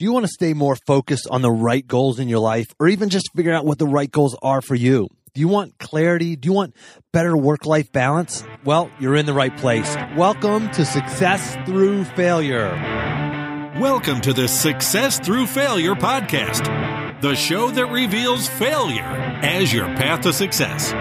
Do 0.00 0.04
you 0.04 0.12
want 0.12 0.24
to 0.26 0.32
stay 0.32 0.54
more 0.54 0.74
focused 0.74 1.28
on 1.30 1.40
the 1.40 1.52
right 1.52 1.86
goals 1.86 2.18
in 2.18 2.28
your 2.28 2.40
life 2.40 2.74
or 2.80 2.88
even 2.88 3.10
just 3.10 3.30
figure 3.32 3.54
out 3.54 3.64
what 3.64 3.78
the 3.78 3.86
right 3.86 4.10
goals 4.10 4.36
are 4.42 4.60
for 4.60 4.74
you? 4.74 5.06
Do 5.34 5.40
you 5.40 5.46
want 5.46 5.78
clarity? 5.78 6.34
Do 6.34 6.48
you 6.48 6.52
want 6.52 6.74
better 7.12 7.36
work 7.36 7.64
life 7.64 7.92
balance? 7.92 8.42
Well, 8.64 8.90
you're 8.98 9.14
in 9.14 9.24
the 9.24 9.32
right 9.32 9.56
place. 9.56 9.94
Welcome 10.16 10.68
to 10.72 10.84
Success 10.84 11.56
Through 11.64 12.06
Failure. 12.06 12.70
Welcome 13.80 14.20
to 14.22 14.32
the 14.32 14.48
Success 14.48 15.20
Through 15.20 15.46
Failure 15.46 15.94
podcast, 15.94 17.20
the 17.20 17.36
show 17.36 17.70
that 17.70 17.86
reveals 17.86 18.48
failure 18.48 19.04
as 19.44 19.72
your 19.72 19.86
path 19.86 20.22
to 20.22 20.32
success. 20.32 20.92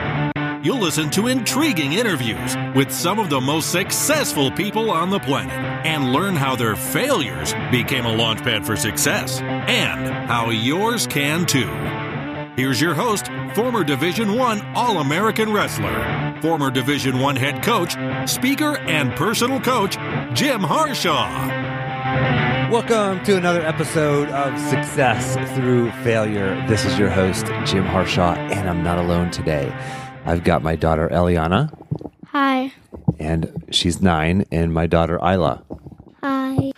You'll 0.63 0.79
listen 0.79 1.09
to 1.09 1.27
intriguing 1.27 1.91
interviews 1.91 2.55
with 2.73 2.89
some 2.89 3.19
of 3.19 3.29
the 3.29 3.41
most 3.41 3.69
successful 3.69 4.49
people 4.49 4.91
on 4.91 5.09
the 5.09 5.19
planet 5.19 5.51
and 5.85 6.13
learn 6.13 6.37
how 6.37 6.55
their 6.55 6.77
failures 6.77 7.53
became 7.69 8.05
a 8.05 8.15
launchpad 8.15 8.65
for 8.65 8.77
success 8.77 9.41
and 9.41 10.07
how 10.25 10.51
yours 10.51 11.05
can 11.05 11.45
too. 11.45 11.67
Here's 12.55 12.79
your 12.79 12.93
host, 12.93 13.27
former 13.53 13.83
Division 13.83 14.35
1 14.35 14.61
All-American 14.73 15.51
wrestler, 15.51 16.39
former 16.41 16.71
Division 16.71 17.19
1 17.19 17.35
head 17.35 17.61
coach, 17.61 17.97
speaker 18.29 18.77
and 18.77 19.11
personal 19.15 19.59
coach, 19.59 19.97
Jim 20.33 20.61
Harshaw. 20.61 21.73
Welcome 22.71 23.21
to 23.25 23.35
another 23.35 23.61
episode 23.63 24.29
of 24.29 24.57
Success 24.69 25.35
Through 25.55 25.91
Failure. 26.03 26.55
This 26.69 26.85
is 26.85 26.97
your 26.97 27.09
host, 27.09 27.47
Jim 27.65 27.83
Harshaw, 27.83 28.35
and 28.35 28.69
I'm 28.69 28.81
not 28.81 28.97
alone 28.97 29.29
today. 29.29 29.69
I've 30.25 30.43
got 30.43 30.63
my 30.63 30.75
daughter 30.75 31.09
Eliana, 31.09 31.71
Hi. 32.27 32.71
and 33.19 33.65
she's 33.71 34.01
nine, 34.01 34.45
and 34.51 34.73
my 34.73 34.87
daughter 34.87 35.17
Isla. 35.17 35.63
Hi. 36.21 36.71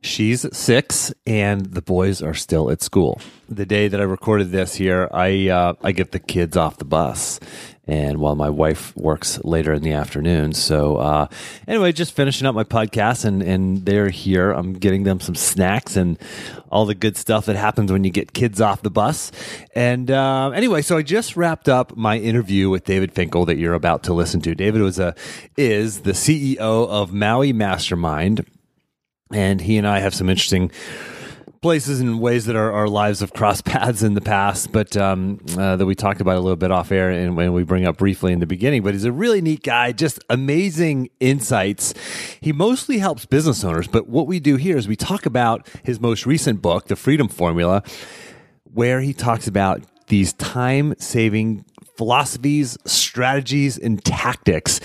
She's 0.00 0.44
six, 0.56 1.12
and 1.26 1.66
the 1.66 1.82
boys 1.82 2.22
are 2.22 2.34
still 2.34 2.70
at 2.70 2.82
school. 2.82 3.20
The 3.48 3.66
day 3.66 3.88
that 3.88 4.00
I 4.00 4.04
recorded 4.04 4.50
this 4.50 4.74
here, 4.74 5.08
I 5.12 5.48
uh, 5.48 5.74
I 5.82 5.92
get 5.92 6.12
the 6.12 6.18
kids 6.18 6.56
off 6.56 6.78
the 6.78 6.84
bus, 6.84 7.38
and 7.86 8.18
while 8.18 8.36
my 8.36 8.48
wife 8.48 8.96
works 8.96 9.42
later 9.44 9.72
in 9.72 9.82
the 9.82 9.92
afternoon. 9.92 10.52
So 10.52 10.96
uh, 10.96 11.26
anyway, 11.66 11.92
just 11.92 12.14
finishing 12.14 12.46
up 12.46 12.54
my 12.54 12.64
podcast, 12.64 13.24
and 13.24 13.42
and 13.42 13.84
they're 13.84 14.10
here. 14.10 14.52
I'm 14.52 14.74
getting 14.74 15.02
them 15.02 15.20
some 15.20 15.34
snacks 15.34 15.96
and 15.96 16.18
all 16.70 16.86
the 16.86 16.94
good 16.94 17.16
stuff 17.16 17.46
that 17.46 17.56
happens 17.56 17.90
when 17.90 18.04
you 18.04 18.10
get 18.10 18.32
kids 18.32 18.60
off 18.60 18.82
the 18.82 18.90
bus. 18.90 19.32
And 19.74 20.10
uh, 20.10 20.50
anyway, 20.50 20.82
so 20.82 20.96
I 20.96 21.02
just 21.02 21.36
wrapped 21.36 21.68
up 21.68 21.96
my 21.96 22.18
interview 22.18 22.70
with 22.70 22.84
David 22.84 23.12
Finkel 23.12 23.44
that 23.46 23.56
you're 23.56 23.74
about 23.74 24.04
to 24.04 24.14
listen 24.14 24.40
to. 24.42 24.54
David 24.54 24.80
was 24.80 24.98
a 24.98 25.14
is 25.56 26.02
the 26.02 26.12
CEO 26.12 26.58
of 26.58 27.12
Maui 27.12 27.52
Mastermind 27.52 28.46
and 29.32 29.60
he 29.60 29.76
and 29.76 29.86
I 29.86 30.00
have 30.00 30.14
some 30.14 30.28
interesting 30.28 30.70
places 31.62 32.00
and 32.00 32.20
ways 32.20 32.46
that 32.46 32.56
our, 32.56 32.72
our 32.72 32.88
lives 32.88 33.20
have 33.20 33.32
crossed 33.32 33.64
paths 33.72 34.02
in 34.02 34.14
the 34.14 34.20
past, 34.20 34.72
but 34.72 34.96
um, 34.96 35.38
uh, 35.56 35.76
that 35.76 35.86
we 35.86 35.94
talked 35.94 36.20
about 36.20 36.36
a 36.36 36.40
little 36.40 36.56
bit 36.56 36.70
off 36.70 36.92
air 36.92 37.08
and 37.08 37.36
when 37.36 37.52
we 37.52 37.62
bring 37.62 37.86
up 37.86 37.96
briefly 37.96 38.32
in 38.32 38.40
the 38.40 38.46
beginning. 38.46 38.82
But 38.82 38.94
he's 38.94 39.04
a 39.04 39.12
really 39.12 39.40
neat 39.40 39.62
guy, 39.62 39.92
just 39.92 40.18
amazing 40.28 41.08
insights. 41.20 41.94
He 42.40 42.52
mostly 42.52 42.98
helps 42.98 43.24
business 43.24 43.64
owners, 43.64 43.86
but 43.86 44.08
what 44.08 44.26
we 44.26 44.40
do 44.40 44.56
here 44.56 44.76
is 44.76 44.88
we 44.88 44.96
talk 44.96 45.24
about 45.24 45.66
his 45.84 46.00
most 46.00 46.26
recent 46.26 46.60
book, 46.60 46.88
The 46.88 46.96
Freedom 46.96 47.28
Formula, 47.28 47.82
where 48.64 49.00
he 49.00 49.14
talks 49.14 49.46
about 49.46 49.82
these 50.08 50.32
time 50.32 50.94
saving 50.98 51.64
philosophies, 51.96 52.76
strategies, 52.84 53.78
and 53.78 54.04
tactics 54.04 54.80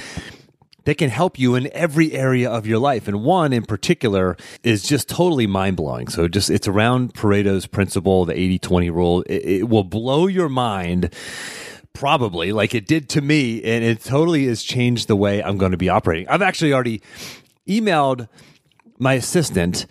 that 0.88 0.98
can 0.98 1.10
help 1.10 1.38
you 1.38 1.54
in 1.56 1.70
every 1.74 2.14
area 2.14 2.50
of 2.50 2.66
your 2.66 2.80
life. 2.80 3.10
And 3.10 3.22
one 3.22 3.52
in 3.52 3.64
particular 3.64 4.38
is 4.64 4.84
just 4.84 5.10
totally 5.10 5.46
mind 5.46 5.76
blowing. 5.76 6.08
So 6.08 6.30
just 6.30 6.50
it's 6.50 6.66
around 6.66 7.14
Pareto's 7.14 7.68
principle, 7.68 8.24
the 8.24 8.32
80 8.32 8.60
20 8.60 8.90
rule. 8.92 9.22
It, 9.24 9.34
it, 9.34 9.70
will 9.70 9.84
blow 9.84 10.28
your 10.28 10.48
mind. 10.48 11.14
Probably 11.92 12.54
like 12.54 12.74
it 12.74 12.88
did 12.88 13.10
to 13.10 13.22
me, 13.22 13.62
and 13.64 13.84
it 13.84 14.00
totally 14.00 14.46
has 14.46 14.64
changed 14.64 15.10
the 15.10 15.18
way 15.18 15.44
I'm 15.44 15.58
going 15.58 15.74
to 15.74 15.78
be 15.78 15.90
operating. 15.90 16.30
I've 16.30 16.42
actually 16.42 16.72
already 16.72 17.02
emailed 17.68 18.30
my 18.98 19.16
assistant 19.16 19.88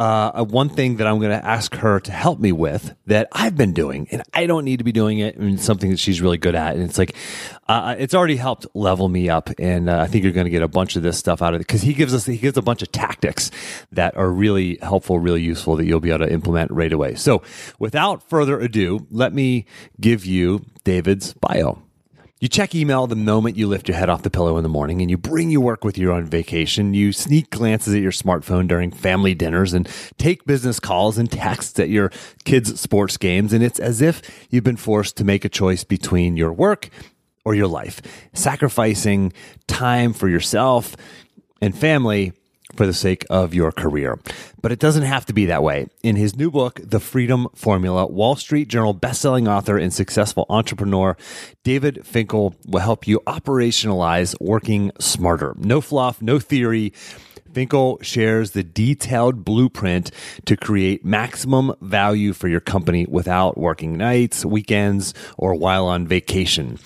uh, 0.00 0.44
one 0.44 0.68
thing 0.68 0.96
that 0.96 1.06
I'm 1.08 1.18
going 1.18 1.36
to 1.36 1.44
ask 1.44 1.74
her 1.76 1.98
to 1.98 2.12
help 2.12 2.38
me 2.38 2.52
with 2.52 2.94
that 3.06 3.28
I've 3.32 3.56
been 3.56 3.72
doing, 3.72 4.06
and 4.12 4.22
I 4.32 4.46
don't 4.46 4.64
need 4.64 4.78
to 4.78 4.84
be 4.84 4.92
doing 4.92 5.18
it, 5.18 5.36
and 5.36 5.60
something 5.60 5.90
that 5.90 5.98
she's 5.98 6.20
really 6.20 6.38
good 6.38 6.54
at. 6.54 6.76
And 6.76 6.84
it's 6.84 6.98
like, 6.98 7.16
uh, 7.66 7.96
it's 7.98 8.14
already 8.14 8.36
helped 8.36 8.66
level 8.74 9.08
me 9.08 9.28
up, 9.28 9.50
and 9.58 9.90
uh, 9.90 9.98
I 9.98 10.06
think 10.06 10.22
you're 10.22 10.32
going 10.32 10.46
to 10.46 10.50
get 10.50 10.62
a 10.62 10.68
bunch 10.68 10.94
of 10.94 11.02
this 11.02 11.18
stuff 11.18 11.42
out 11.42 11.54
of 11.54 11.60
it 11.60 11.66
because 11.66 11.82
he 11.82 11.94
gives 11.94 12.14
us 12.14 12.26
he 12.26 12.38
gives 12.38 12.56
a 12.56 12.62
bunch 12.62 12.82
of 12.82 12.92
tactics 12.92 13.50
that 13.90 14.16
are 14.16 14.30
really 14.30 14.78
helpful, 14.82 15.18
really 15.18 15.42
useful 15.42 15.74
that 15.76 15.84
you'll 15.84 16.00
be 16.00 16.10
able 16.10 16.26
to 16.26 16.32
implement 16.32 16.70
right 16.70 16.92
away. 16.92 17.16
So, 17.16 17.42
without 17.80 18.22
further 18.28 18.60
ado, 18.60 19.06
let 19.10 19.32
me 19.32 19.66
give 20.00 20.24
you 20.24 20.64
David's 20.84 21.32
bio. 21.32 21.82
You 22.40 22.46
check 22.46 22.72
email 22.72 23.08
the 23.08 23.16
moment 23.16 23.56
you 23.56 23.66
lift 23.66 23.88
your 23.88 23.96
head 23.96 24.08
off 24.08 24.22
the 24.22 24.30
pillow 24.30 24.58
in 24.58 24.62
the 24.62 24.68
morning 24.68 25.00
and 25.00 25.10
you 25.10 25.18
bring 25.18 25.50
your 25.50 25.60
work 25.60 25.84
with 25.84 25.98
you 25.98 26.12
on 26.12 26.24
vacation. 26.24 26.94
You 26.94 27.12
sneak 27.12 27.50
glances 27.50 27.94
at 27.94 28.00
your 28.00 28.12
smartphone 28.12 28.68
during 28.68 28.92
family 28.92 29.34
dinners 29.34 29.72
and 29.72 29.88
take 30.18 30.44
business 30.44 30.78
calls 30.78 31.18
and 31.18 31.28
texts 31.28 31.80
at 31.80 31.88
your 31.88 32.12
kids' 32.44 32.80
sports 32.80 33.16
games. 33.16 33.52
And 33.52 33.64
it's 33.64 33.80
as 33.80 34.00
if 34.00 34.22
you've 34.50 34.62
been 34.62 34.76
forced 34.76 35.16
to 35.16 35.24
make 35.24 35.44
a 35.44 35.48
choice 35.48 35.82
between 35.82 36.36
your 36.36 36.52
work 36.52 36.90
or 37.44 37.56
your 37.56 37.66
life, 37.66 38.00
sacrificing 38.34 39.32
time 39.66 40.12
for 40.12 40.28
yourself 40.28 40.94
and 41.60 41.76
family 41.76 42.34
for 42.78 42.86
the 42.86 42.94
sake 42.94 43.26
of 43.28 43.54
your 43.54 43.72
career. 43.72 44.20
But 44.62 44.70
it 44.70 44.78
doesn't 44.78 45.02
have 45.02 45.26
to 45.26 45.32
be 45.32 45.46
that 45.46 45.64
way. 45.64 45.88
In 46.04 46.14
his 46.14 46.36
new 46.36 46.48
book, 46.48 46.80
The 46.80 47.00
Freedom 47.00 47.48
Formula, 47.52 48.06
Wall 48.06 48.36
Street 48.36 48.68
Journal 48.68 48.94
bestselling 48.94 49.48
author 49.48 49.76
and 49.76 49.92
successful 49.92 50.46
entrepreneur 50.48 51.16
David 51.64 52.06
Finkel 52.06 52.54
will 52.68 52.78
help 52.78 53.08
you 53.08 53.18
operationalize 53.26 54.36
working 54.40 54.92
smarter. 55.00 55.54
No 55.58 55.80
fluff, 55.80 56.22
no 56.22 56.38
theory. 56.38 56.92
Finkel 57.52 57.98
shares 58.00 58.52
the 58.52 58.62
detailed 58.62 59.44
blueprint 59.44 60.12
to 60.44 60.56
create 60.56 61.04
maximum 61.04 61.74
value 61.80 62.32
for 62.32 62.46
your 62.46 62.60
company 62.60 63.06
without 63.08 63.58
working 63.58 63.96
nights, 63.96 64.44
weekends, 64.44 65.14
or 65.36 65.52
while 65.56 65.86
on 65.86 66.06
vacation. 66.06 66.78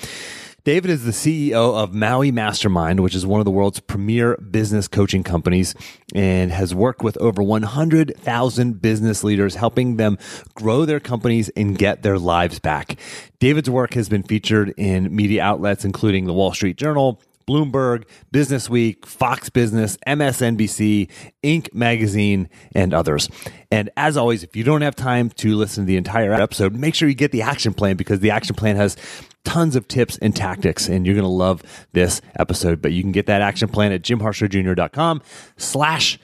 David 0.65 0.93
is 0.93 1.03
the 1.05 1.11
CEO 1.11 1.75
of 1.83 1.93
Maui 1.93 2.31
Mastermind, 2.31 3.01
which 3.01 3.17
is 3.17 3.27
one 3.27 3.41
of 3.41 3.45
the 3.45 3.51
world's 3.51 3.81
premier 3.81 4.37
business 4.37 4.87
coaching 4.87 5.25
companies 5.25 5.75
and 6.15 6.53
has 6.53 6.73
worked 6.73 7.03
with 7.03 7.17
over 7.17 7.43
100,000 7.43 8.81
business 8.81 9.25
leaders, 9.25 9.57
helping 9.57 9.97
them 9.97 10.19
grow 10.55 10.85
their 10.85 11.01
companies 11.01 11.49
and 11.57 11.77
get 11.77 12.05
their 12.05 12.17
lives 12.17 12.61
back. 12.61 12.97
David's 13.41 13.69
work 13.69 13.95
has 13.95 14.09
been 14.09 14.23
featured 14.23 14.73
in 14.77 15.15
media 15.15 15.43
outlets, 15.43 15.85
including 15.85 16.27
the 16.27 16.33
Wall 16.33 16.55
Street 16.55 16.77
Journal, 16.77 17.21
Bloomberg, 17.49 18.05
Business 18.31 18.71
Week, 18.71 19.05
Fox 19.05 19.51
Business, 19.51 19.99
MSNBC, 20.07 21.09
Inc. 21.43 21.75
magazine, 21.75 22.49
and 22.73 22.95
others. 22.95 23.29
And 23.73 23.91
as 23.97 24.17
always, 24.17 24.45
if 24.45 24.55
you 24.55 24.63
don't 24.63 24.83
have 24.83 24.95
time 24.95 25.31
to 25.31 25.57
listen 25.57 25.83
to 25.83 25.87
the 25.89 25.97
entire 25.97 26.33
episode, 26.33 26.73
make 26.75 26.95
sure 26.95 27.09
you 27.09 27.17
get 27.17 27.33
the 27.33 27.43
action 27.43 27.75
plan 27.75 27.97
because 27.97 28.21
the 28.21 28.31
action 28.31 28.55
plan 28.55 28.77
has 28.77 28.97
tons 29.45 29.75
of 29.77 29.89
tips 29.89 30.19
and 30.19 30.35
tactics 30.37 30.89
and 30.89 31.05
you're 31.05 31.15
going 31.17 31.25
to 31.25 31.29
love 31.29 31.63
this 31.93 32.21
episode 32.39 32.81
but 32.81 32.93
you 32.93 33.03
can 33.03 33.13
get 33.13 33.27
that 33.27 33.43
action 33.43 33.69
plan 33.69 33.93
at 33.93 34.03
jimharshawjr.com 34.03 35.21
slash 35.57 36.19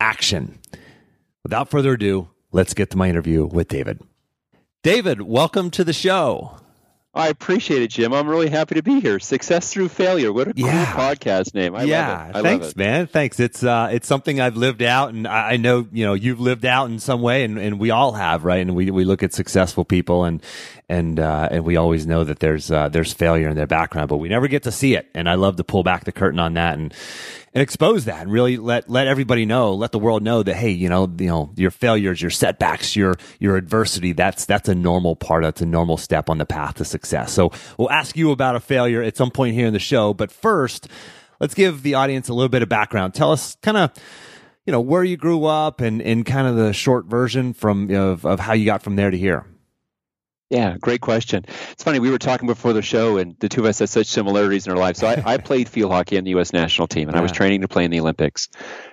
action 0.00 0.58
without 1.42 1.68
further 1.70 1.94
ado 1.94 2.28
let's 2.52 2.74
get 2.74 2.90
to 2.90 2.96
my 2.96 3.08
interview 3.08 3.44
with 3.46 3.68
david 3.68 4.00
david 4.82 5.22
welcome 5.22 5.70
to 5.70 5.82
the 5.84 5.92
show 5.92 6.56
I 7.18 7.28
appreciate 7.28 7.80
it, 7.80 7.88
Jim. 7.88 8.12
I'm 8.12 8.28
really 8.28 8.50
happy 8.50 8.74
to 8.74 8.82
be 8.82 9.00
here. 9.00 9.18
Success 9.18 9.72
through 9.72 9.88
failure. 9.88 10.30
What 10.34 10.48
a 10.48 10.52
Yeah. 10.54 10.84
cool 10.92 11.02
podcast 11.02 11.54
name. 11.54 11.74
I 11.74 11.84
yeah, 11.84 12.08
love 12.18 12.28
it. 12.28 12.36
I 12.36 12.42
thanks, 12.42 12.62
love 12.64 12.70
it. 12.72 12.76
man. 12.76 13.06
Thanks. 13.06 13.40
It's 13.40 13.64
uh, 13.64 13.88
it's 13.90 14.06
something 14.06 14.38
I've 14.38 14.58
lived 14.58 14.82
out, 14.82 15.14
and 15.14 15.26
I, 15.26 15.52
I 15.52 15.56
know 15.56 15.88
you 15.90 16.04
know 16.04 16.12
you've 16.12 16.40
lived 16.40 16.66
out 16.66 16.90
in 16.90 16.98
some 16.98 17.22
way, 17.22 17.42
and, 17.44 17.58
and 17.58 17.80
we 17.80 17.90
all 17.90 18.12
have, 18.12 18.44
right? 18.44 18.60
And 18.60 18.76
we 18.76 18.90
we 18.90 19.06
look 19.06 19.22
at 19.22 19.32
successful 19.32 19.82
people, 19.86 20.24
and 20.24 20.42
and 20.88 21.18
uh, 21.18 21.48
and 21.50 21.64
we 21.64 21.76
always 21.76 22.06
know 22.06 22.22
that 22.22 22.38
there's 22.38 22.70
uh, 22.70 22.88
there's 22.88 23.12
failure 23.12 23.48
in 23.48 23.56
their 23.56 23.66
background, 23.66 24.08
but 24.08 24.18
we 24.18 24.28
never 24.28 24.46
get 24.46 24.62
to 24.64 24.72
see 24.72 24.94
it. 24.94 25.08
And 25.14 25.28
I 25.28 25.34
love 25.34 25.56
to 25.56 25.64
pull 25.64 25.82
back 25.82 26.04
the 26.04 26.12
curtain 26.12 26.38
on 26.38 26.54
that 26.54 26.78
and 26.78 26.94
and 27.52 27.62
expose 27.62 28.04
that, 28.04 28.22
and 28.22 28.30
really 28.30 28.56
let 28.56 28.88
let 28.88 29.08
everybody 29.08 29.46
know, 29.46 29.74
let 29.74 29.90
the 29.90 29.98
world 29.98 30.22
know 30.22 30.44
that 30.44 30.54
hey, 30.54 30.70
you 30.70 30.88
know, 30.88 31.12
you 31.18 31.26
know, 31.26 31.52
your 31.56 31.72
failures, 31.72 32.22
your 32.22 32.30
setbacks, 32.30 32.94
your 32.94 33.14
your 33.40 33.56
adversity, 33.56 34.12
that's 34.12 34.44
that's 34.44 34.68
a 34.68 34.74
normal 34.74 35.16
part. 35.16 35.42
That's 35.42 35.60
a 35.60 35.66
normal 35.66 35.96
step 35.96 36.30
on 36.30 36.38
the 36.38 36.46
path 36.46 36.74
to 36.74 36.84
success. 36.84 37.32
So 37.32 37.50
we'll 37.78 37.90
ask 37.90 38.16
you 38.16 38.30
about 38.30 38.54
a 38.54 38.60
failure 38.60 39.02
at 39.02 39.16
some 39.16 39.32
point 39.32 39.54
here 39.54 39.66
in 39.66 39.72
the 39.72 39.80
show, 39.80 40.14
but 40.14 40.30
first, 40.30 40.88
let's 41.40 41.54
give 41.54 41.82
the 41.82 41.94
audience 41.94 42.28
a 42.28 42.34
little 42.34 42.48
bit 42.48 42.62
of 42.62 42.68
background. 42.68 43.12
Tell 43.14 43.32
us 43.32 43.56
kind 43.60 43.76
of 43.76 43.90
you 44.64 44.70
know 44.70 44.80
where 44.80 45.02
you 45.02 45.16
grew 45.16 45.46
up 45.46 45.80
and 45.80 46.00
and 46.00 46.24
kind 46.24 46.46
of 46.46 46.54
the 46.54 46.72
short 46.72 47.06
version 47.06 47.54
from 47.54 47.90
of, 47.90 48.24
of 48.24 48.38
how 48.38 48.52
you 48.52 48.66
got 48.66 48.82
from 48.82 48.94
there 48.94 49.10
to 49.10 49.18
here 49.18 49.46
Yeah, 50.48 50.76
great 50.80 51.00
question. 51.00 51.44
It's 51.72 51.82
funny, 51.82 51.98
we 51.98 52.08
were 52.08 52.18
talking 52.18 52.46
before 52.46 52.72
the 52.72 52.80
show, 52.80 53.16
and 53.16 53.36
the 53.40 53.48
two 53.48 53.62
of 53.62 53.66
us 53.66 53.80
had 53.80 53.88
such 53.88 54.06
similarities 54.06 54.66
in 54.66 54.72
our 54.72 54.78
lives. 54.78 55.00
So 55.00 55.08
I, 55.08 55.20
I 55.24 55.38
played 55.38 55.68
field 55.68 55.90
hockey 55.90 56.18
on 56.18 56.24
the 56.24 56.30
U.S. 56.30 56.52
national 56.52 56.86
team, 56.86 57.08
and 57.08 57.16
yeah. 57.16 57.18
I 57.18 57.22
was 57.22 57.32
training 57.32 57.62
to 57.62 57.68
play 57.68 57.84
in 57.84 57.90
the 57.90 57.98
Olympics. 57.98 58.48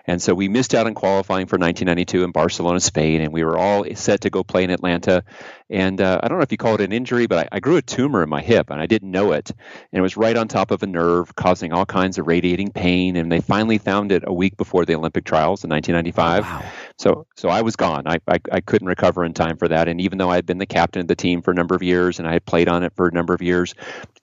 And 0.08 0.20
so 0.20 0.34
we 0.34 0.50
missed 0.50 0.74
out 0.74 0.88
on 0.88 0.96
qualifying 0.96 1.46
for 1.46 1.60
1992 1.60 2.24
in 2.24 2.32
Barcelona, 2.32 2.80
Spain, 2.80 3.22
and 3.22 3.32
we 3.32 3.44
were 3.44 3.56
all 3.56 3.86
set 3.94 4.22
to 4.22 4.32
go 4.32 4.44
play 4.44 4.64
in 4.64 4.72
Atlanta. 4.72 5.24
And 5.70 6.02
uh, 6.02 6.20
I 6.24 6.28
don't 6.28 6.40
know 6.40 6.44
if 6.44 6.52
you 6.52 6.58
call 6.58 6.74
it 6.74 6.82
an 6.82 6.92
injury, 6.92 7.28
but 7.28 7.48
I, 7.54 7.58
I, 7.58 7.60
grew 7.60 7.78
a 7.78 7.82
tumor 7.84 8.24
in 8.24 8.30
my 8.30 8.42
hip, 8.42 8.72
and 8.72 8.82
I 8.82 8.88
didn't 8.88 9.12
know 9.12 9.32
it. 9.32 9.52
And 9.52 10.00
it 10.00 10.02
was 10.02 10.18
right 10.18 10.36
on 10.36 10.48
top 10.48 10.72
of 10.72 10.82
a 10.82 10.88
nerve, 10.88 11.36
causing 11.36 11.72
all 11.72 11.86
kinds 11.86 12.18
of 12.18 12.26
radiating 12.26 12.72
pain. 12.72 13.16
And 13.16 13.32
they 13.32 13.42
finally 13.42 13.78
found 13.78 14.12
it 14.12 14.24
a 14.26 14.34
week 14.34 14.58
before 14.58 14.86
the 14.86 14.96
Olympic 14.96 15.24
trials 15.24 15.64
in 15.64 15.70
1995. 15.70 16.44
Wow. 16.44 16.72
So, 17.00 17.26
so 17.36 17.50
I 17.50 17.62
was 17.62 17.76
gone. 17.76 18.04
I, 18.08 18.20
I, 18.28 18.40
I 18.52 18.62
couldn't 18.62 18.88
recover 18.88 19.26
in 19.26 19.34
time 19.34 19.58
for 19.58 19.68
that. 19.68 19.88
And 19.88 20.00
even 20.00 20.18
though 20.18 20.30
I 20.30 20.36
had 20.36 20.46
been 20.46 20.60
the 20.60 20.66
captain 20.66 21.02
of 21.02 21.08
the 21.08 21.16
team 21.16 21.42
for 21.42 21.52
a 21.52 21.56
number 21.56 21.76
of 21.76 21.84
years, 21.84 22.20
and 22.20 22.28
I 22.28 22.34
had 22.34 22.46
played 22.46 22.70
on 22.70 22.84
it 22.84 22.94
for 22.96 23.08
a 23.08 23.12
number 23.12 23.34
of 23.34 23.42
years, 23.42 23.74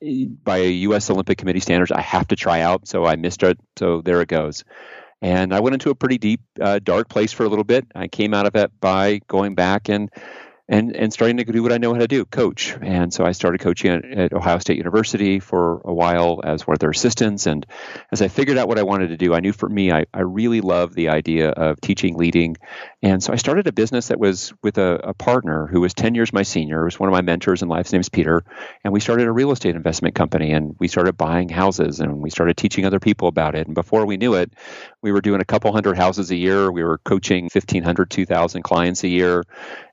by 0.01 0.59
U.S. 0.59 1.11
Olympic 1.11 1.39
Committee 1.39 1.61
standards, 1.61 1.93
I 1.93 2.01
have 2.01 2.29
to 2.29 2.37
try 2.37 2.61
out. 2.61 2.87
So 2.87 3.05
I 3.05 3.17
missed 3.17 3.43
it. 3.43 3.59
So 3.77 4.03
there 4.03 4.23
it 4.23 4.29
goes. 4.29 4.65
And 5.23 5.53
I 5.53 5.61
went 5.61 5.75
into 5.75 5.91
a 5.91 5.95
pretty 5.95 6.17
deep, 6.17 6.41
uh, 6.61 6.79
dark 6.83 7.09
place 7.09 7.33
for 7.33 7.45
a 7.45 7.49
little 7.49 7.65
bit. 7.65 7.87
I 7.95 8.09
came 8.09 8.33
out 8.33 8.47
of 8.47 8.57
it 8.57 8.71
by 8.81 9.21
going 9.29 9.55
back 9.55 9.89
and 9.91 10.11
and 10.71 10.95
and 10.95 11.13
starting 11.13 11.37
to 11.37 11.45
do 11.45 11.63
what 11.65 11.73
I 11.73 11.79
know 11.79 11.93
how 11.93 11.99
to 11.99 12.07
do, 12.07 12.25
coach. 12.25 12.77
And 12.81 13.13
so 13.13 13.25
I 13.25 13.33
started 13.33 13.61
coaching 13.61 13.91
at, 13.91 14.05
at, 14.05 14.33
Ohio 14.33 14.59
State 14.61 14.79
University 14.79 15.41
for 15.41 15.83
a 15.85 15.93
while 15.93 16.41
as 16.45 16.65
one 16.65 16.75
of 16.75 16.79
their 16.79 16.91
assistants. 16.91 17.47
And 17.47 17.67
as 18.13 18.23
I 18.23 18.29
figured 18.29 18.57
out 18.57 18.69
what 18.69 18.79
I 18.79 18.85
wanted 18.85 19.09
to 19.09 19.17
do, 19.17 19.35
I 19.35 19.41
knew 19.41 19.53
for 19.53 19.69
me, 19.69 19.91
I, 19.91 20.07
I 20.15 20.21
really 20.21 20.61
love 20.61 20.95
the 20.95 21.09
idea 21.09 21.51
of 21.51 21.81
teaching, 21.81 22.17
leading. 22.17 22.57
And 23.03 23.21
so 23.21 23.33
I 23.33 23.37
started 23.37 23.67
a 23.67 23.73
business 23.73 24.09
that 24.09 24.21
was 24.21 24.53
with 24.63 24.79
a, 24.79 25.01
a 25.03 25.15
partner 25.15 25.67
who 25.67 25.81
was 25.81 25.93
10 25.93 26.15
years 26.15 26.33
my 26.33 26.45
senior, 26.45 26.85
was 26.85 27.01
one 27.01 27.09
of 27.09 27.13
my 27.13 27.23
mentors 27.23 27.63
in 27.63 27.69
life. 27.69 27.87
His 27.87 27.93
name 27.93 28.01
is 28.01 28.09
Peter. 28.09 28.45
And 28.85 28.93
we 28.93 29.01
started 29.01 29.27
a 29.27 29.33
real 29.33 29.51
estate 29.51 29.75
investment 29.75 30.15
company 30.15 30.53
and 30.53 30.77
we 30.79 30.87
started 30.87 31.17
buying 31.17 31.49
houses 31.49 31.99
and 31.99 32.23
we 32.23 32.31
started 32.31 32.57
teaching 32.57 32.87
other 32.87 33.01
people 33.01 33.27
about 33.27 33.57
it. 33.57 33.67
And 33.67 33.75
before 33.75 34.07
we 34.07 34.17
knew 34.17 34.35
it, 34.35 34.53
we 35.03 35.11
were 35.11 35.21
doing 35.21 35.41
a 35.41 35.45
couple 35.45 35.73
hundred 35.73 35.97
houses 35.97 36.31
a 36.31 36.37
year. 36.37 36.71
We 36.71 36.85
were 36.85 36.99
coaching 36.99 37.45
1,500, 37.53 38.09
2,000 38.09 38.63
clients 38.63 39.03
a 39.03 39.09
year. 39.09 39.45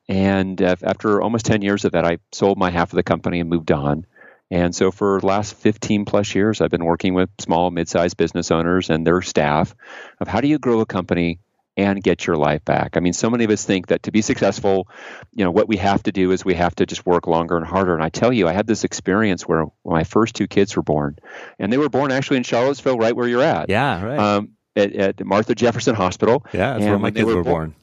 And 0.10 0.62
uh, 0.62 0.76
after 0.84 1.22
almost 1.22 1.46
10 1.46 1.62
years 1.62 1.86
of 1.86 1.92
that, 1.94 2.06
I 2.06 2.20
sold 2.32 2.58
my 2.58 2.70
half 2.70 2.92
of 2.92 2.96
the 2.96 3.04
company 3.04 3.40
and 3.40 3.50
moved 3.50 3.72
on. 3.72 4.06
And 4.50 4.74
so 4.74 4.92
for 4.92 5.20
the 5.20 5.26
last 5.26 5.56
15 5.56 6.06
plus 6.06 6.34
years, 6.34 6.62
I've 6.62 6.72
been 6.72 6.86
working 6.86 7.14
with 7.14 7.30
small, 7.40 7.70
mid-sized 7.70 8.16
business 8.16 8.50
owners 8.50 8.90
and 8.90 9.06
their 9.06 9.22
staff 9.22 9.76
of 10.20 10.28
how 10.28 10.40
do 10.40 10.48
you 10.48 10.58
grow 10.58 10.80
a 10.80 10.86
company 10.86 11.40
and 11.76 12.02
get 12.02 12.26
your 12.26 12.38
life 12.38 12.66
back. 12.66 12.98
I 12.98 13.02
mean, 13.02 13.14
so 13.14 13.30
many 13.30 13.44
of 13.44 13.52
us 13.52 13.64
think 13.64 13.88
that 13.88 14.04
to 14.04 14.12
be 14.12 14.24
successful, 14.24 14.88
you 15.34 15.46
know, 15.46 15.52
what 15.52 15.68
we 15.68 15.78
have 15.78 16.02
to 16.04 16.12
do 16.12 16.32
is 16.32 16.44
we 16.44 16.56
have 16.56 16.74
to 16.76 16.88
just 16.88 17.06
work 17.06 17.28
longer 17.28 17.56
and 17.56 17.66
harder. 17.66 17.94
And 17.94 18.04
I 18.04 18.10
tell 18.10 18.34
you, 18.34 18.48
I 18.48 18.54
had 18.54 18.66
this 18.66 18.84
experience 18.84 19.44
where 19.44 19.66
my 19.86 20.04
first 20.04 20.36
two 20.36 20.48
kids 20.48 20.76
were 20.76 20.82
born, 20.82 21.20
and 21.60 21.72
they 21.72 21.78
were 21.78 21.90
born 21.90 22.12
actually 22.12 22.38
in 22.38 22.44
Charlottesville, 22.44 22.98
right 22.98 23.16
where 23.16 23.28
you're 23.28 23.44
at. 23.44 23.70
Yeah, 23.70 24.04
right. 24.04 24.20
Um, 24.20 24.50
at, 24.76 24.94
at, 24.94 25.26
Martha 25.26 25.54
Jefferson 25.54 25.94
Hospital. 25.94 26.44
Yeah, 26.52 26.74
that's 26.74 26.86
where 26.86 26.98
my 26.98 27.12
kids 27.12 27.26
were, 27.26 27.38
were 27.38 27.44
born. 27.44 27.70
born. 27.70 27.76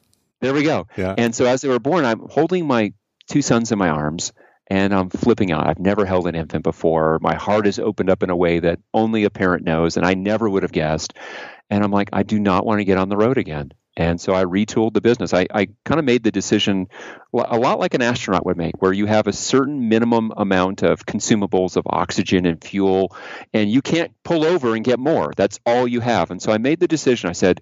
There 0.45 0.53
we 0.53 0.61
go. 0.61 0.87
Yeah. 0.95 1.15
And 1.17 1.33
so 1.33 1.45
as 1.45 1.61
they 1.61 1.69
were 1.69 1.79
born, 1.79 2.05
I'm 2.05 2.19
holding 2.29 2.67
my 2.67 2.93
two 3.27 3.41
sons 3.41 3.71
in 3.71 3.79
my 3.79 3.89
arms 3.89 4.31
and 4.67 4.93
I'm 4.93 5.09
flipping 5.09 5.51
out. 5.51 5.65
I've 5.65 5.79
never 5.79 6.05
held 6.05 6.27
an 6.27 6.35
infant 6.35 6.63
before. 6.63 7.17
My 7.19 7.33
heart 7.33 7.65
is 7.65 7.79
opened 7.79 8.11
up 8.11 8.21
in 8.21 8.29
a 8.29 8.35
way 8.35 8.59
that 8.59 8.79
only 8.93 9.23
a 9.23 9.31
parent 9.31 9.63
knows, 9.63 9.97
and 9.97 10.05
I 10.05 10.13
never 10.13 10.47
would 10.47 10.61
have 10.61 10.71
guessed. 10.71 11.13
And 11.71 11.83
I'm 11.83 11.91
like, 11.91 12.09
I 12.13 12.21
do 12.21 12.39
not 12.39 12.63
want 12.63 12.79
to 12.79 12.85
get 12.85 12.99
on 12.99 13.09
the 13.09 13.17
road 13.17 13.39
again. 13.39 13.71
And 13.97 14.19
so 14.21 14.33
I 14.33 14.43
retooled 14.43 14.93
the 14.93 15.01
business. 15.01 15.33
I, 15.33 15.47
I 15.51 15.69
kind 15.85 15.99
of 15.99 16.05
made 16.05 16.23
the 16.23 16.31
decision 16.31 16.89
a 17.33 17.57
lot 17.57 17.79
like 17.79 17.93
an 17.93 18.01
astronaut 18.01 18.45
would 18.45 18.57
make, 18.57 18.81
where 18.81 18.93
you 18.93 19.05
have 19.05 19.25
a 19.25 19.33
certain 19.33 19.87
minimum 19.87 20.31
amount 20.35 20.83
of 20.83 21.05
consumables 21.05 21.75
of 21.75 21.85
oxygen 21.87 22.45
and 22.45 22.63
fuel, 22.63 23.15
and 23.53 23.71
you 23.71 23.81
can't 23.81 24.11
pull 24.23 24.45
over 24.45 24.75
and 24.75 24.83
get 24.83 24.99
more. 24.99 25.31
That's 25.35 25.59
all 25.65 25.87
you 25.87 26.01
have. 26.01 26.29
And 26.29 26.41
so 26.41 26.51
I 26.51 26.59
made 26.59 26.79
the 26.79 26.87
decision. 26.87 27.29
I 27.29 27.33
said, 27.33 27.61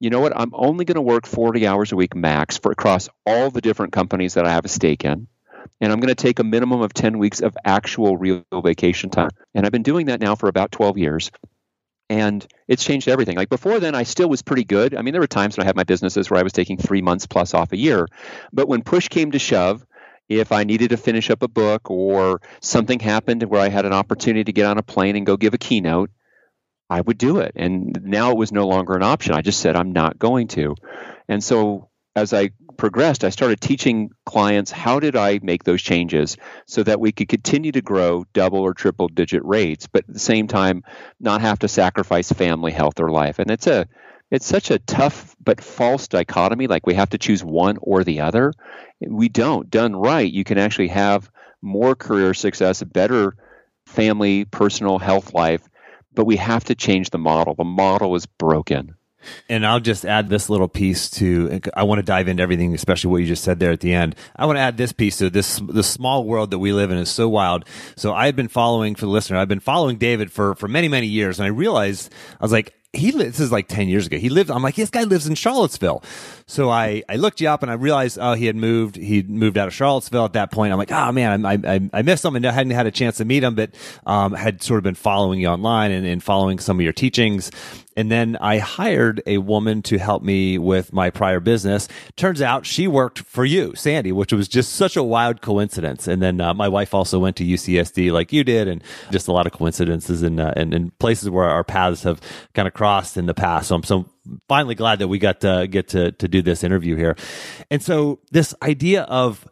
you 0.00 0.10
know 0.10 0.20
what? 0.20 0.32
I'm 0.36 0.52
only 0.54 0.84
going 0.84 0.96
to 0.96 1.02
work 1.02 1.26
40 1.26 1.66
hours 1.66 1.92
a 1.92 1.96
week 1.96 2.14
max 2.14 2.56
for 2.58 2.70
across 2.70 3.08
all 3.26 3.50
the 3.50 3.60
different 3.60 3.92
companies 3.92 4.34
that 4.34 4.46
I 4.46 4.50
have 4.50 4.64
a 4.64 4.68
stake 4.68 5.04
in. 5.04 5.26
And 5.80 5.92
I'm 5.92 6.00
going 6.00 6.08
to 6.08 6.14
take 6.14 6.38
a 6.38 6.44
minimum 6.44 6.80
of 6.80 6.94
10 6.94 7.18
weeks 7.18 7.40
of 7.40 7.56
actual 7.64 8.16
real 8.16 8.44
vacation 8.52 9.10
time. 9.10 9.30
And 9.54 9.66
I've 9.66 9.72
been 9.72 9.82
doing 9.82 10.06
that 10.06 10.20
now 10.20 10.34
for 10.34 10.48
about 10.48 10.72
12 10.72 10.98
years. 10.98 11.30
And 12.08 12.46
it's 12.66 12.84
changed 12.84 13.08
everything. 13.08 13.36
Like 13.36 13.50
before 13.50 13.80
then, 13.80 13.94
I 13.94 14.04
still 14.04 14.28
was 14.28 14.42
pretty 14.42 14.64
good. 14.64 14.94
I 14.94 15.02
mean, 15.02 15.12
there 15.12 15.20
were 15.20 15.26
times 15.26 15.56
when 15.56 15.64
I 15.64 15.66
had 15.66 15.76
my 15.76 15.84
businesses 15.84 16.30
where 16.30 16.40
I 16.40 16.42
was 16.42 16.52
taking 16.52 16.78
three 16.78 17.02
months 17.02 17.26
plus 17.26 17.52
off 17.52 17.72
a 17.72 17.76
year. 17.76 18.06
But 18.52 18.68
when 18.68 18.82
push 18.82 19.08
came 19.08 19.32
to 19.32 19.38
shove, 19.38 19.84
if 20.28 20.52
I 20.52 20.64
needed 20.64 20.90
to 20.90 20.96
finish 20.96 21.30
up 21.30 21.42
a 21.42 21.48
book 21.48 21.90
or 21.90 22.40
something 22.60 23.00
happened 23.00 23.42
where 23.44 23.60
I 23.60 23.68
had 23.68 23.84
an 23.84 23.92
opportunity 23.92 24.44
to 24.44 24.52
get 24.52 24.66
on 24.66 24.78
a 24.78 24.82
plane 24.82 25.16
and 25.16 25.26
go 25.26 25.36
give 25.36 25.54
a 25.54 25.58
keynote, 25.58 26.10
I 26.90 27.00
would 27.00 27.18
do 27.18 27.38
it. 27.38 27.52
And 27.56 28.00
now 28.04 28.30
it 28.30 28.36
was 28.36 28.52
no 28.52 28.66
longer 28.66 28.94
an 28.94 29.02
option. 29.02 29.34
I 29.34 29.42
just 29.42 29.60
said, 29.60 29.76
I'm 29.76 29.92
not 29.92 30.18
going 30.18 30.48
to. 30.48 30.74
And 31.28 31.42
so 31.42 31.90
as 32.16 32.32
I 32.32 32.50
progressed, 32.76 33.24
I 33.24 33.30
started 33.30 33.60
teaching 33.60 34.10
clients 34.24 34.70
how 34.70 35.00
did 35.00 35.14
I 35.14 35.40
make 35.42 35.64
those 35.64 35.82
changes 35.82 36.36
so 36.66 36.82
that 36.82 37.00
we 37.00 37.12
could 37.12 37.28
continue 37.28 37.72
to 37.72 37.82
grow 37.82 38.24
double 38.32 38.60
or 38.60 38.74
triple 38.74 39.08
digit 39.08 39.44
rates, 39.44 39.86
but 39.86 40.04
at 40.08 40.14
the 40.14 40.18
same 40.18 40.48
time 40.48 40.82
not 41.20 41.40
have 41.42 41.58
to 41.60 41.68
sacrifice 41.68 42.32
family 42.32 42.72
health 42.72 43.00
or 43.00 43.10
life. 43.10 43.38
And 43.38 43.50
it's 43.50 43.66
a 43.66 43.86
it's 44.30 44.46
such 44.46 44.70
a 44.70 44.78
tough 44.78 45.34
but 45.42 45.60
false 45.60 46.08
dichotomy 46.08 46.66
like 46.66 46.86
we 46.86 46.94
have 46.94 47.10
to 47.10 47.18
choose 47.18 47.42
one 47.42 47.78
or 47.80 48.04
the 48.04 48.20
other. 48.20 48.52
We 49.00 49.28
don't. 49.28 49.70
Done 49.70 49.96
right, 49.96 50.30
you 50.30 50.44
can 50.44 50.58
actually 50.58 50.88
have 50.88 51.30
more 51.62 51.94
career 51.94 52.34
success, 52.34 52.82
better 52.82 53.34
family, 53.86 54.44
personal 54.44 54.98
health 54.98 55.32
life 55.32 55.62
but 56.18 56.24
we 56.24 56.34
have 56.34 56.64
to 56.64 56.74
change 56.74 57.10
the 57.10 57.18
model. 57.18 57.54
The 57.54 57.62
model 57.62 58.16
is 58.16 58.26
broken. 58.26 58.96
And 59.48 59.64
I'll 59.64 59.78
just 59.78 60.04
add 60.04 60.28
this 60.28 60.50
little 60.50 60.66
piece 60.66 61.08
to. 61.10 61.60
I 61.74 61.84
want 61.84 62.00
to 62.00 62.02
dive 62.02 62.26
into 62.26 62.42
everything, 62.42 62.74
especially 62.74 63.12
what 63.12 63.18
you 63.18 63.26
just 63.26 63.44
said 63.44 63.60
there 63.60 63.70
at 63.70 63.78
the 63.78 63.94
end. 63.94 64.16
I 64.34 64.46
want 64.46 64.56
to 64.56 64.60
add 64.60 64.76
this 64.76 64.90
piece 64.90 65.18
to 65.18 65.30
this. 65.30 65.62
The 65.64 65.84
small 65.84 66.24
world 66.24 66.50
that 66.50 66.58
we 66.58 66.72
live 66.72 66.90
in 66.90 66.98
is 66.98 67.08
so 67.08 67.28
wild. 67.28 67.66
So 67.94 68.14
I've 68.14 68.34
been 68.34 68.48
following 68.48 68.96
for 68.96 69.02
the 69.02 69.12
listener. 69.12 69.36
I've 69.36 69.48
been 69.48 69.60
following 69.60 69.96
David 69.96 70.32
for 70.32 70.56
for 70.56 70.66
many 70.66 70.88
many 70.88 71.06
years, 71.06 71.38
and 71.38 71.46
I 71.46 71.50
realized 71.50 72.12
I 72.40 72.44
was 72.44 72.50
like, 72.50 72.74
he 72.94 73.10
this 73.10 73.38
is 73.38 73.52
like 73.52 73.68
10 73.68 73.88
years 73.88 74.06
ago. 74.06 74.16
He 74.16 74.30
lived, 74.30 74.50
I'm 74.50 74.62
like, 74.62 74.74
this 74.74 74.88
guy 74.88 75.02
lives 75.04 75.26
in 75.26 75.34
Charlottesville. 75.34 76.02
So 76.46 76.70
I, 76.70 77.02
I 77.08 77.16
looked 77.16 77.40
you 77.40 77.48
up 77.48 77.62
and 77.62 77.70
I 77.70 77.74
realized, 77.74 78.18
oh, 78.18 78.32
he 78.32 78.46
had 78.46 78.56
moved, 78.56 78.96
he 78.96 79.22
moved 79.22 79.58
out 79.58 79.68
of 79.68 79.74
Charlottesville 79.74 80.24
at 80.24 80.32
that 80.32 80.50
point. 80.50 80.72
I'm 80.72 80.78
like, 80.78 80.92
oh 80.92 81.12
man, 81.12 81.44
I, 81.44 81.58
I, 81.64 81.90
I 81.92 82.02
missed 82.02 82.24
him 82.24 82.34
and 82.34 82.46
I 82.46 82.52
hadn't 82.52 82.72
had 82.72 82.86
a 82.86 82.90
chance 82.90 83.18
to 83.18 83.26
meet 83.26 83.44
him, 83.44 83.54
but, 83.54 83.74
um, 84.06 84.32
had 84.32 84.62
sort 84.62 84.78
of 84.78 84.84
been 84.84 84.94
following 84.94 85.40
you 85.40 85.48
online 85.48 85.90
and, 85.90 86.06
and 86.06 86.22
following 86.22 86.58
some 86.58 86.78
of 86.78 86.82
your 86.82 86.94
teachings. 86.94 87.50
And 87.98 88.12
then 88.12 88.36
I 88.40 88.58
hired 88.58 89.20
a 89.26 89.38
woman 89.38 89.82
to 89.82 89.98
help 89.98 90.22
me 90.22 90.56
with 90.56 90.92
my 90.92 91.10
prior 91.10 91.40
business. 91.40 91.88
Turns 92.14 92.40
out 92.40 92.64
she 92.64 92.86
worked 92.86 93.18
for 93.18 93.44
you, 93.44 93.74
Sandy, 93.74 94.12
which 94.12 94.32
was 94.32 94.46
just 94.46 94.74
such 94.74 94.96
a 94.96 95.02
wild 95.02 95.40
coincidence. 95.40 96.06
And 96.06 96.22
then 96.22 96.40
uh, 96.40 96.54
my 96.54 96.68
wife 96.68 96.94
also 96.94 97.18
went 97.18 97.34
to 97.38 97.44
UCSD 97.44 98.12
like 98.12 98.32
you 98.32 98.44
did, 98.44 98.68
and 98.68 98.84
just 99.10 99.26
a 99.26 99.32
lot 99.32 99.48
of 99.48 99.52
coincidences 99.52 100.22
and 100.22 100.38
uh, 100.38 100.52
and, 100.54 100.72
and 100.74 100.96
places 101.00 101.28
where 101.28 101.46
our 101.46 101.64
paths 101.64 102.04
have 102.04 102.20
kind 102.54 102.68
of 102.68 102.74
crossed 102.78 103.16
in 103.16 103.26
the 103.26 103.34
past. 103.34 103.66
So 103.66 103.74
I'm 103.74 103.82
so 103.82 104.08
finally 104.48 104.76
glad 104.76 105.00
that 105.00 105.08
we 105.08 105.18
got 105.18 105.40
to 105.40 105.66
get 105.68 105.88
to 105.88 106.12
to 106.12 106.28
do 106.28 106.42
this 106.42 106.62
interview 106.62 106.94
here. 106.94 107.16
And 107.72 107.82
so 107.82 108.20
this 108.30 108.54
idea 108.62 109.02
of 109.02 109.44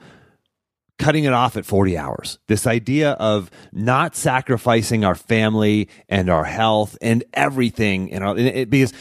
cutting 1.00 1.24
it 1.24 1.32
off 1.32 1.56
at 1.56 1.66
40 1.66 1.98
hours. 1.98 2.38
This 2.46 2.68
idea 2.68 3.10
of 3.10 3.50
not 3.72 4.14
sacrificing 4.14 5.04
our 5.04 5.16
family 5.16 5.88
and 6.08 6.30
our 6.30 6.44
health 6.44 6.96
and 7.02 7.24
everything, 7.34 8.12
you 8.12 8.20
know, 8.20 8.36
it, 8.36 8.70
because 8.70 8.92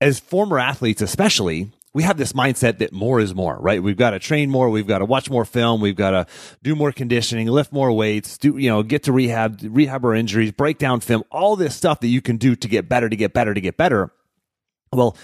as 0.00 0.18
former 0.18 0.58
athletes, 0.58 1.00
especially, 1.00 1.70
we 1.94 2.02
have 2.02 2.18
this 2.18 2.32
mindset 2.32 2.78
that 2.78 2.92
more 2.92 3.18
is 3.18 3.34
more, 3.34 3.58
right? 3.58 3.82
We've 3.82 3.96
got 3.96 4.10
to 4.10 4.18
train 4.18 4.50
more, 4.50 4.68
we've 4.68 4.86
got 4.86 4.98
to 4.98 5.04
watch 5.04 5.30
more 5.30 5.44
film, 5.44 5.80
we've 5.80 5.96
got 5.96 6.10
to 6.10 6.26
do 6.62 6.74
more 6.74 6.92
conditioning, 6.92 7.46
lift 7.46 7.72
more 7.72 7.90
weights, 7.90 8.36
do 8.38 8.56
you 8.58 8.68
know, 8.68 8.82
get 8.82 9.04
to 9.04 9.12
rehab, 9.12 9.60
rehab 9.62 10.04
our 10.04 10.14
injuries, 10.14 10.52
break 10.52 10.78
down 10.78 11.00
film, 11.00 11.24
all 11.30 11.56
this 11.56 11.74
stuff 11.74 12.00
that 12.00 12.08
you 12.08 12.20
can 12.20 12.36
do 12.36 12.54
to 12.56 12.68
get 12.68 12.88
better, 12.88 13.08
to 13.08 13.16
get 13.16 13.32
better, 13.32 13.54
to 13.54 13.60
get 13.60 13.76
better. 13.76 14.12
Well, 14.92 15.16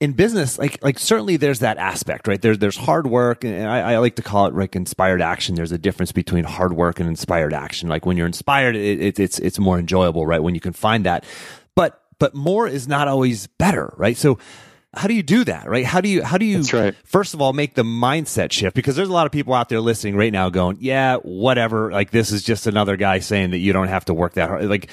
in 0.00 0.12
business, 0.12 0.58
like 0.58 0.82
like 0.82 0.98
certainly 0.98 1.36
there's 1.36 1.58
that 1.58 1.76
aspect, 1.78 2.28
right? 2.28 2.40
There's 2.40 2.58
there's 2.58 2.76
hard 2.76 3.08
work, 3.08 3.42
and 3.42 3.66
I, 3.66 3.94
I, 3.94 3.98
like 3.98 4.14
to 4.16 4.22
call 4.22 4.46
it 4.46 4.54
like 4.54 4.76
inspired 4.76 5.20
action. 5.20 5.56
There's 5.56 5.72
a 5.72 5.78
difference 5.78 6.12
between 6.12 6.44
hard 6.44 6.72
work 6.72 7.00
and 7.00 7.08
inspired 7.08 7.52
action. 7.52 7.88
Like 7.88 8.06
when 8.06 8.16
you're 8.16 8.26
inspired, 8.28 8.76
it, 8.76 9.00
it, 9.00 9.18
it's 9.18 9.40
it's 9.40 9.58
more 9.58 9.76
enjoyable, 9.76 10.24
right? 10.24 10.40
When 10.40 10.54
you 10.54 10.60
can 10.60 10.72
find 10.72 11.04
that, 11.04 11.24
but 11.74 12.00
but 12.20 12.32
more 12.34 12.68
is 12.68 12.86
not 12.86 13.08
always 13.08 13.48
better, 13.48 13.92
right? 13.96 14.16
So 14.16 14.38
how 14.94 15.06
do 15.06 15.14
you 15.14 15.22
do 15.22 15.44
that, 15.44 15.68
right? 15.68 15.84
How 15.84 16.00
do 16.00 16.08
you 16.08 16.22
how 16.22 16.38
do 16.38 16.46
you 16.46 16.62
right. 16.72 16.94
first 17.04 17.34
of 17.34 17.42
all 17.42 17.52
make 17.52 17.74
the 17.74 17.82
mindset 17.82 18.52
shift? 18.52 18.74
Because 18.74 18.96
there's 18.96 19.08
a 19.08 19.12
lot 19.12 19.26
of 19.26 19.32
people 19.32 19.52
out 19.52 19.68
there 19.68 19.80
listening 19.80 20.16
right 20.16 20.32
now 20.32 20.48
going, 20.48 20.78
yeah, 20.80 21.16
whatever. 21.16 21.92
Like 21.92 22.10
this 22.10 22.32
is 22.32 22.42
just 22.42 22.66
another 22.66 22.96
guy 22.96 23.18
saying 23.18 23.50
that 23.50 23.58
you 23.58 23.72
don't 23.72 23.88
have 23.88 24.06
to 24.06 24.14
work 24.14 24.34
that 24.34 24.48
hard. 24.48 24.64
Like 24.64 24.90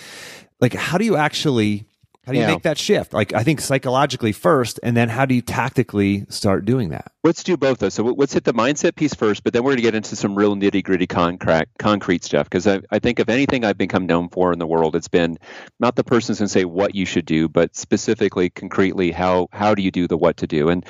like 0.59 0.73
how 0.73 0.97
do 0.97 1.05
you 1.05 1.15
actually 1.15 1.85
How 2.25 2.31
do 2.31 2.37
you 2.37 2.43
Yeah. 2.43 2.51
make 2.51 2.63
that 2.63 2.77
shift? 2.77 3.13
Like, 3.13 3.33
I 3.33 3.43
think 3.43 3.61
psychologically 3.61 4.31
first, 4.31 4.79
and 4.81 4.97
then 4.97 5.09
how 5.09 5.25
do 5.25 5.35
you 5.35 5.41
tactically 5.41 6.25
start 6.29 6.65
doing 6.65 6.89
that? 6.89 7.11
Let's 7.23 7.43
do 7.43 7.57
both 7.57 7.79
though. 7.79 7.89
So 7.89 8.03
let's 8.03 8.33
hit 8.33 8.43
the 8.43 8.53
mindset 8.53 8.95
piece 8.95 9.13
first, 9.13 9.43
but 9.43 9.53
then 9.53 9.63
we're 9.63 9.71
going 9.71 9.77
to 9.77 9.83
get 9.83 9.95
into 9.95 10.15
some 10.15 10.35
real 10.35 10.55
nitty 10.55 10.83
gritty 10.83 11.07
concrete 11.07 11.65
concrete 11.79 12.23
stuff. 12.23 12.47
Because 12.47 12.67
I, 12.67 12.81
I 12.91 12.99
think 12.99 13.19
if 13.19 13.29
anything 13.29 13.63
I've 13.63 13.77
become 13.77 14.05
known 14.05 14.29
for 14.29 14.53
in 14.53 14.59
the 14.59 14.67
world, 14.67 14.95
it's 14.95 15.07
been 15.07 15.37
not 15.79 15.95
the 15.95 16.03
person 16.03 16.31
who's 16.33 16.39
going 16.39 16.47
to 16.47 16.53
say 16.53 16.65
what 16.65 16.95
you 16.95 17.05
should 17.05 17.25
do, 17.25 17.47
but 17.47 17.75
specifically, 17.75 18.49
concretely, 18.49 19.11
how 19.11 19.47
how 19.51 19.73
do 19.75 19.81
you 19.81 19.91
do 19.91 20.07
the 20.07 20.17
what 20.17 20.37
to 20.37 20.47
do? 20.47 20.69
And 20.69 20.85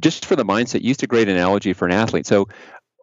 just 0.00 0.24
for 0.26 0.36
the 0.36 0.44
mindset, 0.44 0.82
you 0.82 0.88
used 0.88 1.02
a 1.02 1.06
great 1.06 1.28
analogy 1.28 1.72
for 1.72 1.86
an 1.86 1.92
athlete. 1.92 2.26
So 2.26 2.48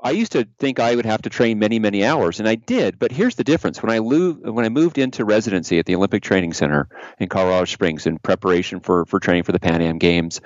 I 0.04 0.12
used 0.12 0.34
to 0.34 0.46
think 0.60 0.80
I 0.82 0.96
would 0.96 1.06
have 1.06 1.22
to 1.22 1.30
train 1.30 1.60
many, 1.60 1.80
many 1.80 2.04
hours, 2.04 2.40
and 2.40 2.50
I 2.50 2.56
did. 2.56 3.00
But 3.00 3.14
here's 3.14 3.36
the 3.36 3.46
difference: 3.46 3.82
when 3.82 3.90
I 3.92 4.00
lo- 4.00 4.34
when 4.34 4.66
I 4.66 4.70
moved 4.70 4.98
into 4.98 5.24
residency 5.24 5.80
at 5.80 5.86
the 5.86 5.96
Olympic 5.96 6.24
Training 6.24 6.54
Center 6.54 6.90
in 7.20 7.30
Colorado 7.30 7.66
Springs 7.66 8.06
in 8.06 8.20
preparation 8.20 8.82
for 8.82 9.06
for 9.06 9.22
training 9.22 9.44
for 9.44 9.54
the 9.54 9.60
Pan 9.60 9.82
Am 9.82 9.98
Games, 9.98 10.42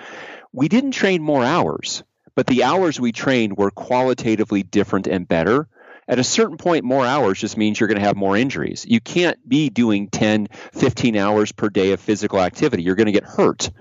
we 0.54 0.68
didn't 0.70 0.92
train 0.92 1.24
more 1.24 1.44
hours, 1.44 2.04
but 2.36 2.46
the 2.46 2.64
hours 2.64 3.00
we 3.00 3.12
trained 3.12 3.58
were 3.58 3.72
qualitatively 3.72 4.62
different 4.62 5.08
and 5.08 5.28
better. 5.28 5.68
At 6.08 6.20
a 6.20 6.24
certain 6.24 6.58
point, 6.58 6.86
more 6.86 7.06
hours 7.06 7.40
just 7.40 7.58
means 7.58 7.80
you're 7.80 7.90
going 7.90 8.00
to 8.00 8.06
have 8.06 8.16
more 8.16 8.38
injuries. 8.38 8.86
You 8.88 9.02
can't 9.02 9.38
be 9.48 9.70
doing 9.70 10.08
10, 10.08 10.48
15 10.72 11.18
hours 11.18 11.52
per 11.52 11.70
day 11.70 11.92
of 11.92 12.00
physical 12.00 12.40
activity. 12.40 12.84
You're 12.84 12.96
going 12.96 13.08
to 13.08 13.12
get 13.12 13.26
hurt. 13.26 13.72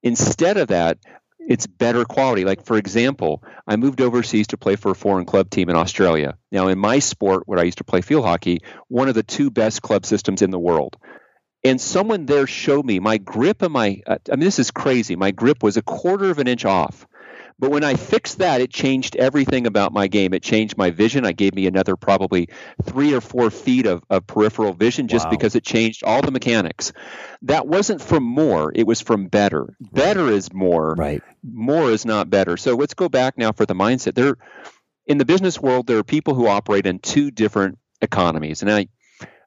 Instead 0.00 0.56
of 0.56 0.68
that, 0.68 0.98
it's 1.48 1.66
better 1.66 2.04
quality. 2.04 2.44
Like, 2.44 2.64
for 2.64 2.76
example, 2.76 3.42
I 3.66 3.76
moved 3.76 4.00
overseas 4.00 4.46
to 4.48 4.56
play 4.56 4.76
for 4.76 4.90
a 4.90 4.94
foreign 4.94 5.24
club 5.26 5.50
team 5.50 5.68
in 5.68 5.76
Australia. 5.76 6.36
Now, 6.50 6.68
in 6.68 6.78
my 6.78 6.98
sport, 6.98 7.42
where 7.46 7.58
I 7.58 7.64
used 7.64 7.78
to 7.78 7.84
play 7.84 8.00
field 8.00 8.24
hockey, 8.24 8.60
one 8.88 9.08
of 9.08 9.14
the 9.14 9.22
two 9.22 9.50
best 9.50 9.82
club 9.82 10.06
systems 10.06 10.42
in 10.42 10.50
the 10.50 10.58
world. 10.58 10.96
And 11.62 11.80
someone 11.80 12.26
there 12.26 12.46
showed 12.46 12.84
me 12.84 12.98
my 13.00 13.16
grip 13.18 13.62
and 13.62 13.72
my, 13.72 14.00
uh, 14.06 14.18
I 14.30 14.36
mean, 14.36 14.40
this 14.44 14.58
is 14.58 14.70
crazy. 14.70 15.16
My 15.16 15.30
grip 15.30 15.62
was 15.62 15.76
a 15.76 15.82
quarter 15.82 16.30
of 16.30 16.38
an 16.38 16.46
inch 16.46 16.64
off. 16.64 17.06
But 17.56 17.70
when 17.70 17.84
I 17.84 17.94
fixed 17.94 18.38
that, 18.38 18.60
it 18.60 18.70
changed 18.72 19.14
everything 19.14 19.66
about 19.68 19.92
my 19.92 20.08
game. 20.08 20.34
It 20.34 20.42
changed 20.42 20.76
my 20.76 20.90
vision. 20.90 21.24
I 21.24 21.30
gave 21.32 21.54
me 21.54 21.66
another 21.68 21.94
probably 21.96 22.48
three 22.82 23.14
or 23.14 23.20
four 23.20 23.48
feet 23.48 23.86
of, 23.86 24.02
of 24.10 24.26
peripheral 24.26 24.72
vision 24.72 25.06
just 25.06 25.26
Wow. 25.26 25.30
because 25.30 25.54
it 25.54 25.64
changed 25.64 26.02
all 26.02 26.20
the 26.20 26.32
mechanics. 26.32 26.92
That 27.42 27.66
wasn't 27.68 28.02
from 28.02 28.24
more, 28.24 28.72
it 28.74 28.86
was 28.88 29.00
from 29.00 29.28
better. 29.28 29.76
Better 29.80 30.28
is 30.28 30.52
more 30.52 30.94
Right. 30.98 31.22
More 31.44 31.90
is 31.90 32.04
not 32.04 32.30
better. 32.30 32.56
So 32.56 32.74
let's 32.74 32.94
go 32.94 33.08
back 33.08 33.36
now 33.36 33.52
for 33.52 33.66
the 33.66 33.74
mindset. 33.74 34.14
There, 34.14 34.36
in 35.06 35.18
the 35.18 35.24
business 35.24 35.60
world, 35.60 35.86
there 35.86 35.98
are 35.98 36.04
people 36.04 36.34
who 36.34 36.46
operate 36.46 36.86
in 36.86 36.98
two 36.98 37.30
different 37.30 37.78
economies, 38.00 38.62
and 38.62 38.70
I, 38.70 38.88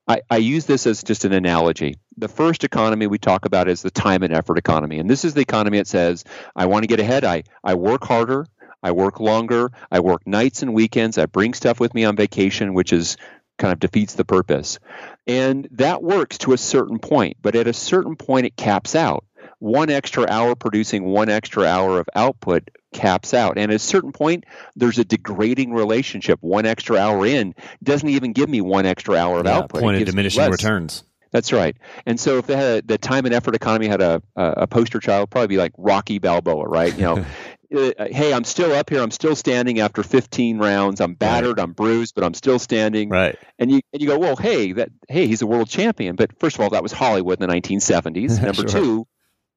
I, 0.08 0.22
I 0.30 0.38
use 0.38 0.66
this 0.66 0.86
as 0.86 1.04
just 1.04 1.26
an 1.26 1.34
analogy. 1.34 1.96
The 2.18 2.28
first 2.28 2.64
economy 2.64 3.08
we 3.08 3.18
talk 3.18 3.46
about 3.46 3.68
is 3.68 3.82
the 3.82 3.92
time 3.92 4.24
and 4.24 4.34
effort 4.34 4.58
economy, 4.58 5.00
and 5.00 5.10
this 5.10 5.26
is 5.26 5.34
the 5.34 5.42
economy 5.42 5.80
that 5.80 5.88
says, 5.88 6.24
"I 6.56 6.68
want 6.68 6.84
to 6.84 6.88
get 6.88 7.00
ahead. 7.00 7.26
I 7.26 7.44
I 7.64 7.74
work 7.76 8.04
harder. 8.04 8.46
I 8.84 8.92
work 8.92 9.20
longer. 9.20 9.72
I 9.92 10.00
work 10.00 10.26
nights 10.28 10.62
and 10.62 10.74
weekends. 10.74 11.18
I 11.18 11.26
bring 11.26 11.54
stuff 11.54 11.80
with 11.80 11.94
me 11.94 12.06
on 12.06 12.16
vacation, 12.16 12.74
which 12.74 12.94
is." 12.94 13.18
kind 13.58 13.74
of 13.74 13.80
defeats 13.80 14.14
the 14.14 14.24
purpose. 14.24 14.78
And 15.26 15.68
that 15.72 16.04
works 16.04 16.38
to 16.38 16.54
a 16.54 16.60
certain 16.60 17.00
point, 17.00 17.38
but 17.42 17.56
at 17.56 17.66
a 17.66 17.74
certain 17.74 18.16
point 18.16 18.46
it 18.46 18.56
caps 18.56 18.94
out 18.94 19.26
one 19.60 19.90
extra 19.90 20.26
hour 20.30 20.56
producing 20.56 21.04
one 21.06 21.30
extra 21.30 21.66
hour 21.66 22.00
of 22.00 22.08
output 22.16 22.70
caps 22.94 23.34
out. 23.34 23.58
And 23.58 23.72
at 23.72 23.76
a 23.76 23.80
certain 23.80 24.12
point, 24.12 24.46
there's 24.76 24.98
a 25.00 25.04
degrading 25.06 25.74
relationship. 25.74 26.40
One 26.42 26.66
extra 26.66 26.98
hour 26.98 27.26
in 27.26 27.56
doesn't 27.84 28.08
even 28.10 28.34
give 28.34 28.50
me 28.50 28.62
one 28.62 28.86
extra 28.86 29.16
hour 29.16 29.40
of 29.40 29.46
Yeah, 29.46 29.58
output. 29.58 29.82
Point 29.82 29.98
of 30.02 30.06
diminishing 30.06 30.50
returns. 30.50 31.04
That's 31.32 31.52
right. 31.52 31.76
And 32.06 32.20
so 32.20 32.38
if 32.38 32.50
a, 32.50 32.82
the 32.86 32.98
time 32.98 33.26
and 33.26 33.34
effort 33.36 33.54
economy 33.56 33.88
had 33.88 34.02
a, 34.02 34.22
a, 34.36 34.44
a 34.58 34.68
poster 34.68 35.00
child, 35.00 35.30
probably 35.30 35.48
be 35.48 35.58
like 35.58 35.74
Rocky 35.78 36.20
Balboa, 36.20 36.66
right? 36.68 36.96
You 36.98 37.04
know, 37.04 37.26
uh, 37.76 37.92
hey, 38.10 38.34
I'm 38.34 38.46
still 38.46 38.72
up 38.72 38.90
here. 38.90 39.02
I'm 39.02 39.12
still 39.12 39.36
standing 39.36 39.82
after 39.82 40.04
15 40.04 40.58
rounds. 40.58 41.02
I'm 41.02 41.16
battered. 41.16 41.60
I'm 41.60 41.74
bruised, 41.74 42.16
but 42.16 42.24
I'm 42.24 42.34
still 42.34 42.60
standing 42.60 43.10
Right. 43.10 43.38
and 43.60 43.70
you 43.70 43.82
and 43.92 44.02
you 44.02 44.08
go, 44.08 44.18
well, 44.18 44.38
hey, 44.38 44.72
that 44.74 44.90
hey, 45.10 45.28
he's 45.28 45.42
a 45.42 45.48
world 45.48 45.68
champion. 45.68 46.16
But 46.16 46.40
first 46.40 46.56
of 46.56 46.62
all, 46.62 46.70
that 46.70 46.82
was 46.82 46.94
Hollywood 46.94 47.42
in 47.42 47.48
the 47.48 47.54
1970s. 47.54 48.42
Number 48.42 48.68
Sure. 48.70 48.82
two, 48.82 49.08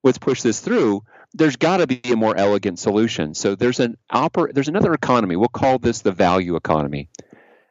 let's 0.02 0.18
push 0.18 0.42
this 0.42 0.60
through. 0.60 1.02
There's 1.32 1.56
got 1.56 1.78
to 1.78 1.86
be 1.86 2.00
a 2.10 2.16
more 2.16 2.36
elegant 2.36 2.78
solution. 2.78 3.34
So 3.34 3.54
there's 3.54 3.80
an 3.80 3.96
oper- 4.12 4.52
there's 4.52 4.68
another 4.68 4.92
economy. 4.94 5.36
We'll 5.36 5.48
call 5.48 5.78
this 5.78 6.00
the 6.02 6.12
value 6.12 6.56
economy. 6.56 7.08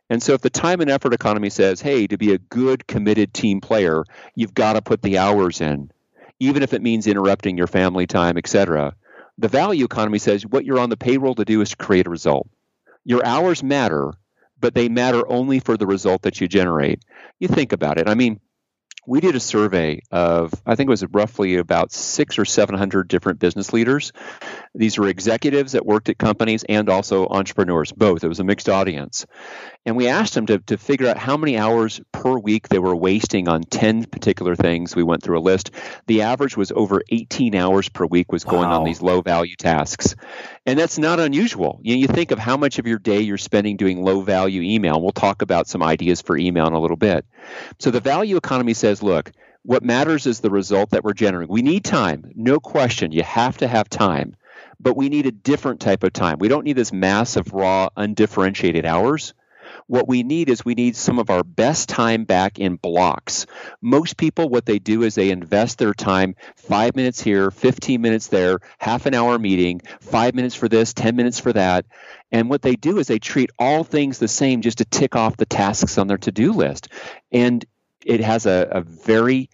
And 0.09 0.24
so 0.24 0.33
if 0.33 0.41
the 0.41 0.50
time 0.50 0.81
and 0.81 0.89
effort 0.89 1.13
economy 1.13 1.50
says, 1.50 1.81
hey, 1.81 2.07
to 2.07 2.17
be 2.17 2.33
a 2.33 2.39
good 2.39 2.88
committed 2.88 3.33
team 3.33 3.62
player, 3.62 4.03
you've 4.33 4.55
got 4.55 4.74
to 4.74 4.81
put 4.81 5.01
the 5.01 5.19
hours 5.19 5.62
in, 5.62 5.91
even 6.39 6.63
if 6.63 6.74
it 6.74 6.81
means 6.81 7.05
interrupting 7.05 7.57
your 7.57 7.67
family 7.67 8.07
time, 8.07 8.38
etc. 8.38 8.95
The 9.38 9.48
value 9.48 9.86
economy 9.86 10.17
says 10.17 10.45
what 10.45 10.65
you're 10.65 10.79
on 10.79 10.89
the 10.89 10.98
payroll 10.98 11.36
to 11.36 11.45
do 11.45 11.62
is 11.62 11.69
to 11.69 11.75
create 11.75 12.07
a 12.07 12.09
result. 12.09 12.50
Your 13.05 13.24
hours 13.24 13.62
matter, 13.62 14.13
but 14.59 14.74
they 14.74 14.89
matter 14.89 15.21
only 15.31 15.59
for 15.59 15.77
the 15.77 15.88
result 15.88 16.24
that 16.24 16.41
you 16.41 16.48
generate. 16.48 17.03
You 17.39 17.48
think 17.48 17.71
about 17.71 18.00
it. 18.00 18.09
I 18.09 18.15
mean, 18.15 18.39
we 19.08 19.22
did 19.22 19.36
a 19.36 19.39
survey 19.39 20.01
of, 20.12 20.53
I 20.65 20.75
think 20.75 20.88
it 20.88 20.91
was 20.91 21.06
roughly 21.06 21.56
about 21.56 21.91
six 21.91 22.38
or 22.39 22.46
700 22.46 23.08
different 23.08 23.39
business 23.39 23.74
leaders. 23.74 24.12
These 24.75 24.97
were 24.97 25.07
executives 25.07 25.71
that 25.71 25.85
worked 25.85 26.09
at 26.09 26.17
companies 26.17 26.63
and 26.67 26.89
also 26.89 27.27
entrepreneurs, 27.27 27.91
both. 27.91 28.23
It 28.23 28.27
was 28.27 28.39
a 28.39 28.43
mixed 28.43 28.69
audience. 28.69 29.25
And 29.85 29.95
we 29.95 30.07
asked 30.07 30.35
them 30.35 30.45
to, 30.47 30.59
to 30.59 30.77
figure 30.77 31.07
out 31.07 31.17
how 31.17 31.38
many 31.38 31.57
hours 31.57 31.99
per 32.11 32.38
week 32.38 32.67
they 32.67 32.77
were 32.79 32.95
wasting 32.95 33.47
on 33.47 33.63
10 33.63 34.05
particular 34.05 34.55
things. 34.55 34.95
We 34.95 35.03
went 35.03 35.23
through 35.23 35.39
a 35.39 35.41
list. 35.41 35.71
The 36.07 36.21
average 36.21 36.55
was 36.55 36.71
over 36.71 37.01
18 37.09 37.55
hours 37.55 37.89
per 37.89 38.05
week 38.05 38.31
was 38.31 38.43
going 38.43 38.69
Wow. 38.69 38.79
on 38.79 38.83
these 38.85 39.01
low 39.01 39.21
value 39.21 39.55
tasks. 39.55 40.15
And 40.65 40.77
that's 40.77 40.99
not 40.99 41.19
unusual. 41.19 41.79
You, 41.81 41.95
you 41.95 42.07
think 42.07 42.31
of 42.31 42.38
how 42.39 42.57
much 42.57 42.77
of 42.77 42.85
your 42.85 42.99
day 42.99 43.21
you're 43.21 43.38
spending 43.38 43.77
doing 43.77 44.03
low 44.03 44.21
value 44.21 44.61
email. 44.61 45.01
We'll 45.01 45.11
talk 45.11 45.41
about 45.41 45.67
some 45.67 45.81
ideas 45.81 46.21
for 46.21 46.38
email 46.38 46.67
in 46.67 46.73
a 46.73 46.79
little 46.79 46.97
bit. 46.97 47.25
So 47.79 47.89
the 47.89 48.01
value 48.01 48.35
economy 48.38 48.73
says, 48.75 49.01
look, 49.01 49.31
what 49.63 49.83
matters 49.83 50.25
is 50.25 50.39
the 50.39 50.49
result 50.49 50.91
that 50.91 51.03
we're 51.03 51.13
generating. 51.13 51.51
We 51.51 51.61
need 51.61 51.83
time, 51.83 52.31
no 52.35 52.59
question. 52.59 53.11
You 53.11 53.23
have 53.23 53.57
to 53.57 53.67
have 53.67 53.89
time, 53.89 54.35
but 54.79 54.95
we 54.95 55.09
need 55.09 55.25
a 55.25 55.31
different 55.31 55.79
type 55.79 56.03
of 56.03 56.13
time. 56.13 56.38
We 56.39 56.48
don't 56.48 56.63
need 56.63 56.77
this 56.77 56.93
massive, 56.93 57.53
raw, 57.53 57.89
undifferentiated 57.95 58.86
hours. 58.86 59.33
What 59.88 60.07
we 60.07 60.24
need 60.24 60.50
is 60.50 60.63
we 60.63 60.75
need 60.75 60.95
some 60.95 61.17
of 61.17 61.29
our 61.31 61.43
best 61.43 61.89
time 61.89 62.25
back 62.25 62.59
in 62.59 62.75
blocks. 62.75 63.48
Most 63.81 64.17
people, 64.17 64.48
what 64.48 64.65
they 64.65 64.77
do 64.77 65.01
is 65.01 65.15
they 65.15 65.31
invest 65.31 65.79
their 65.79 65.93
time 65.93 66.36
five 66.55 66.95
minutes 66.95 67.19
here, 67.21 67.50
15 67.50 68.00
minutes 68.00 68.27
there, 68.27 68.59
half 68.77 69.07
an 69.07 69.15
hour 69.15 69.39
meeting, 69.39 69.81
five 70.00 70.36
minutes 70.36 70.55
for 70.55 70.69
this, 70.69 70.93
10 70.93 71.15
minutes 71.15 71.39
for 71.39 71.53
that. 71.53 71.86
And 72.31 72.50
what 72.50 72.62
they 72.62 72.75
do 72.75 73.00
is 73.00 73.07
they 73.07 73.19
treat 73.19 73.50
all 73.57 73.83
things 73.83 74.19
the 74.19 74.27
same 74.27 74.62
just 74.62 74.77
to 74.77 74.86
tick 74.86 75.15
off 75.15 75.38
the 75.38 75.48
tasks 75.48 75.98
on 75.98 76.05
their 76.07 76.19
to 76.19 76.31
do 76.31 76.53
list. 76.53 76.89
And 77.31 77.65
it 78.05 78.21
has 78.21 78.45
a, 78.45 78.67
a 78.71 78.81
very 78.81 79.50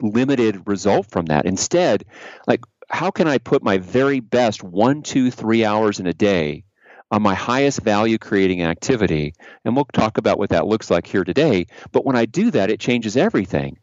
limited 0.00 0.66
result 0.66 1.10
from 1.10 1.26
that. 1.26 1.44
Instead, 1.44 2.04
like, 2.46 2.60
how 2.88 3.10
can 3.10 3.28
I 3.28 3.38
put 3.38 3.62
my 3.62 3.78
very 3.78 4.20
best 4.20 4.62
one, 4.62 5.02
two, 5.02 5.30
three 5.30 5.64
hours 5.64 6.00
in 6.00 6.06
a 6.06 6.14
day 6.14 6.64
on 7.10 7.22
my 7.22 7.34
highest 7.34 7.82
value 7.82 8.18
creating 8.18 8.62
activity? 8.62 9.34
And 9.64 9.76
we'll 9.76 9.86
talk 9.86 10.18
about 10.18 10.38
what 10.38 10.50
that 10.50 10.66
looks 10.66 10.90
like 10.90 11.06
here 11.06 11.24
today. 11.24 11.66
But 11.92 12.04
when 12.04 12.16
I 12.16 12.24
do 12.24 12.50
that, 12.52 12.70
it 12.70 12.80
changes 12.80 13.16
everything. 13.16 13.78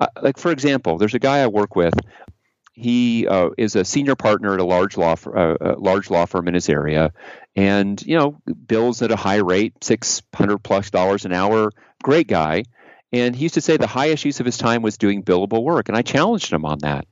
Uh, 0.00 0.08
like, 0.22 0.38
for 0.38 0.50
example, 0.50 0.98
there's 0.98 1.14
a 1.14 1.20
guy 1.20 1.38
I 1.38 1.46
work 1.46 1.76
with. 1.76 1.94
He 2.72 3.26
uh, 3.26 3.50
is 3.58 3.74
a 3.74 3.84
senior 3.84 4.14
partner 4.14 4.54
at 4.54 4.60
a 4.60 4.64
large 4.64 4.96
law, 4.96 5.16
uh, 5.26 5.56
a 5.60 5.72
large 5.72 6.10
law 6.10 6.26
firm 6.26 6.46
in 6.46 6.54
his 6.54 6.68
area, 6.68 7.12
and 7.56 8.00
you 8.06 8.16
know 8.16 8.40
bills 8.44 9.02
at 9.02 9.10
a 9.10 9.16
high 9.16 9.38
rate, 9.38 9.82
six 9.82 10.22
hundred 10.32 10.58
plus 10.58 10.90
dollars 10.90 11.24
an 11.24 11.32
hour. 11.32 11.72
Great 12.04 12.28
guy, 12.28 12.62
and 13.12 13.34
he 13.34 13.42
used 13.42 13.54
to 13.54 13.60
say 13.60 13.76
the 13.76 13.88
highest 13.88 14.24
use 14.24 14.38
of 14.38 14.46
his 14.46 14.58
time 14.58 14.82
was 14.82 14.96
doing 14.96 15.24
billable 15.24 15.64
work, 15.64 15.88
and 15.88 15.98
I 15.98 16.02
challenged 16.02 16.52
him 16.52 16.64
on 16.64 16.78
that. 16.82 17.08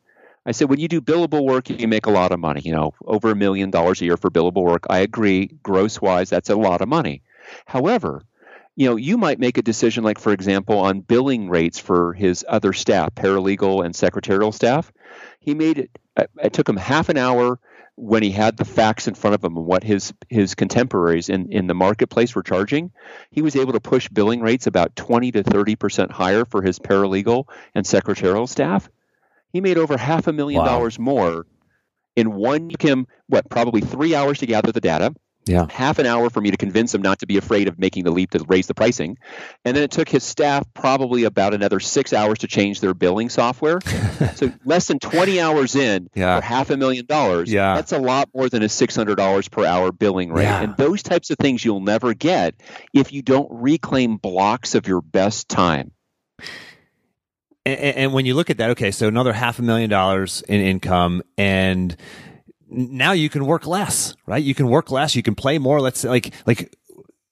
I 0.46 0.52
said, 0.52 0.70
when 0.70 0.78
you 0.80 0.88
do 0.88 1.00
billable 1.00 1.44
work, 1.44 1.68
you 1.68 1.88
make 1.88 2.06
a 2.06 2.10
lot 2.10 2.32
of 2.32 2.38
money. 2.40 2.62
You 2.64 2.72
know, 2.72 2.94
over 3.04 3.30
a 3.32 3.36
million 3.36 3.70
dollars 3.70 4.00
a 4.00 4.04
year 4.04 4.16
for 4.16 4.30
billable 4.30 4.62
work. 4.62 4.86
I 4.88 4.98
agree, 4.98 5.50
gross 5.62 6.00
wise, 6.00 6.30
that's 6.30 6.50
a 6.50 6.56
lot 6.56 6.80
of 6.80 6.88
money. 6.88 7.22
However, 7.66 8.22
you 8.76 8.88
know, 8.88 8.96
you 8.96 9.18
might 9.18 9.38
make 9.40 9.58
a 9.58 9.62
decision, 9.62 10.04
like 10.04 10.18
for 10.18 10.32
example, 10.32 10.78
on 10.78 11.00
billing 11.00 11.48
rates 11.48 11.78
for 11.78 12.12
his 12.12 12.44
other 12.48 12.72
staff, 12.72 13.14
paralegal 13.14 13.84
and 13.84 13.94
secretarial 13.96 14.52
staff. 14.52 14.92
He 15.40 15.54
made 15.54 15.78
it. 15.78 15.90
uh, 16.16 16.26
It 16.42 16.52
took 16.52 16.68
him 16.68 16.76
half 16.76 17.08
an 17.08 17.16
hour 17.16 17.58
when 17.96 18.22
he 18.22 18.30
had 18.30 18.58
the 18.58 18.64
facts 18.66 19.08
in 19.08 19.14
front 19.14 19.34
of 19.34 19.42
him 19.42 19.56
and 19.56 19.64
what 19.64 19.82
his 19.82 20.12
his 20.28 20.54
contemporaries 20.54 21.30
in 21.30 21.50
in 21.50 21.66
the 21.66 21.74
marketplace 21.74 22.34
were 22.34 22.42
charging. 22.42 22.92
He 23.30 23.40
was 23.40 23.56
able 23.56 23.72
to 23.72 23.80
push 23.80 24.08
billing 24.10 24.42
rates 24.42 24.66
about 24.66 24.94
twenty 24.94 25.32
to 25.32 25.42
thirty 25.42 25.76
percent 25.76 26.12
higher 26.12 26.44
for 26.44 26.60
his 26.60 26.78
paralegal 26.78 27.48
and 27.74 27.86
secretarial 27.86 28.46
staff. 28.46 28.90
He 29.56 29.62
made 29.62 29.78
over 29.78 29.96
half 29.96 30.26
a 30.26 30.34
million 30.34 30.58
Wow. 30.60 30.66
dollars 30.66 30.98
more 30.98 31.46
in 32.14 32.34
one. 32.34 32.68
Took 32.68 32.82
him 32.82 33.06
what 33.26 33.48
probably 33.48 33.80
three 33.80 34.14
hours 34.14 34.40
to 34.40 34.46
gather 34.46 34.70
the 34.70 34.82
data 34.82 35.14
Yeah. 35.46 35.64
half 35.70 35.98
an 35.98 36.04
hour 36.04 36.28
for 36.28 36.42
me 36.42 36.50
to 36.50 36.58
convince 36.58 36.94
him 36.94 37.00
not 37.00 37.20
to 37.20 37.26
be 37.26 37.38
afraid 37.38 37.66
of 37.66 37.78
making 37.78 38.04
the 38.04 38.10
leap 38.10 38.32
to 38.32 38.44
raise 38.48 38.66
the 38.66 38.74
pricing. 38.74 39.16
And 39.64 39.74
then 39.74 39.82
it 39.82 39.92
took 39.92 40.10
his 40.10 40.24
staff 40.24 40.64
probably 40.74 41.24
about 41.24 41.54
another 41.54 41.80
six 41.80 42.12
hours 42.12 42.40
to 42.40 42.46
change 42.48 42.80
their 42.82 42.92
billing 42.92 43.30
software. 43.30 43.78
so 44.34 44.52
less 44.66 44.88
than 44.88 44.98
20 44.98 45.40
hours 45.40 45.74
in 45.74 46.10
Yeah. 46.14 46.38
for 46.38 46.44
half 46.44 46.68
a 46.68 46.76
million 46.76 47.06
dollars, 47.06 47.50
Yeah. 47.50 47.76
that's 47.76 47.92
a 47.92 47.98
lot 47.98 48.28
more 48.34 48.50
than 48.50 48.62
a 48.62 48.68
$600 48.68 49.48
per 49.50 49.64
hour 49.64 49.90
billing 49.90 50.32
rate. 50.34 50.42
Yeah. 50.42 50.60
And 50.64 50.76
those 50.76 51.02
types 51.02 51.30
of 51.30 51.38
things 51.38 51.64
you'll 51.64 51.80
never 51.80 52.12
get 52.12 52.56
if 52.92 53.10
you 53.14 53.22
don't 53.22 53.48
reclaim 53.50 54.18
blocks 54.18 54.74
of 54.74 54.86
your 54.86 55.00
best 55.00 55.48
time. 55.48 55.92
And, 57.66 57.96
and 57.96 58.12
when 58.12 58.26
you 58.26 58.34
look 58.34 58.48
at 58.48 58.58
that, 58.58 58.70
okay, 58.70 58.92
so 58.92 59.08
another 59.08 59.32
half 59.32 59.58
a 59.58 59.62
million 59.62 59.90
dollars 59.90 60.42
in 60.42 60.60
income, 60.60 61.22
and 61.36 61.96
now 62.68 63.10
you 63.12 63.28
can 63.28 63.44
work 63.44 63.66
less, 63.66 64.14
right? 64.24 64.42
You 64.42 64.54
can 64.54 64.68
work 64.68 64.90
less. 64.92 65.16
You 65.16 65.22
can 65.22 65.34
play 65.34 65.58
more. 65.58 65.80
Let's 65.80 66.00
say, 66.00 66.08
like, 66.08 66.32
like, 66.46 66.76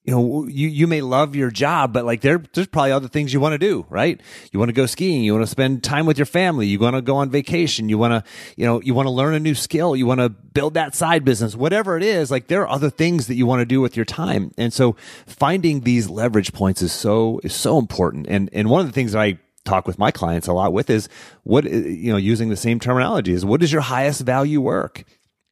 you 0.03 0.13
know, 0.13 0.45
you, 0.45 0.67
you 0.67 0.87
may 0.87 1.01
love 1.01 1.35
your 1.35 1.49
job, 1.49 1.91
but 1.91 2.05
like 2.05 2.21
there, 2.21 2.43
there's 2.53 2.67
probably 2.67 2.91
other 2.91 3.07
things 3.07 3.33
you 3.33 3.39
want 3.39 3.53
to 3.53 3.57
do, 3.57 3.87
right? 3.89 4.21
You 4.51 4.59
want 4.59 4.69
to 4.69 4.73
go 4.73 4.85
skiing. 4.85 5.23
You 5.23 5.33
want 5.33 5.43
to 5.43 5.49
spend 5.49 5.83
time 5.83 6.05
with 6.05 6.19
your 6.19 6.27
family. 6.27 6.67
You 6.67 6.77
want 6.77 6.95
to 6.95 7.01
go 7.01 7.15
on 7.15 7.31
vacation. 7.31 7.89
You 7.89 7.97
want 7.97 8.11
to, 8.11 8.31
you 8.55 8.65
know, 8.65 8.81
you 8.81 8.93
want 8.93 9.07
to 9.07 9.11
learn 9.11 9.33
a 9.33 9.39
new 9.39 9.55
skill. 9.55 9.95
You 9.95 10.05
want 10.05 10.19
to 10.19 10.29
build 10.29 10.75
that 10.75 10.93
side 10.93 11.25
business, 11.25 11.55
whatever 11.55 11.97
it 11.97 12.03
is. 12.03 12.29
Like 12.29 12.47
there 12.47 12.61
are 12.61 12.69
other 12.69 12.91
things 12.91 13.27
that 13.27 13.35
you 13.35 13.47
want 13.47 13.61
to 13.61 13.65
do 13.65 13.81
with 13.81 13.95
your 13.95 14.05
time. 14.05 14.51
And 14.59 14.71
so 14.71 14.95
finding 15.25 15.81
these 15.81 16.07
leverage 16.07 16.53
points 16.53 16.83
is 16.83 16.91
so, 16.91 17.39
is 17.43 17.55
so 17.55 17.79
important. 17.79 18.27
And, 18.27 18.49
and 18.53 18.69
one 18.69 18.81
of 18.81 18.87
the 18.87 18.93
things 18.93 19.13
that 19.13 19.21
I 19.21 19.39
talk 19.65 19.87
with 19.87 19.99
my 19.99 20.11
clients 20.11 20.47
a 20.47 20.53
lot 20.53 20.71
with 20.71 20.89
is 20.89 21.09
what, 21.43 21.65
uh, 21.65 21.69
you 21.69 22.11
know, 22.11 22.17
using 22.17 22.49
the 22.49 22.57
same 22.57 22.79
terminology 22.79 23.33
is 23.33 23.43
what 23.43 23.61
is 23.61 23.71
your 23.71 23.81
highest 23.81 24.21
value 24.21 24.61
work? 24.61 25.03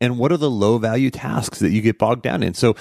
and 0.02 0.20
what 0.20 0.34
are 0.34 0.38
the 0.38 0.52
low 0.52 0.78
value 0.78 1.10
tasks 1.10 1.60
that 1.60 1.72
you 1.72 1.82
get 1.82 1.98
bogged 1.98 2.24
down 2.24 2.44
in? 2.44 2.54
So 2.54 2.76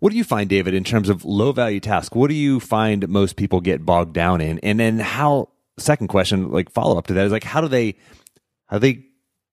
what 0.00 0.10
do 0.10 0.16
you 0.16 0.24
find 0.24 0.50
david 0.50 0.74
in 0.74 0.82
terms 0.82 1.08
of 1.08 1.24
low 1.24 1.52
value 1.52 1.78
tasks? 1.78 2.16
What 2.16 2.28
do 2.28 2.34
you 2.34 2.58
find 2.58 3.08
most 3.08 3.36
people 3.36 3.60
get 3.60 3.86
bogged 3.86 4.12
down 4.12 4.40
in? 4.40 4.58
And 4.58 4.80
then 4.80 4.98
how 4.98 5.50
second 5.78 6.08
question 6.08 6.50
like 6.50 6.70
follow 6.70 6.98
up 6.98 7.06
to 7.06 7.14
that 7.14 7.26
is 7.26 7.32
like 7.32 7.44
how 7.44 7.60
do 7.60 7.68
they 7.68 7.94
how 8.66 8.78
do 8.78 8.80
they 8.80 9.04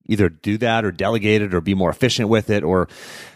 either 0.07 0.29
do 0.29 0.57
that 0.57 0.83
or 0.83 0.91
delegate 0.91 1.43
it 1.43 1.53
or 1.53 1.61
be 1.61 1.75
more 1.75 1.91
efficient 1.91 2.27
with 2.27 2.49
it 2.49 2.63
or 2.63 2.87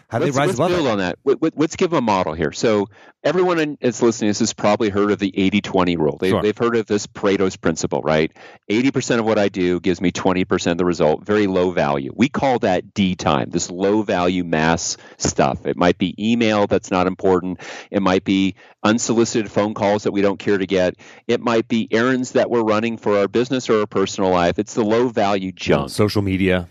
how 0.10 0.20
do 0.20 0.26
let's, 0.26 0.36
they 0.36 0.40
rise 0.40 0.48
let's 0.50 0.60
above 0.60 0.70
build 0.72 0.88
it 0.88 0.90
on 0.92 0.98
that. 1.00 1.18
Let- 1.26 1.42
let- 1.42 1.58
Let's 1.58 1.76
give 1.76 1.90
them 1.90 1.98
a 1.98 2.02
model 2.02 2.34
here. 2.34 2.52
So 2.52 2.88
everyone 3.24 3.78
that's 3.82 4.02
listening 4.02 4.28
to 4.28 4.30
this 4.32 4.40
has 4.40 4.54
probably 4.54 4.90
heard 4.90 5.10
of 5.12 5.20
the 5.20 5.32
80-20 5.32 5.98
rule. 5.98 6.18
They, 6.20 6.30
Sure. 6.30 6.42
They've 6.42 6.58
heard 6.58 6.76
of 6.76 6.86
this 6.86 7.08
Pareto's 7.08 7.56
principle, 7.56 8.02
right? 8.02 8.32
80% 8.70 9.20
of 9.20 9.26
what 9.26 9.40
I 9.40 9.50
do 9.50 9.80
gives 9.80 10.00
me 10.02 10.12
20% 10.12 10.72
of 10.72 10.78
the 10.78 10.86
result. 10.86 11.26
Very 11.26 11.48
low 11.48 11.72
value. 11.72 12.12
We 12.16 12.30
call 12.30 12.60
that 12.60 12.94
D 12.94 13.16
time, 13.16 13.50
this 13.50 13.72
low 13.72 14.04
value 14.04 14.44
mass 14.44 14.98
stuff. 15.18 15.66
It 15.66 15.76
might 15.78 15.98
be 15.98 16.14
email 16.20 16.68
that's 16.68 16.92
not 16.92 17.08
important. 17.08 17.60
It 17.90 18.02
might 18.02 18.24
be 18.24 18.56
unsolicited 18.84 19.52
phone 19.52 19.74
calls 19.74 20.04
that 20.04 20.12
we 20.12 20.22
don't 20.22 20.38
care 20.40 20.58
to 20.58 20.68
get. 20.68 20.96
It 21.28 21.42
might 21.42 21.68
be 21.68 21.88
errands 21.92 22.34
that 22.34 22.50
we're 22.52 22.64
running 22.64 22.98
for 22.98 23.18
our 23.18 23.28
business 23.28 23.70
or 23.70 23.80
our 23.80 23.88
personal 23.88 24.30
life. 24.30 24.60
It's 24.60 24.74
the 24.76 24.84
low 24.86 25.08
value 25.08 25.52
junk. 25.52 25.90
social 25.90 26.22
media 26.22 26.68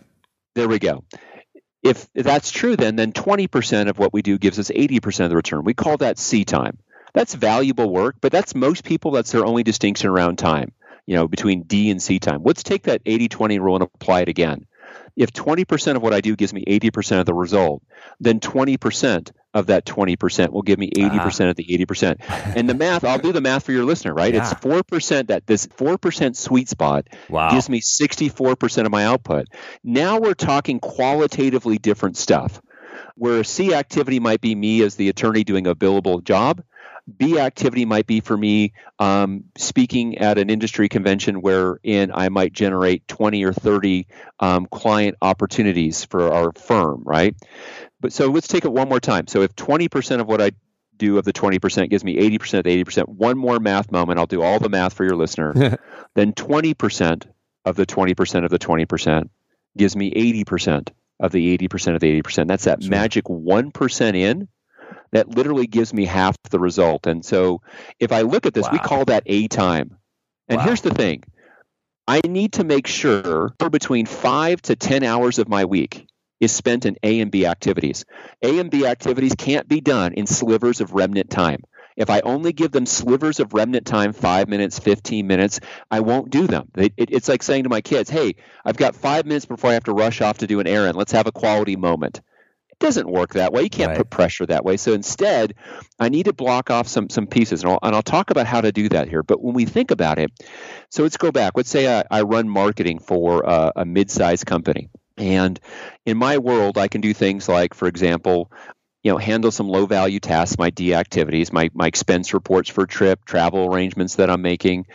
There 0.54 0.68
we 0.68 0.78
go. 0.78 1.04
If 1.84 2.08
that's 2.14 2.50
true, 2.50 2.76
then 2.76 2.96
then 2.96 3.12
20% 3.12 3.88
of 3.88 3.98
what 3.98 4.14
we 4.14 4.22
do 4.22 4.38
gives 4.38 4.58
us 4.58 4.70
80% 4.70 5.24
of 5.24 5.30
the 5.30 5.36
return. 5.36 5.64
We 5.64 5.74
call 5.74 5.98
that 5.98 6.18
C 6.18 6.44
time. 6.44 6.78
That's 7.12 7.34
valuable 7.34 7.90
work, 7.90 8.16
but 8.22 8.32
that's 8.32 8.54
most 8.54 8.84
people. 8.84 9.10
That's 9.10 9.30
their 9.30 9.44
only 9.44 9.62
distinction 9.62 10.08
around 10.08 10.38
time. 10.38 10.72
You 11.06 11.16
know, 11.16 11.28
between 11.28 11.64
D 11.64 11.90
and 11.90 12.02
C 12.02 12.18
time. 12.18 12.42
Let's 12.42 12.62
take 12.62 12.84
that 12.84 13.04
80-20 13.04 13.60
rule 13.60 13.76
and 13.76 13.84
apply 13.84 14.22
it 14.22 14.28
again. 14.30 14.64
If 15.14 15.32
20% 15.32 15.96
of 15.96 16.02
what 16.02 16.14
I 16.14 16.22
do 16.22 16.34
gives 16.34 16.54
me 16.54 16.64
80% 16.64 17.20
of 17.20 17.26
the 17.26 17.34
result, 17.34 17.82
then 18.18 18.40
20% 18.40 19.30
of 19.54 19.66
that 19.66 19.87
20% 19.87 20.50
will 20.50 20.62
give 20.62 20.78
me 20.78 20.90
80% 20.90 21.49
of 21.49 21.56
the 21.56 21.64
80%. 21.64 22.16
And 22.56 22.68
the 22.68 22.75
math, 22.75 23.04
I'll 23.04 23.18
do 23.18 23.32
the 23.32 23.40
math 23.40 23.64
for 23.64 23.73
your 23.73 23.84
listener, 23.84 24.12
right? 24.12 24.34
It's 24.34 24.52
4% 24.52 25.28
that 25.28 25.46
this 25.46 25.66
4% 25.66 26.37
sweet 26.37 26.68
spot 26.68 27.06
wow 27.30 27.50
gives 27.50 27.68
me 27.68 27.80
64% 27.80 28.84
of 28.84 28.90
my 28.90 29.04
output. 29.04 29.46
Now 29.84 30.18
we're 30.18 30.34
talking 30.34 30.80
qualitatively 30.80 31.78
different 31.78 32.16
stuff. 32.16 32.61
Where 33.16 33.44
C 33.44 33.75
activity 33.75 34.18
might 34.18 34.40
be 34.40 34.56
me 34.56 34.82
as 34.82 34.96
the 34.96 35.08
attorney 35.08 35.44
doing 35.44 35.68
a 35.68 35.75
billable 35.76 36.23
job, 36.23 36.64
B 37.16 37.38
activity 37.38 37.84
might 37.84 38.06
be 38.06 38.20
for 38.20 38.37
me 38.37 38.73
um, 38.99 39.44
speaking 39.58 40.18
at 40.18 40.38
an 40.38 40.49
industry 40.49 40.88
convention 40.88 41.42
wherein 41.42 42.11
I 42.12 42.30
might 42.30 42.52
generate 42.52 43.06
20 43.08 43.44
or 43.44 43.52
30 43.52 44.06
um, 44.40 44.66
client 44.66 45.16
opportunities 45.20 46.04
for 46.04 46.32
our 46.32 46.52
firm, 46.52 47.02
right? 47.04 47.37
But 48.04 48.12
so 48.12 48.26
let's 48.28 48.49
take 48.49 48.66
it 48.66 48.70
one 48.70 48.90
more 48.90 49.00
time. 49.00 49.26
So 49.28 49.40
if 49.40 49.56
20% 49.56 50.20
of 50.20 50.26
what 50.28 50.38
I 50.38 50.50
do 50.99 51.16
of 51.16 51.25
the 51.25 51.32
20% 51.32 51.88
gives 51.88 52.04
me 52.04 52.18
80% 52.18 52.58
of 52.58 52.64
the 52.64 52.84
80%, 52.84 53.08
one 53.08 53.38
more 53.38 53.58
math 53.58 53.90
moment, 53.90 54.19
I'll 54.19 54.26
do 54.26 54.43
all 54.43 54.58
the 54.58 54.69
math 54.69 54.93
for 54.93 55.04
your 55.04 55.17
listener. 55.17 55.54
then 56.14 56.34
20% 56.34 57.26
of 57.64 57.76
the 57.76 57.86
20% 57.86 58.45
of 58.45 58.50
the 58.50 58.58
20% 58.58 59.30
gives 59.78 59.97
me 59.97 60.10
80% 60.45 60.90
of 61.19 61.32
the 61.32 61.56
80% 61.56 61.95
of 61.95 62.00
the 62.00 62.21
80%. 62.21 62.47
That's 62.47 62.64
that 62.64 62.82
Sure. 62.82 62.90
magic 62.90 63.25
1% 63.25 64.14
in 64.14 64.49
that 65.12 65.30
literally 65.30 65.67
gives 65.67 65.95
me 65.95 66.04
half 66.04 66.36
the 66.50 66.60
result. 66.60 67.06
And 67.06 67.25
so 67.25 67.62
if 68.00 68.12
I 68.12 68.21
look 68.21 68.45
at 68.45 68.52
this, 68.52 68.69
we 68.71 68.80
call 68.80 69.06
that 69.06 69.23
A 69.25 69.49
time. 69.49 69.97
And 70.49 70.58
Wow. 70.58 70.64
here's 70.67 70.82
the 70.82 70.93
thing 70.93 71.25
I 72.06 72.21
need 72.28 72.52
to 72.52 72.64
make 72.64 72.86
sure 72.86 73.54
for 73.58 73.71
between 73.71 74.04
five 74.04 74.60
to 74.60 74.76
10 74.76 75.04
hours 75.04 75.38
of 75.38 75.49
my 75.49 75.64
week 75.64 76.06
is 76.40 76.52
spent 76.52 76.86
in 76.86 76.97
A 77.02 77.20
and 77.20 77.30
B 77.30 77.47
activities. 77.47 78.04
A 78.42 78.58
and 78.58 78.70
B 78.70 78.86
activities 78.86 79.34
can't 79.36 79.68
be 79.68 79.80
done 79.80 80.12
in 80.14 80.26
slivers 80.26 80.80
of 80.80 80.92
remnant 80.92 81.30
time. 81.30 81.62
If 81.97 82.10
I 82.10 82.20
only 82.20 82.52
give 82.52 82.73
them 82.73 82.86
slivers 82.86 83.38
of 83.38 83.54
remnant 83.54 83.86
time, 83.86 84.12
five 84.12 84.49
minutes, 84.49 84.80
15 84.80 85.26
minutes, 85.28 85.60
I 85.90 86.00
won't 86.00 86.30
do 86.30 86.47
them. 86.49 86.68
It, 86.76 86.92
it, 86.97 87.10
it's 87.12 87.28
like 87.28 87.42
saying 87.42 87.64
to 87.64 87.68
my 87.68 87.82
kids, 87.82 88.10
hey, 88.10 88.34
I've 88.64 88.76
got 88.76 88.97
five 88.97 89.26
minutes 89.26 89.47
before 89.47 89.70
I 89.70 89.75
have 89.75 89.84
to 89.84 89.92
rush 89.92 90.20
off 90.20 90.38
to 90.38 90.49
do 90.49 90.58
an 90.58 90.66
errand. 90.66 90.97
Let's 90.97 91.12
have 91.12 91.28
a 91.28 91.32
quality 91.32 91.76
moment. 91.76 92.20
It 92.70 92.80
doesn't 92.80 93.08
work 93.08 93.34
that 93.34 93.52
way. 93.52 93.62
You 93.62 93.70
can't 93.70 93.90
Right. 93.90 93.99
put 93.99 94.10
pressure 94.10 94.44
that 94.47 94.64
way. 94.64 94.76
So 94.76 94.92
instead, 94.92 95.54
I 96.00 96.08
need 96.08 96.25
to 96.25 96.32
block 96.32 96.68
off 96.70 96.88
some 96.88 97.08
some 97.08 97.28
pieces, 97.28 97.62
and 97.62 97.70
I'll, 97.70 97.78
and 97.80 97.94
I'll 97.94 98.02
talk 98.02 98.30
about 98.30 98.47
how 98.49 98.60
to 98.60 98.73
do 98.73 98.88
that 98.88 99.08
here. 99.08 99.23
But 99.23 99.40
when 99.40 99.54
we 99.54 99.64
think 99.64 99.92
about 99.92 100.18
it, 100.18 100.32
so 100.90 101.04
let's 101.04 101.16
go 101.16 101.30
back. 101.30 101.52
Let's 101.54 101.70
say 101.70 102.00
I, 102.00 102.02
I 102.10 102.23
run 102.23 102.49
marketing 102.49 102.99
for 102.99 103.42
a, 103.47 103.73
a 103.76 103.84
mid-sized 103.84 104.47
company, 104.47 104.90
and 105.16 105.58
in 106.04 106.16
my 106.16 106.38
world, 106.38 106.78
I 106.78 106.88
can 106.88 107.00
do 107.00 107.14
things 107.14 107.48
like, 107.48 107.74
for 107.74 107.88
example, 107.88 108.50
you 109.02 109.12
know, 109.12 109.18
handle 109.18 109.50
some 109.50 109.68
low 109.68 109.84
value 109.86 110.18
tasks, 110.18 110.58
my 110.58 110.70
D 110.70 110.94
activities, 110.94 111.52
my, 111.52 111.70
my 111.74 111.86
expense 111.86 112.32
reports 112.32 112.70
for 112.70 112.86
trip, 112.86 113.24
travel 113.24 113.72
arrangements 113.72 114.16
that 114.16 114.30
I'm 114.30 114.42
making. 114.42 114.86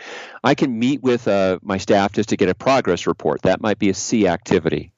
I 0.42 0.54
can 0.56 0.76
meet 0.76 1.00
with 1.02 1.28
uh, 1.28 1.60
my 1.62 1.78
staff 1.78 2.12
just 2.12 2.30
to 2.30 2.36
get 2.36 2.48
a 2.48 2.54
progress 2.54 3.06
report. 3.06 3.42
That 3.42 3.60
might 3.60 3.78
be 3.78 3.88
a 3.88 3.94
C 3.94 4.26
activity. 4.26 4.92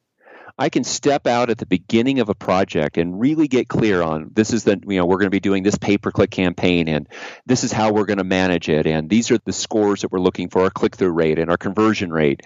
I 0.59 0.69
can 0.69 0.85
step 0.85 1.27
out 1.27 1.51
at 1.51 1.59
the 1.59 1.67
beginning 1.67 2.21
of 2.21 2.29
a 2.29 2.35
project 2.35 2.99
and 2.99 3.19
really 3.19 3.49
get 3.49 3.69
clear 3.69 4.03
on 4.03 4.31
this 4.35 4.53
is 4.53 4.65
the 4.65 4.81
you 4.87 4.99
know 4.99 5.07
we're 5.07 5.17
going 5.17 5.27
to 5.27 5.31
be 5.31 5.41
doing 5.41 5.63
this 5.63 5.77
pay 5.77 5.99
per 5.99 6.11
click 6.11 6.31
campaign 6.31 6.89
and 6.89 7.09
this 7.47 7.65
is 7.65 7.73
how 7.73 7.93
we're 7.93 8.05
going 8.05 8.19
to 8.19 8.25
manage 8.25 8.69
it 8.69 8.87
and 8.87 9.09
these 9.09 9.31
are 9.31 9.39
the 9.39 9.53
scores 9.53 10.03
that 10.03 10.13
we're 10.13 10.21
looking 10.21 10.49
for 10.49 10.63
our 10.63 10.71
click 10.71 10.97
through 10.97 11.11
rate 11.11 11.39
and 11.39 11.51
our 11.51 11.57
conversion 11.57 12.13
rate. 12.13 12.43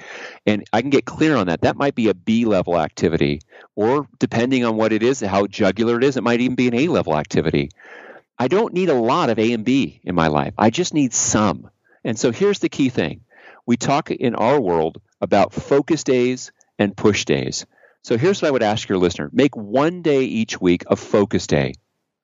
And 0.47 0.64
I 0.73 0.81
can 0.81 0.90
get 0.90 1.05
clear 1.05 1.37
on 1.37 1.49
that. 1.49 1.62
That 1.62 1.77
might 1.77 1.95
be 1.95 2.09
a 2.09 2.14
B 2.14 2.45
level 2.45 2.79
activity 2.79 3.40
or 3.75 4.09
depending 4.19 4.64
on 4.64 4.77
what 4.77 4.92
it 4.92 5.03
is 5.03 5.21
how 5.21 5.47
jugular 5.47 5.99
it 5.99 6.05
is 6.05 6.16
it 6.16 6.23
might 6.23 6.40
even 6.40 6.57
be 6.57 6.69
an 6.69 6.75
A 6.75 6.88
level 6.88 7.16
activity. 7.16 7.71
I 8.38 8.49
don't 8.49 8.75
need 8.75 8.90
a 8.90 8.95
lot 8.95 9.31
of 9.31 9.38
A 9.38 9.53
and 9.53 9.64
B 9.64 10.01
in 10.05 10.14
my 10.14 10.29
life. 10.29 10.55
I 10.59 10.71
just 10.71 10.95
need 10.95 11.14
some. 11.14 11.71
And 12.05 12.19
so 12.19 12.31
here's 12.31 12.59
the 12.59 12.69
key 12.69 12.90
thing. 12.90 13.23
We 13.64 13.77
talk 13.77 14.11
in 14.11 14.35
our 14.35 14.61
world 14.61 15.01
about 15.21 15.53
focus 15.53 16.05
days 16.05 16.53
and 16.79 16.97
push 16.97 17.25
days 17.25 17.66
so 18.07 18.16
here's 18.16 18.40
what 18.40 18.47
I 18.47 18.51
would 18.53 18.62
ask 18.62 18.88
your 18.88 18.99
listener 18.99 19.29
make 19.33 19.57
one 19.57 20.03
day 20.03 20.23
each 20.23 20.61
week 20.61 20.85
a 20.87 20.95
focus 20.95 21.49
day. 21.49 21.75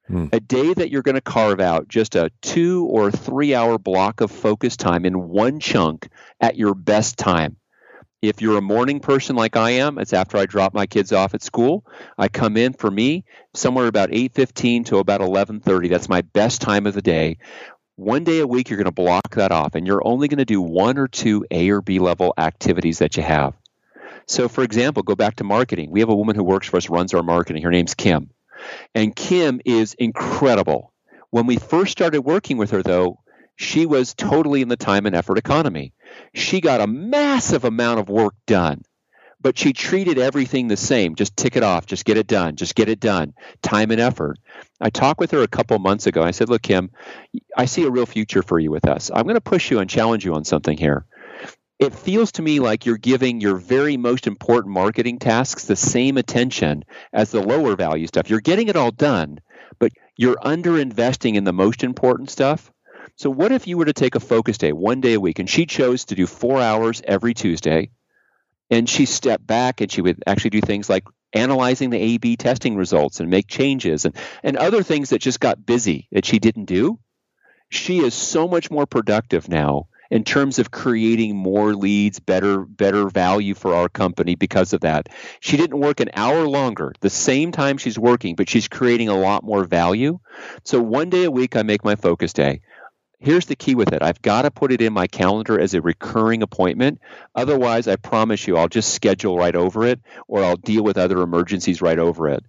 Hmm. 0.06 0.26
A 0.32 0.38
day 0.38 0.72
that 0.72 0.90
you're 0.90 1.02
going 1.02 1.16
to 1.16 1.20
carve 1.20 1.58
out 1.58 1.88
just 1.88 2.14
a 2.14 2.30
two 2.40 2.86
or 2.86 3.10
three 3.10 3.52
hour 3.52 3.78
block 3.78 4.20
of 4.20 4.30
focus 4.30 4.76
time 4.76 5.04
in 5.04 5.28
one 5.28 5.58
chunk 5.58 6.08
at 6.40 6.56
your 6.56 6.76
best 6.76 7.18
time. 7.18 7.56
If 8.20 8.40
you're 8.40 8.58
a 8.58 8.62
morning 8.62 9.00
person 9.00 9.34
like 9.34 9.56
I 9.56 9.70
am, 9.70 9.98
it's 9.98 10.12
after 10.12 10.36
I 10.36 10.46
drop 10.46 10.72
my 10.72 10.86
kids 10.86 11.12
off 11.12 11.34
at 11.34 11.42
school. 11.42 11.84
I 12.16 12.28
come 12.28 12.56
in 12.56 12.74
for 12.74 12.88
me 12.88 13.24
somewhere 13.52 13.88
about 13.88 14.10
8:15 14.12 14.84
to 14.84 14.98
about 14.98 15.20
11:30. 15.20 15.88
That's 15.88 16.08
my 16.08 16.20
best 16.20 16.60
time 16.60 16.86
of 16.86 16.94
the 16.94 17.02
day. 17.02 17.38
One 17.96 18.22
day 18.22 18.38
a 18.38 18.46
week 18.46 18.70
you're 18.70 18.76
going 18.76 18.84
to 18.84 18.92
block 18.92 19.34
that 19.34 19.50
off 19.50 19.74
and 19.74 19.84
you're 19.84 20.06
only 20.06 20.28
going 20.28 20.38
to 20.38 20.44
do 20.44 20.62
one 20.62 20.96
or 20.96 21.08
two 21.08 21.44
A 21.50 21.70
or 21.70 21.82
B 21.82 21.98
level 21.98 22.34
activities 22.38 23.00
that 23.00 23.16
you 23.16 23.24
have. 23.24 23.54
So, 24.26 24.48
for 24.48 24.64
example, 24.64 25.02
go 25.02 25.14
back 25.14 25.36
to 25.36 25.44
marketing. 25.44 25.90
We 25.90 26.00
have 26.00 26.08
a 26.08 26.16
woman 26.16 26.36
who 26.36 26.44
works 26.44 26.66
for 26.68 26.76
us, 26.78 26.88
runs 26.90 27.14
our 27.14 27.22
marketing. 27.22 27.62
Her 27.62 27.70
name's 27.70 27.94
Kim. 27.94 28.30
And 28.94 29.14
Kim 29.16 29.60
is 29.64 29.94
incredible. 29.94 30.92
When 31.30 31.46
we 31.46 31.56
first 31.56 31.92
started 31.92 32.22
working 32.22 32.58
with 32.58 32.70
her, 32.72 32.82
though, 32.82 33.18
she 33.56 33.86
was 33.86 34.14
totally 34.14 34.62
in 34.62 34.68
the 34.68 34.76
time 34.76 35.06
and 35.06 35.14
effort 35.16 35.38
economy. 35.38 35.92
She 36.34 36.60
got 36.60 36.80
a 36.80 36.86
massive 36.86 37.64
amount 37.64 38.00
of 38.00 38.08
work 38.08 38.34
done. 38.46 38.82
but 39.40 39.58
she 39.58 39.72
treated 39.72 40.18
everything 40.18 40.68
the 40.68 40.76
same. 40.76 41.16
Just 41.16 41.36
tick 41.36 41.56
it 41.56 41.64
off, 41.64 41.86
just 41.86 42.04
get 42.04 42.16
it 42.16 42.28
done, 42.28 42.54
just 42.56 42.74
get 42.76 42.88
it 42.88 43.00
done. 43.00 43.34
Time 43.62 43.90
and 43.90 44.00
effort. 44.00 44.38
I 44.80 44.90
talked 44.90 45.18
with 45.20 45.32
her 45.32 45.42
a 45.42 45.48
couple 45.48 45.78
months 45.80 46.06
ago. 46.06 46.22
I 46.22 46.30
said, 46.30 46.48
Look, 46.48 46.62
Kim, 46.62 46.90
I 47.56 47.64
see 47.66 47.84
a 47.84 47.90
real 47.90 48.06
future 48.06 48.42
for 48.42 48.58
you 48.60 48.70
with 48.70 48.86
us. 48.86 49.10
I'm 49.12 49.24
going 49.24 49.34
to 49.34 49.40
push 49.40 49.70
you 49.70 49.80
and 49.80 49.90
challenge 49.90 50.24
you 50.24 50.34
on 50.34 50.44
something 50.44 50.78
here. 50.78 51.06
It 51.82 51.96
feels 51.96 52.30
to 52.32 52.42
me 52.42 52.60
like 52.60 52.86
you're 52.86 52.96
giving 52.96 53.40
your 53.40 53.56
very 53.56 53.96
most 53.96 54.28
important 54.28 54.72
marketing 54.72 55.18
tasks 55.18 55.64
the 55.64 55.74
same 55.74 56.16
attention 56.16 56.84
as 57.12 57.32
the 57.32 57.42
lower 57.42 57.74
value 57.74 58.06
stuff. 58.06 58.30
You're 58.30 58.40
getting 58.40 58.68
it 58.68 58.76
all 58.76 58.92
done, 58.92 59.40
but 59.80 59.90
you're 60.16 60.36
under 60.40 60.78
investing 60.78 61.34
in 61.34 61.42
the 61.42 61.52
most 61.52 61.82
important 61.82 62.30
stuff. 62.30 62.70
So, 63.16 63.30
what 63.30 63.50
if 63.50 63.66
you 63.66 63.78
were 63.78 63.86
to 63.86 63.92
take 63.92 64.14
a 64.14 64.20
focus 64.20 64.58
day 64.58 64.70
one 64.70 65.00
day 65.00 65.14
a 65.14 65.20
week 65.20 65.40
and 65.40 65.50
she 65.50 65.66
chose 65.66 66.04
to 66.04 66.14
do 66.14 66.24
four 66.28 66.60
hours 66.60 67.02
every 67.04 67.34
Tuesday? 67.34 67.90
And 68.70 68.88
she 68.88 69.04
stepped 69.04 69.44
back 69.44 69.80
and 69.80 69.90
she 69.90 70.02
would 70.02 70.22
actually 70.24 70.50
do 70.50 70.60
things 70.60 70.88
like 70.88 71.02
analyzing 71.32 71.90
the 71.90 71.98
A 71.98 72.18
B 72.18 72.36
testing 72.36 72.76
results 72.76 73.18
and 73.18 73.28
make 73.28 73.48
changes 73.48 74.04
and, 74.04 74.14
and 74.44 74.56
other 74.56 74.84
things 74.84 75.10
that 75.10 75.18
just 75.18 75.40
got 75.40 75.66
busy 75.66 76.06
that 76.12 76.26
she 76.26 76.38
didn't 76.38 76.66
do. 76.66 77.00
She 77.70 77.98
is 77.98 78.14
so 78.14 78.46
much 78.46 78.70
more 78.70 78.86
productive 78.86 79.48
now 79.48 79.88
in 80.12 80.24
terms 80.24 80.58
of 80.58 80.70
creating 80.70 81.34
more 81.34 81.74
leads, 81.74 82.20
better 82.20 82.66
better 82.66 83.08
value 83.08 83.54
for 83.54 83.74
our 83.74 83.88
company 83.88 84.34
because 84.34 84.74
of 84.74 84.82
that. 84.82 85.08
She 85.40 85.56
didn't 85.56 85.80
work 85.80 86.00
an 86.00 86.10
hour 86.12 86.46
longer, 86.46 86.92
the 87.00 87.08
same 87.08 87.50
time 87.50 87.78
she's 87.78 87.98
working, 87.98 88.34
but 88.34 88.50
she's 88.50 88.68
creating 88.68 89.08
a 89.08 89.18
lot 89.18 89.42
more 89.42 89.64
value. 89.64 90.18
So 90.64 90.82
one 90.82 91.08
day 91.08 91.24
a 91.24 91.30
week 91.30 91.56
I 91.56 91.62
make 91.62 91.82
my 91.82 91.96
focus 91.96 92.34
day 92.34 92.60
here's 93.20 93.46
the 93.46 93.56
key 93.56 93.74
with 93.74 93.92
it 93.92 94.02
I've 94.02 94.20
got 94.20 94.42
to 94.42 94.50
put 94.50 94.72
it 94.72 94.82
in 94.82 94.92
my 94.92 95.06
calendar 95.06 95.58
as 95.58 95.72
a 95.72 95.80
recurring 95.80 96.42
appointment. 96.42 97.00
Otherwise, 97.34 97.88
I 97.88 97.96
promise 97.96 98.46
you, 98.46 98.56
I'll 98.56 98.68
just 98.68 98.92
schedule 98.92 99.38
right 99.38 99.54
over 99.54 99.86
it 99.86 100.00
or 100.28 100.44
I'll 100.44 100.56
deal 100.56 100.82
with 100.82 100.98
other 100.98 101.22
emergencies 101.22 101.80
right 101.80 101.98
over 101.98 102.28
it. 102.28 102.44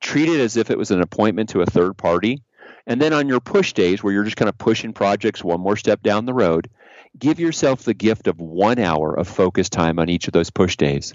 Treat 0.00 0.28
it 0.28 0.38
as 0.38 0.56
if 0.56 0.70
it 0.70 0.78
was 0.78 0.92
an 0.92 1.00
appointment 1.00 1.48
to 1.50 1.62
a 1.62 1.66
third 1.66 1.96
party. 1.96 2.42
And 2.86 3.02
then 3.02 3.12
on 3.12 3.28
your 3.28 3.40
push 3.40 3.74
days, 3.74 4.02
where 4.02 4.14
you're 4.14 4.24
just 4.24 4.36
kind 4.36 4.48
of 4.48 4.56
pushing 4.56 4.94
projects 4.94 5.44
one 5.44 5.60
more 5.60 5.76
step 5.76 6.02
down 6.02 6.24
the 6.24 6.32
road, 6.32 6.70
give 7.16 7.40
yourself 7.40 7.82
the 7.82 7.94
gift 7.94 8.26
of 8.26 8.40
one 8.40 8.78
hour 8.78 9.14
of 9.14 9.28
focus 9.28 9.68
time 9.68 9.98
on 9.98 10.08
each 10.08 10.26
of 10.26 10.32
those 10.32 10.50
push 10.50 10.76
days. 10.76 11.14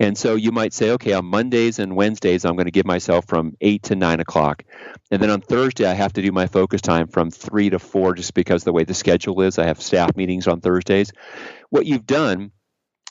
And 0.00 0.16
so 0.16 0.36
you 0.36 0.52
might 0.52 0.72
say, 0.72 0.90
okay, 0.92 1.12
on 1.12 1.24
Mondays 1.24 1.80
and 1.80 1.96
Wednesdays, 1.96 2.44
I'm 2.44 2.54
going 2.54 2.66
to 2.66 2.72
give 2.72 2.86
myself 2.86 3.26
from 3.26 3.56
8 3.60 3.82
to 3.84 3.96
9 3.96 4.20
o'clock. 4.20 4.62
And 5.10 5.20
then 5.20 5.30
on 5.30 5.40
Thursday, 5.40 5.86
I 5.86 5.94
have 5.94 6.12
to 6.12 6.22
do 6.22 6.30
my 6.30 6.46
focus 6.46 6.80
time 6.80 7.08
from 7.08 7.32
3 7.32 7.70
to 7.70 7.80
4 7.80 8.14
just 8.14 8.34
because 8.34 8.62
the 8.62 8.72
way 8.72 8.84
the 8.84 8.94
schedule 8.94 9.40
is. 9.42 9.58
I 9.58 9.66
have 9.66 9.82
staff 9.82 10.16
meetings 10.16 10.46
on 10.46 10.60
Thursdays. 10.60 11.10
What 11.70 11.84
you've 11.84 12.06
done 12.06 12.52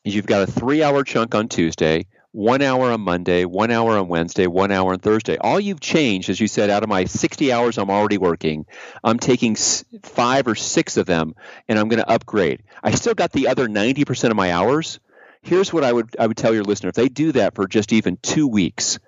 is 0.05 0.15
you've 0.15 0.27
got 0.27 0.47
a 0.47 0.51
three 0.51 0.81
hour 0.81 1.03
chunk 1.03 1.35
on 1.35 1.49
Tuesday, 1.49 2.05
one 2.37 2.61
hour 2.61 2.91
on 2.91 3.01
Monday, 3.01 3.45
one 3.45 3.71
hour 3.71 3.97
on 3.97 4.07
Wednesday, 4.07 4.45
one 4.45 4.71
hour 4.71 4.93
on 4.93 4.99
Thursday. 4.99 5.37
All 5.37 5.59
you've 5.59 5.79
changed, 5.79 6.29
as 6.29 6.39
you 6.39 6.47
said, 6.47 6.69
out 6.69 6.83
of 6.83 6.89
my 6.89 7.05
60 7.05 7.51
hours 7.51 7.79
I'm 7.79 7.89
already 7.89 8.19
working, 8.19 8.67
I'm 9.03 9.17
taking 9.17 9.55
five 10.03 10.47
or 10.47 10.53
six 10.53 10.97
of 10.97 11.07
them 11.07 11.33
and 11.67 11.79
I'm 11.79 11.87
going 11.87 12.01
to 12.01 12.09
upgrade. 12.09 12.61
I 12.83 12.91
still 12.91 13.15
got 13.15 13.31
the 13.31 13.47
other 13.47 13.67
90% 13.67 14.29
of 14.29 14.35
my 14.35 14.51
hours 14.51 14.99
here's 15.41 15.71
what 15.71 15.83
I 15.83 15.91
would 15.93 16.15
I 16.19 16.27
would 16.27 16.37
tell 16.37 16.53
your 16.53 16.63
listener: 16.63 16.89
if 16.89 16.95
they 16.95 17.09
do 17.09 17.31
that 17.31 17.55
for 17.55 17.67
just 17.67 17.93
even 17.93 18.17
two 18.21 18.47
weeks, 18.47 18.99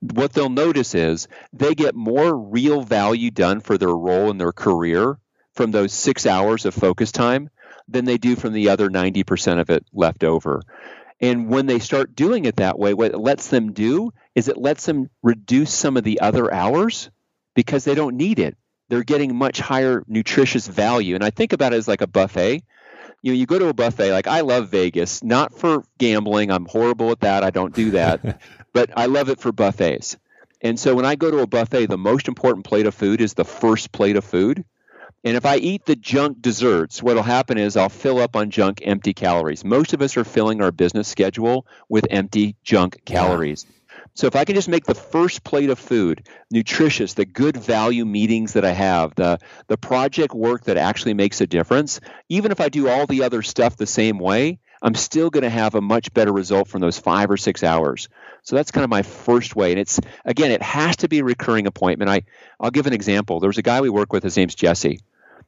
what 0.00 0.32
they'll 0.32 0.48
notice 0.48 0.94
is 0.94 1.26
they 1.52 1.74
get 1.74 1.94
more 1.94 2.36
real 2.36 2.82
value 2.82 3.30
done 3.30 3.60
for 3.60 3.78
their 3.78 3.94
role 3.94 4.30
in 4.30 4.38
their 4.38 4.52
career 4.52 5.18
from 5.54 5.70
those 5.70 5.92
six 5.92 6.26
hours 6.26 6.66
of 6.66 6.74
focus 6.74 7.12
time 7.12 7.48
than 7.88 8.04
they 8.04 8.18
do 8.18 8.36
from 8.36 8.52
the 8.52 8.68
other 8.68 8.90
90% 8.90 9.60
of 9.60 9.70
it 9.70 9.86
left 9.92 10.24
over. 10.24 10.62
And 11.20 11.48
when 11.48 11.66
they 11.66 11.78
start 11.78 12.14
doing 12.14 12.44
it 12.44 12.56
that 12.56 12.78
way, 12.78 12.92
what 12.92 13.12
it 13.12 13.18
lets 13.18 13.48
them 13.48 13.72
do 13.72 14.12
is 14.34 14.48
it 14.48 14.58
lets 14.58 14.84
them 14.84 15.08
reduce 15.22 15.72
some 15.72 15.96
of 15.96 16.04
the 16.04 16.20
other 16.20 16.52
hours 16.52 17.10
because 17.54 17.84
they 17.84 17.94
don't 17.94 18.16
need 18.16 18.38
it. 18.38 18.56
They're 18.88 19.02
getting 19.02 19.34
much 19.34 19.58
higher 19.58 20.04
nutritious 20.06 20.66
value. 20.66 21.14
And 21.14 21.24
I 21.24 21.30
think 21.30 21.52
about 21.52 21.72
it 21.72 21.76
as 21.76 21.88
like 21.88 22.02
a 22.02 22.06
buffet 22.06 22.62
you 23.26 23.32
know, 23.32 23.38
you 23.38 23.46
go 23.46 23.58
to 23.58 23.68
a 23.68 23.74
buffet. 23.74 24.12
Like 24.12 24.28
I 24.28 24.42
love 24.42 24.68
Vegas, 24.68 25.24
not 25.24 25.52
for 25.52 25.82
gambling. 25.98 26.52
I'm 26.52 26.64
horrible 26.64 27.10
at 27.10 27.20
that. 27.20 27.42
I 27.42 27.50
don't 27.50 27.74
do 27.74 27.90
that. 27.90 28.40
but 28.72 28.90
I 28.96 29.06
love 29.06 29.28
it 29.28 29.40
for 29.40 29.50
buffets. 29.50 30.16
And 30.60 30.78
so 30.78 30.94
when 30.94 31.04
I 31.04 31.16
go 31.16 31.32
to 31.32 31.38
a 31.38 31.46
buffet, 31.46 31.86
the 31.86 31.98
most 31.98 32.28
important 32.28 32.64
plate 32.64 32.86
of 32.86 32.94
food 32.94 33.20
is 33.20 33.34
the 33.34 33.44
first 33.44 33.90
plate 33.90 34.16
of 34.16 34.24
food. 34.24 34.64
And 35.26 35.36
if 35.36 35.44
I 35.44 35.56
eat 35.56 35.84
the 35.84 35.96
junk 35.96 36.40
desserts, 36.40 37.02
what'll 37.02 37.24
happen 37.24 37.58
is 37.58 37.76
I'll 37.76 37.88
fill 37.88 38.20
up 38.20 38.36
on 38.36 38.52
junk 38.52 38.80
empty 38.84 39.12
calories. 39.12 39.64
Most 39.64 39.92
of 39.92 40.00
us 40.00 40.16
are 40.16 40.22
filling 40.22 40.62
our 40.62 40.70
business 40.70 41.08
schedule 41.08 41.66
with 41.88 42.06
empty 42.10 42.54
junk 42.62 43.04
calories. 43.04 43.66
Yeah. 43.68 43.72
So 44.14 44.28
if 44.28 44.36
I 44.36 44.44
can 44.44 44.54
just 44.54 44.68
make 44.68 44.84
the 44.84 44.94
first 44.94 45.42
plate 45.42 45.68
of 45.68 45.80
food 45.80 46.28
nutritious, 46.52 47.14
the 47.14 47.24
good 47.24 47.56
value 47.56 48.04
meetings 48.04 48.52
that 48.52 48.64
I 48.64 48.70
have, 48.70 49.16
the 49.16 49.40
the 49.66 49.76
project 49.76 50.32
work 50.32 50.62
that 50.66 50.76
actually 50.76 51.14
makes 51.14 51.40
a 51.40 51.46
difference, 51.48 51.98
even 52.28 52.52
if 52.52 52.60
I 52.60 52.68
do 52.68 52.88
all 52.88 53.08
the 53.08 53.24
other 53.24 53.42
stuff 53.42 53.76
the 53.76 53.84
same 53.84 54.20
way, 54.20 54.60
I'm 54.80 54.94
still 54.94 55.30
going 55.30 55.42
to 55.42 55.50
have 55.50 55.74
a 55.74 55.80
much 55.80 56.14
better 56.14 56.32
result 56.32 56.68
from 56.68 56.82
those 56.82 57.00
5 57.00 57.32
or 57.32 57.36
6 57.36 57.64
hours. 57.64 58.08
So 58.44 58.54
that's 58.54 58.70
kind 58.70 58.84
of 58.84 58.90
my 58.90 59.02
first 59.02 59.56
way 59.56 59.72
and 59.72 59.80
it's 59.80 59.98
again 60.24 60.52
it 60.52 60.62
has 60.62 60.94
to 60.98 61.08
be 61.08 61.18
a 61.18 61.24
recurring 61.24 61.66
appointment. 61.66 62.10
I 62.10 62.22
I'll 62.60 62.70
give 62.70 62.86
an 62.86 62.92
example. 62.92 63.40
There 63.40 63.48
was 63.48 63.58
a 63.58 63.62
guy 63.62 63.80
we 63.80 63.90
work 63.90 64.12
with 64.12 64.22
his 64.22 64.36
name's 64.36 64.54
Jesse. 64.54 65.00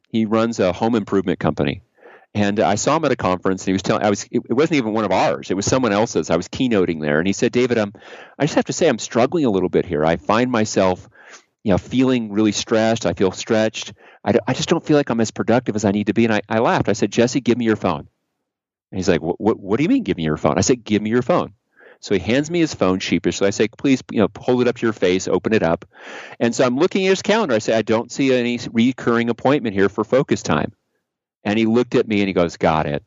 He 0.09 0.25
runs 0.25 0.59
a 0.59 0.73
home 0.73 0.95
improvement 0.95 1.39
company 1.39 1.83
and 2.35 2.61
I 2.61 2.75
saw 2.75 2.97
him 2.97 3.05
at 3.05 3.13
a 3.13 3.17
conference, 3.17 3.63
and 3.63 3.69
he 3.69 3.73
was 3.73 3.83
telling. 3.83 4.05
I 4.05 4.11
was. 4.11 4.25
It 4.31 4.53
wasn't 4.53 4.77
even 4.77 4.93
one 4.93 5.05
of 5.05 5.13
ours. 5.13 5.51
It 5.51 5.55
was 5.55 5.67
someone 5.67 5.93
else's. 5.93 6.31
I 6.31 6.37
was 6.37 6.49
keynoting 6.49 7.01
there, 7.01 7.19
and 7.19 7.27
he 7.27 7.33
said, 7.33 7.53
"David, 7.53 7.79
um, 7.79 7.93
I 8.39 8.45
just 8.45 8.55
have 8.55 8.67
to 8.67 8.73
say, 8.73 8.89
I'm 8.89 8.99
struggling 8.99 9.45
a 9.45 9.51
little 9.51 9.69
bit 9.69 9.87
here. 9.87 10.05
I 10.05 10.17
find 10.17 10.51
myself, 10.51 11.09
you 11.65 11.73
know, 11.73 11.79
feeling 11.79 12.31
really 12.31 12.53
stressed. 12.53 13.07
I 13.07 13.15
feel 13.15 13.33
stretched. 13.33 13.95
I, 14.25 14.35
I 14.47 14.53
just 14.53 14.69
don't 14.69 14.85
feel 14.85 14.97
like 14.97 15.11
I'm 15.11 15.21
as 15.21 15.31
productive 15.31 15.75
as 15.75 15.85
I 15.85 15.91
need 15.91 16.09
to 16.09 16.15
be." 16.15 16.25
And 16.27 16.35
I, 16.35 16.43
I 16.49 16.59
laughed. 16.59 16.89
I 16.89 16.93
said, 16.93 17.11
"Jesse, 17.11 17.41
give 17.41 17.57
me 17.57 17.65
your 17.65 17.77
phone." 17.77 18.09
And 18.91 18.99
he's 18.99 19.09
like, 19.09 19.21
what, 19.21 19.61
what 19.61 19.77
do 19.77 19.83
you 19.83 19.89
mean, 19.89 20.03
give 20.03 20.17
me 20.17 20.25
your 20.25 20.37
phone?" 20.37 20.59
I 20.59 20.63
said, 20.63 20.85
"Give 20.85 21.03
me 21.03 21.11
your 21.11 21.23
phone." 21.23 21.55
So 22.01 22.15
he 22.15 22.21
hands 22.21 22.51
me 22.51 22.61
his 22.61 22.75
phone 22.75 23.01
sheepishly. 23.01 23.45
So 23.45 23.47
I 23.47 23.51
say, 23.51 23.69
please, 23.69 24.03
you 24.13 24.21
know, 24.21 24.29
hold 24.39 24.63
it 24.63 24.69
up 24.69 24.77
to 24.77 24.87
your 24.87 24.93
face, 24.93 25.27
open 25.27 25.53
it 25.53 25.63
up. 25.63 25.85
And 26.39 26.55
so 26.55 26.65
I'm 26.65 26.77
looking 26.77 27.07
at 27.07 27.11
his 27.11 27.23
calendar. 27.23 27.55
I 27.55 27.59
say, 27.59 27.75
I 27.75 27.83
don't 27.83 28.13
see 28.13 28.33
any 28.33 28.59
recurring 28.73 29.31
appointment 29.31 29.75
here 29.75 29.89
for 29.89 30.05
focus 30.05 30.43
time. 30.43 30.73
And 31.45 31.59
he 31.59 31.67
looked 31.67 31.95
at 31.95 32.07
me 32.07 32.21
and 32.21 32.29
he 32.29 32.35
goes, 32.35 32.57
Got 32.57 32.87
it. 32.87 33.05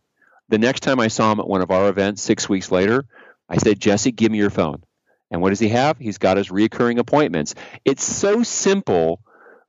The 0.50 0.58
next 0.58 0.82
time 0.82 1.00
I 1.00 1.08
saw 1.08 1.32
him 1.32 1.40
at 1.40 1.48
one 1.48 1.62
of 1.62 1.72
our 1.72 1.88
events 1.88 2.22
six 2.22 2.50
weeks 2.50 2.72
later, 2.72 3.06
I 3.48 3.58
said, 3.58 3.80
Jesse, 3.80 4.12
give 4.12 4.32
me 4.32 4.38
your 4.38 4.50
phone. 4.50 4.84
And 5.30 5.42
what 5.42 5.50
does 5.50 5.60
he 5.60 5.70
have? 5.70 5.98
He's 5.98 6.18
got 6.18 6.36
his 6.36 6.50
reoccurring 6.50 7.00
appointments. 7.00 7.56
It's 7.86 8.04
so 8.04 8.44
simple, 8.44 9.22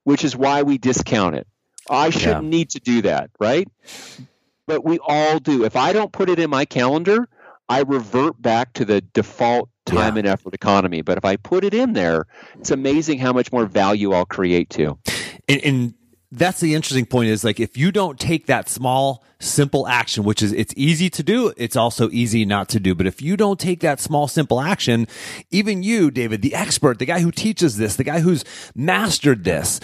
which 0.02 0.24
is 0.24 0.36
why 0.36 0.62
we 0.62 0.78
discount 0.78 1.36
it. 1.36 1.46
I 1.88 2.10
shouldn't 2.10 2.44
yeah. 2.44 2.50
need 2.50 2.70
to 2.70 2.80
do 2.80 3.02
that, 3.02 3.30
right? 3.38 3.68
But 4.66 4.84
we 4.84 4.98
all 5.00 5.38
do. 5.38 5.64
If 5.64 5.76
I 5.76 5.92
don't 5.92 6.12
put 6.12 6.28
it 6.28 6.38
in 6.38 6.50
my 6.50 6.64
calendar, 6.64 7.28
I 7.68 7.80
revert 7.80 8.40
back 8.40 8.72
to 8.74 8.84
the 8.84 9.00
default 9.00 9.68
time 9.86 10.14
yeah. 10.14 10.20
and 10.20 10.28
effort 10.28 10.54
economy. 10.54 11.02
But 11.02 11.18
if 11.18 11.24
I 11.24 11.36
put 11.36 11.64
it 11.64 11.74
in 11.74 11.92
there, 11.92 12.26
it's 12.58 12.70
amazing 12.70 13.18
how 13.18 13.32
much 13.32 13.52
more 13.52 13.66
value 13.66 14.12
I'll 14.12 14.26
create 14.26 14.70
too. 14.70 14.98
And, 15.48 15.60
and 15.64 15.94
that's 16.32 16.60
the 16.60 16.74
interesting 16.74 17.04
point 17.04 17.28
is 17.28 17.44
like 17.44 17.60
if 17.60 17.76
you 17.76 17.92
don't 17.92 18.18
take 18.18 18.46
that 18.46 18.68
small 18.68 19.22
simple 19.38 19.86
action 19.86 20.24
which 20.24 20.40
is 20.40 20.52
it's 20.52 20.72
easy 20.76 21.10
to 21.10 21.22
do 21.22 21.52
it's 21.56 21.76
also 21.76 22.08
easy 22.10 22.46
not 22.46 22.68
to 22.68 22.80
do 22.80 22.94
but 22.94 23.06
if 23.06 23.20
you 23.20 23.36
don't 23.36 23.60
take 23.60 23.80
that 23.80 24.00
small 24.00 24.26
simple 24.26 24.60
action 24.60 25.06
even 25.50 25.82
you 25.82 26.10
david 26.10 26.40
the 26.40 26.54
expert 26.54 26.98
the 26.98 27.04
guy 27.04 27.20
who 27.20 27.30
teaches 27.30 27.76
this 27.76 27.96
the 27.96 28.04
guy 28.04 28.20
who's 28.20 28.44
mastered 28.74 29.44
this 29.44 29.78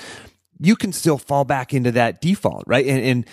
you 0.58 0.74
can 0.74 0.92
still 0.92 1.18
fall 1.18 1.44
back 1.44 1.74
into 1.74 1.90
that 1.90 2.20
default 2.20 2.64
right 2.66 2.86
and 2.86 3.00
and, 3.00 3.26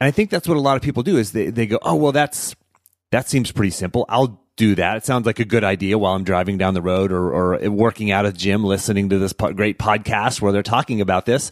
and 0.00 0.06
i 0.06 0.10
think 0.10 0.30
that's 0.30 0.48
what 0.48 0.56
a 0.56 0.60
lot 0.60 0.76
of 0.76 0.82
people 0.82 1.02
do 1.02 1.18
is 1.18 1.32
they, 1.32 1.50
they 1.50 1.66
go 1.66 1.78
oh 1.82 1.96
well 1.96 2.12
that's 2.12 2.54
that 3.10 3.28
seems 3.28 3.52
pretty 3.52 3.70
simple. 3.70 4.04
I'll 4.08 4.42
do 4.56 4.74
that. 4.74 4.96
It 4.96 5.04
sounds 5.04 5.26
like 5.26 5.38
a 5.38 5.44
good 5.44 5.64
idea 5.64 5.98
while 5.98 6.14
I'm 6.14 6.24
driving 6.24 6.58
down 6.58 6.74
the 6.74 6.82
road 6.82 7.12
or, 7.12 7.32
or 7.32 7.70
working 7.70 8.10
out 8.10 8.26
at 8.26 8.34
the 8.34 8.38
gym, 8.38 8.64
listening 8.64 9.10
to 9.10 9.18
this 9.18 9.32
po- 9.32 9.52
great 9.52 9.78
podcast 9.78 10.40
where 10.40 10.50
they're 10.52 10.62
talking 10.62 11.00
about 11.00 11.26
this. 11.26 11.50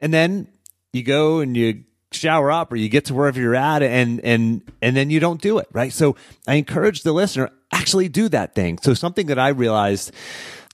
And 0.00 0.14
then 0.14 0.48
you 0.92 1.02
go 1.02 1.40
and 1.40 1.56
you 1.56 1.84
shower 2.12 2.50
up 2.50 2.72
or 2.72 2.76
you 2.76 2.88
get 2.88 3.06
to 3.06 3.14
wherever 3.14 3.38
you're 3.38 3.56
at 3.56 3.82
and 3.82 4.20
and 4.20 4.62
and 4.80 4.96
then 4.96 5.10
you 5.10 5.20
don't 5.20 5.42
do 5.42 5.58
it 5.58 5.68
right? 5.72 5.92
So 5.92 6.16
i 6.46 6.54
encourage 6.54 7.02
the 7.02 7.12
listener 7.12 7.50
actually 7.72 8.08
do 8.08 8.28
that 8.30 8.54
thing. 8.54 8.78
So 8.78 8.94
something 8.94 9.26
that 9.26 9.38
i 9.38 9.48
realized 9.48 10.12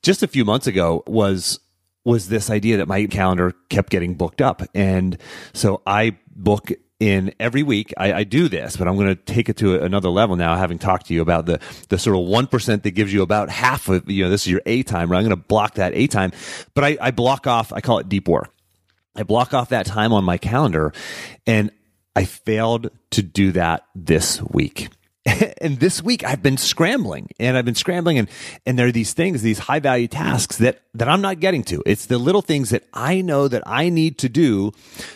just 0.03 0.23
a 0.23 0.29
few 0.29 0.45
months 0.45 0.67
ago 0.67 1.03
was 1.07 1.59
was 2.05 2.29
this 2.29 2.51
idea 2.51 2.77
that 2.77 2.87
my 2.87 3.07
calendar 3.07 3.53
kept 3.71 3.91
getting 3.91 4.15
booked 4.15 4.43
up. 4.43 4.63
And 4.75 5.17
so 5.53 5.83
i 5.87 6.17
book 6.35 6.71
in 7.03 7.35
every 7.41 7.65
week 7.65 7.93
I, 7.97 8.13
I, 8.13 8.23
do 8.25 8.49
this, 8.49 8.77
but 8.77 8.87
I'm 8.87 8.95
going 8.95 9.09
to 9.09 9.17
take 9.17 9.49
it 9.49 9.57
to 9.57 9.83
another 9.83 10.09
level 10.09 10.37
now, 10.37 10.55
having 10.55 10.79
talked 10.79 11.07
to 11.07 11.15
you 11.15 11.21
about 11.21 11.47
the, 11.47 11.59
the 11.89 11.99
sort 11.99 12.17
of 12.17 12.23
1% 12.23 12.83
that 12.85 12.91
gives 12.93 13.13
you 13.13 13.23
about 13.23 13.51
half 13.51 13.89
of, 13.89 14.09
you 14.09 14.23
know, 14.23 14.31
this 14.31 14.43
is 14.43 14.53
your 14.53 14.63
A 14.67 14.85
time, 14.85 15.11
right? 15.11 15.19
I'm 15.19 15.25
going 15.25 15.37
to 15.37 15.49
block 15.49 15.75
that 15.75 15.95
A 15.95 16.07
time, 16.07 16.31
but 16.75 16.85
I, 16.85 16.97
I 17.01 17.11
block 17.11 17.49
off, 17.49 17.73
I 17.73 17.81
call 17.81 17.99
it 17.99 18.09
deep 18.09 18.29
work. 18.29 18.55
I 19.17 19.25
block 19.25 19.53
off 19.53 19.71
that 19.71 19.85
time 19.85 20.13
on 20.13 20.23
my 20.23 20.39
calendar 20.39 20.93
and 21.45 21.73
I 22.15 22.25
failed 22.25 22.91
to 23.11 23.23
do 23.23 23.51
that 23.51 23.85
this 23.97 24.41
week. 24.41 24.89
and 25.61 25.79
this 25.79 26.03
week 26.03 26.25
I've 26.25 26.43
been 26.43 26.57
scrambling 26.57 27.29
and 27.39 27.57
I've 27.57 27.65
been 27.65 27.77
scrambling 27.77 28.19
and, 28.19 28.29
and 28.67 28.79
there 28.79 28.89
are 28.89 28.93
these 28.93 29.13
things, 29.13 29.43
these 29.43 29.61
high 29.61 29.79
value 29.79 30.09
tasks 30.09 30.57
that, 30.59 30.83
that 30.95 31.09
I'm 31.09 31.21
not 31.21 31.39
getting 31.39 31.63
to. 31.65 31.83
It's 31.87 32.07
the 32.07 32.19
little 32.19 32.43
things 32.43 32.71
that 32.71 32.85
I 32.93 33.21
know 33.21 33.47
that 33.49 33.63
I 33.65 33.89
need 33.89 34.19
to 34.19 34.29
do 34.29 34.73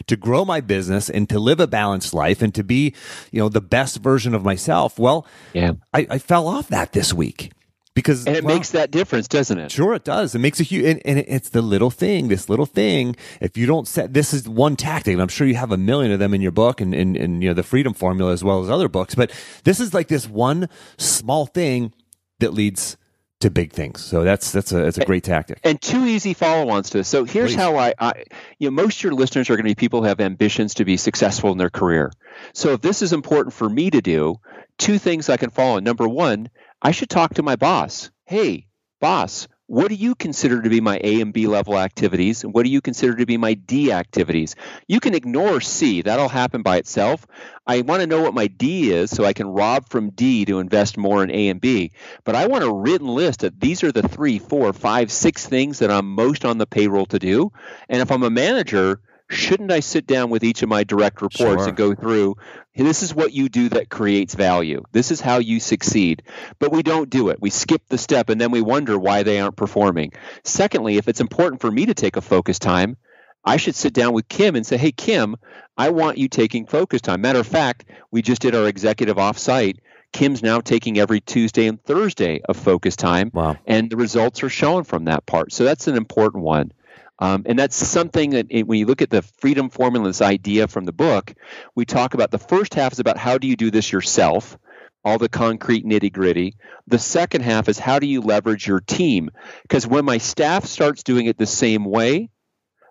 to 0.07 0.17
grow 0.17 0.45
my 0.45 0.61
business 0.61 1.11
and 1.11 1.29
to 1.31 1.41
live 1.41 1.59
a 1.59 1.67
balanced 1.67 2.15
life 2.15 2.41
and 2.41 2.55
to 2.55 2.63
be, 2.63 2.95
you 3.33 3.41
know, 3.41 3.49
the 3.49 3.61
best 3.61 3.99
version 3.99 4.35
of 4.35 4.45
myself. 4.45 4.99
Well, 4.99 5.27
yeah, 5.53 5.73
I, 5.93 6.07
I 6.11 6.19
fell 6.19 6.47
off 6.47 6.69
that 6.69 6.93
this 6.93 7.13
week 7.13 7.51
because 7.97 8.27
and 8.27 8.37
it 8.37 8.45
well, 8.45 8.55
makes 8.55 8.71
that 8.71 8.91
difference 8.91 9.27
doesn't 9.27 9.59
it? 9.59 9.73
Sure 9.73 9.95
it 9.95 10.05
does. 10.05 10.35
It 10.35 10.39
makes 10.39 10.61
a 10.61 10.63
huge 10.63 10.85
and, 10.85 11.01
and, 11.05 11.19
it's 11.19 11.49
the 11.49 11.63
little 11.63 11.91
thing 11.91 12.29
this 12.29 12.49
little 12.49 12.67
thing. 12.67 13.17
If 13.41 13.57
you 13.57 13.67
don't 13.67 13.89
set 13.89 14.13
this 14.13 14.35
is 14.35 14.47
one 14.49 14.77
tactic 14.77 15.15
and 15.15 15.23
i'm 15.23 15.29
sure 15.29 15.47
you 15.47 15.55
have 15.55 15.73
a 15.73 15.79
million 15.79 16.13
of 16.13 16.19
them 16.19 16.35
in 16.35 16.43
your 16.43 16.53
book 16.53 16.81
and, 16.81 16.95
and, 16.95 17.17
and 17.17 17.43
you 17.43 17.49
know 17.49 17.55
the 17.55 17.63
freedom 17.63 17.95
formula 17.95 18.33
as 18.33 18.45
well 18.45 18.63
as 18.63 18.69
other 18.69 18.89
books 18.89 19.15
but 19.15 19.33
this 19.65 19.81
is 19.81 19.95
like 19.95 20.09
this 20.09 20.29
one 20.29 20.69
small 20.99 21.47
thing 21.47 21.93
that 22.39 22.53
leads 22.53 22.99
to 23.41 23.51
big 23.51 23.73
things. 23.73 24.05
So 24.05 24.25
that's 24.25 24.53
that's 24.53 24.73
a 24.73 24.77
that's 24.77 24.99
a 24.99 25.05
great 25.05 25.25
tactic. 25.25 25.61
and 25.65 25.81
two 25.81 26.05
easy 26.05 26.35
follow-ons 26.35 26.91
to 26.91 26.99
this. 26.99 27.09
So 27.09 27.25
here's 27.25 27.53
Please. 27.53 27.57
how 27.57 27.77
I, 27.77 27.95
I 27.99 28.25
you 28.59 28.69
know 28.69 28.83
most 28.83 28.99
of 28.99 29.05
your 29.05 29.15
listeners 29.15 29.49
are 29.51 29.55
going 29.57 29.65
to 29.65 29.71
be 29.71 29.75
people 29.75 30.03
who 30.03 30.09
have 30.09 30.21
ambitions 30.21 30.75
to 30.75 30.85
be 30.85 30.97
successful 30.97 31.51
in 31.53 31.59
their 31.59 31.71
career. 31.71 32.13
So 32.53 32.73
if 32.75 32.83
this 32.83 33.01
is 33.01 33.13
important 33.13 33.55
for 33.55 33.69
me 33.69 33.91
to 33.91 34.03
do 34.03 34.41
two 34.79 34.99
things 34.99 35.29
i 35.29 35.37
can 35.37 35.51
follow. 35.51 35.81
Number 35.81 36.09
one 36.09 36.49
I 36.83 36.91
should 36.91 37.09
talk 37.09 37.35
to 37.35 37.43
my 37.43 37.57
boss. 37.57 38.11
Hey, 38.27 38.67
boss, 39.01 39.49
what 39.69 39.89
do 39.89 39.95
you 39.95 40.15
consider 40.15 40.63
to 40.63 40.69
be 40.69 40.81
my 40.81 41.01
A 41.03 41.21
and 41.21 41.33
B 41.33 41.47
level 41.47 41.79
activities? 41.79 42.45
And 42.45 42.55
what 42.55 42.65
do 42.65 42.71
you 42.71 42.81
consider 42.81 43.17
to 43.17 43.27
be 43.27 43.37
my 43.37 43.55
D 43.55 43.91
activities? 43.91 44.55
You 44.87 45.01
can 45.01 45.15
ignore 45.15 45.61
C, 45.61 46.03
that'll 46.03 46.29
happen 46.29 46.63
by 46.63 46.77
itself. 46.77 47.27
I 47.67 47.81
want 47.81 48.03
to 48.03 48.07
know 48.07 48.23
what 48.23 48.35
my 48.35 48.47
D 48.47 48.93
is 48.93 49.11
so 49.11 49.25
I 49.25 49.33
can 49.33 49.49
rob 49.49 49.89
from 49.89 50.11
D 50.11 50.45
to 50.45 50.61
invest 50.61 50.97
more 50.97 51.25
in 51.25 51.31
A 51.33 51.49
and 51.49 51.61
B. 51.61 51.91
But 52.25 52.37
I 52.37 52.47
want 52.47 52.63
a 52.63 52.73
written 52.73 53.09
list 53.09 53.41
that 53.41 53.59
these 53.61 53.83
are 53.83 53.91
the 53.91 54.07
three, 54.07 54.39
four, 54.39 54.73
five, 54.73 55.11
six 55.11 55.47
things 55.47 55.81
that 55.81 55.91
I'm 55.91 56.15
most 56.15 56.45
on 56.45 56.59
the 56.59 56.67
payroll 56.67 57.07
to 57.07 57.19
do. 57.19 57.51
And 57.89 58.01
if 58.01 58.13
I'm 58.13 58.23
a 58.23 58.31
manager, 58.31 59.01
shouldn't 59.29 59.73
I 59.73 59.81
sit 59.81 60.07
down 60.07 60.31
with 60.31 60.45
each 60.45 60.63
of 60.63 60.69
my 60.69 60.85
direct 60.85 61.23
reports 61.23 61.63
sure. 61.63 61.69
and 61.69 61.77
go 61.77 61.95
through 61.95 62.37
this 62.75 63.03
is 63.03 63.15
what 63.15 63.33
you 63.33 63.49
do 63.49 63.71
that 63.71 63.89
creates 63.89 64.35
value. 64.35 64.83
This 64.93 65.11
is 65.11 65.21
how 65.21 65.39
you 65.39 65.61
succeed. 65.61 66.23
But 66.59 66.73
we 66.73 66.83
don't 66.83 67.09
do 67.09 67.31
it. 67.31 67.41
We 67.41 67.49
skip 67.49 67.83
the 67.89 67.97
step 67.97 68.29
and 68.29 68.41
then 68.41 68.51
we 68.51 68.61
wonder 68.61 68.99
why 68.99 69.23
they 69.23 69.41
aren't 69.41 69.57
performing. 69.57 70.13
Secondly, 70.45 70.99
if 70.99 71.09
it's 71.09 71.21
important 71.21 71.63
for 71.63 71.71
me 71.71 71.87
to 71.87 71.95
take 71.95 72.17
a 72.17 72.21
focus 72.21 72.59
time, 72.59 72.97
I 73.45 73.57
should 73.57 73.77
sit 73.77 73.95
down 73.95 74.13
with 74.13 74.29
Kim 74.29 74.57
and 74.57 74.67
say, 74.67 74.77
"Hey 74.77 74.93
Kim, 74.93 75.37
I 75.77 75.91
want 75.91 76.19
you 76.19 76.29
taking 76.29 76.67
focus 76.67 77.01
time." 77.01 77.21
Matter 77.21 77.39
of 77.39 77.47
fact, 77.47 77.85
we 78.11 78.21
just 78.21 78.43
did 78.43 78.55
our 78.55 78.67
executive 78.67 79.17
offsite 79.17 79.79
Kim's 80.13 80.43
now 80.43 80.61
taking 80.61 80.99
every 80.99 81.21
Tuesday 81.21 81.67
and 81.67 81.83
Thursday 81.83 82.41
of 82.49 82.57
focus 82.57 82.97
time. 82.97 83.31
Wow. 83.35 83.57
And 83.67 83.91
the 83.91 83.97
results 83.97 84.43
are 84.43 84.49
showing 84.49 84.85
from 84.85 85.05
that 85.05 85.27
part. 85.27 85.53
So 85.53 85.65
that's 85.65 85.89
an 85.89 85.97
important 85.97 86.43
one. 86.43 86.73
Um, 87.19 87.45
and 87.47 87.59
that's 87.59 87.77
something 87.77 88.31
that 88.31 88.47
it, 88.51 88.67
when 88.67 88.79
you 88.79 88.87
look 88.87 89.03
at 89.03 89.11
the 89.11 89.23
freedom 89.23 89.71
formula, 89.71 90.09
this 90.09 90.21
idea 90.23 90.69
from 90.69 90.85
the 90.85 90.93
book, 90.93 91.33
we 91.75 91.85
talk 91.85 92.15
about 92.15 92.31
the 92.31 92.39
first 92.39 92.75
half 92.75 92.93
is 92.93 92.99
about 92.99 93.17
how 93.17 93.39
do 93.39 93.47
you 93.47 93.57
do 93.57 93.71
this 93.71 93.91
yourself, 93.91 94.59
all 95.05 95.19
the 95.19 95.29
concrete 95.29 95.87
nitty 95.87 96.13
gritty. 96.13 96.57
The 96.87 96.99
second 96.99 97.43
half 97.43 97.69
is 97.69 97.79
how 97.79 97.99
do 97.99 98.07
you 98.07 98.21
leverage 98.21 98.67
your 98.67 98.81
team? 98.81 99.31
Because 99.63 99.87
when 99.87 100.05
my 100.05 100.19
staff 100.19 100.67
starts 100.67 101.03
doing 101.03 101.27
it 101.27 101.39
the 101.39 101.47
same 101.47 101.85
way, 101.85 102.29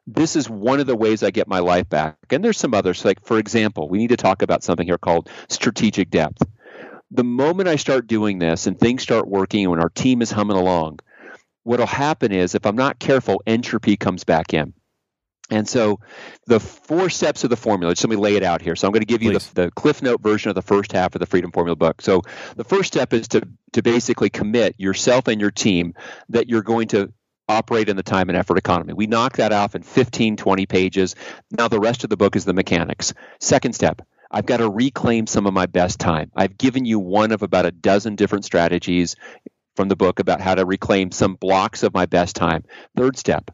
this 0.07 0.35
is 0.35 0.49
one 0.49 0.79
of 0.79 0.88
the 0.88 0.95
ways 0.95 1.23
I 1.23 1.31
get 1.31 1.47
my 1.47 1.59
life 1.59 1.89
back. 1.89 2.17
And 2.29 2.43
there's 2.43 2.57
some 2.57 2.73
others. 2.73 3.03
Like, 3.03 3.25
for 3.25 3.38
example, 3.38 3.89
we 3.89 3.97
need 3.97 4.09
to 4.09 4.17
talk 4.17 4.41
about 4.41 4.63
something 4.63 4.85
here 4.85 4.97
called 4.97 5.29
strategic 5.49 6.09
depth. 6.09 6.43
The 7.11 7.23
moment 7.23 7.69
I 7.69 7.75
start 7.75 8.07
doing 8.07 8.39
this 8.39 8.67
and 8.67 8.79
things 8.79 9.03
start 9.03 9.27
working, 9.27 9.69
when 9.69 9.79
our 9.79 9.89
team 9.89 10.21
is 10.21 10.31
humming 10.31 10.57
along, 10.57 10.99
what'll 11.65 11.86
happen 11.86 12.32
is 12.32 12.56
if 12.56 12.65
I'm 12.65 12.78
not 12.78 12.99
careful, 12.99 13.41
entropy 13.45 13.97
comes 13.97 14.23
back 14.23 14.54
in. 14.54 14.73
And 15.49 15.67
so 15.67 15.99
the 16.47 16.60
four 16.60 17.10
steps 17.10 17.43
of 17.43 17.49
the 17.49 17.56
formula, 17.58 17.93
just 17.93 18.04
let 18.04 18.10
me 18.10 18.15
lay 18.15 18.36
it 18.36 18.43
out 18.43 18.62
here. 18.62 18.75
So 18.75 18.88
I'm 18.88 18.91
going 18.91 19.01
to 19.01 19.06
give 19.06 19.21
you 19.21 19.34
the, 19.34 19.51
the, 19.54 19.71
Cliff 19.71 20.01
Note 20.01 20.21
version 20.21 20.49
of 20.49 20.56
the 20.56 20.62
first 20.62 20.91
half 20.91 21.13
of 21.13 21.19
the 21.19 21.28
Freedom 21.28 21.51
Formula 21.51 21.75
book. 21.75 22.01
So 22.01 22.21
the 22.56 22.63
first 22.63 22.88
step 22.88 23.13
is 23.13 23.28
to, 23.30 23.47
to 23.73 23.84
basically 23.84 24.30
commit 24.30 24.75
yourself 24.80 25.28
and 25.28 25.39
your 25.39 25.51
team 25.51 25.93
that 26.30 26.49
you're 26.49 26.63
going 26.63 26.88
to 26.89 27.13
operate 27.47 27.89
in 27.89 27.95
the 27.95 28.04
time 28.04 28.30
and 28.30 28.38
effort 28.38 28.58
economy. 28.58 28.93
We 28.93 29.06
knock 29.06 29.38
that 29.38 29.51
off 29.51 29.75
in 29.75 29.84
15, 29.84 30.38
20 30.38 30.65
pages. 30.65 31.15
Now 31.51 31.67
the 31.67 31.80
rest 31.80 32.04
of 32.04 32.10
the 32.10 32.17
book 32.17 32.36
is 32.36 32.45
the 32.45 32.54
mechanics. 32.54 33.13
Second 33.39 33.73
step, 33.73 34.01
I've 34.32 34.47
got 34.47 34.58
to 34.58 34.69
reclaim 34.69 35.28
some 35.28 35.45
of 35.45 35.54
my 35.54 35.67
best 35.67 35.99
time. 35.99 36.32
I've 36.36 36.58
given 36.58 36.86
you 36.86 36.99
one 36.99 37.32
of 37.32 37.43
about 37.43 37.67
a 37.67 37.71
dozen 37.71 38.15
different 38.15 38.45
strategies 38.45 39.15
from 39.75 39.89
the 39.89 39.95
book 39.95 40.19
about 40.19 40.41
how 40.41 40.55
to 40.55 40.65
reclaim 40.65 41.11
some 41.11 41.35
blocks 41.35 41.83
of 41.83 41.93
my 41.93 42.05
best 42.05 42.35
time. 42.35 42.63
Third 42.95 43.17
step, 43.17 43.51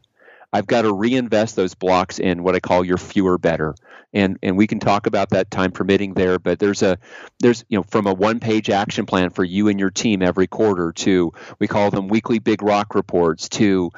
I've 0.52 0.66
got 0.66 0.82
to 0.82 0.92
reinvest 0.92 1.56
those 1.56 1.74
blocks 1.74 2.18
in 2.18 2.42
what 2.42 2.54
I 2.54 2.60
call 2.60 2.84
your 2.84 2.98
fewer 2.98 3.38
better. 3.38 3.74
And 4.14 4.38
and 4.42 4.58
we 4.58 4.66
can 4.66 4.78
talk 4.78 5.06
about 5.06 5.30
that 5.30 5.50
time 5.50 5.72
permitting 5.72 6.12
there, 6.12 6.38
but 6.38 6.58
there's 6.58 6.82
a 6.82 6.98
there's 7.40 7.64
you 7.70 7.78
know 7.78 7.82
from 7.84 8.06
a 8.06 8.12
one 8.12 8.40
page 8.40 8.68
action 8.68 9.06
plan 9.06 9.30
for 9.30 9.42
you 9.42 9.68
and 9.68 9.80
your 9.80 9.90
team 9.90 10.20
every 10.20 10.46
quarter 10.46 10.92
to 10.92 11.32
we 11.58 11.66
call 11.66 11.90
them 11.90 12.08
weekly 12.08 12.38
big 12.38 12.62
rock 12.62 12.94
reports 12.94 13.48
to 13.50 13.90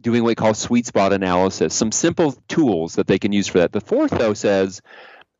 doing 0.00 0.22
what 0.22 0.28
we 0.28 0.34
call 0.34 0.54
sweet 0.54 0.86
spot 0.86 1.12
analysis, 1.12 1.72
some 1.72 1.92
simple 1.92 2.32
tools 2.48 2.96
that 2.96 3.06
they 3.06 3.20
can 3.20 3.30
use 3.30 3.46
for 3.46 3.58
that. 3.58 3.70
The 3.70 3.80
fourth 3.80 4.10
though 4.10 4.34
says 4.34 4.82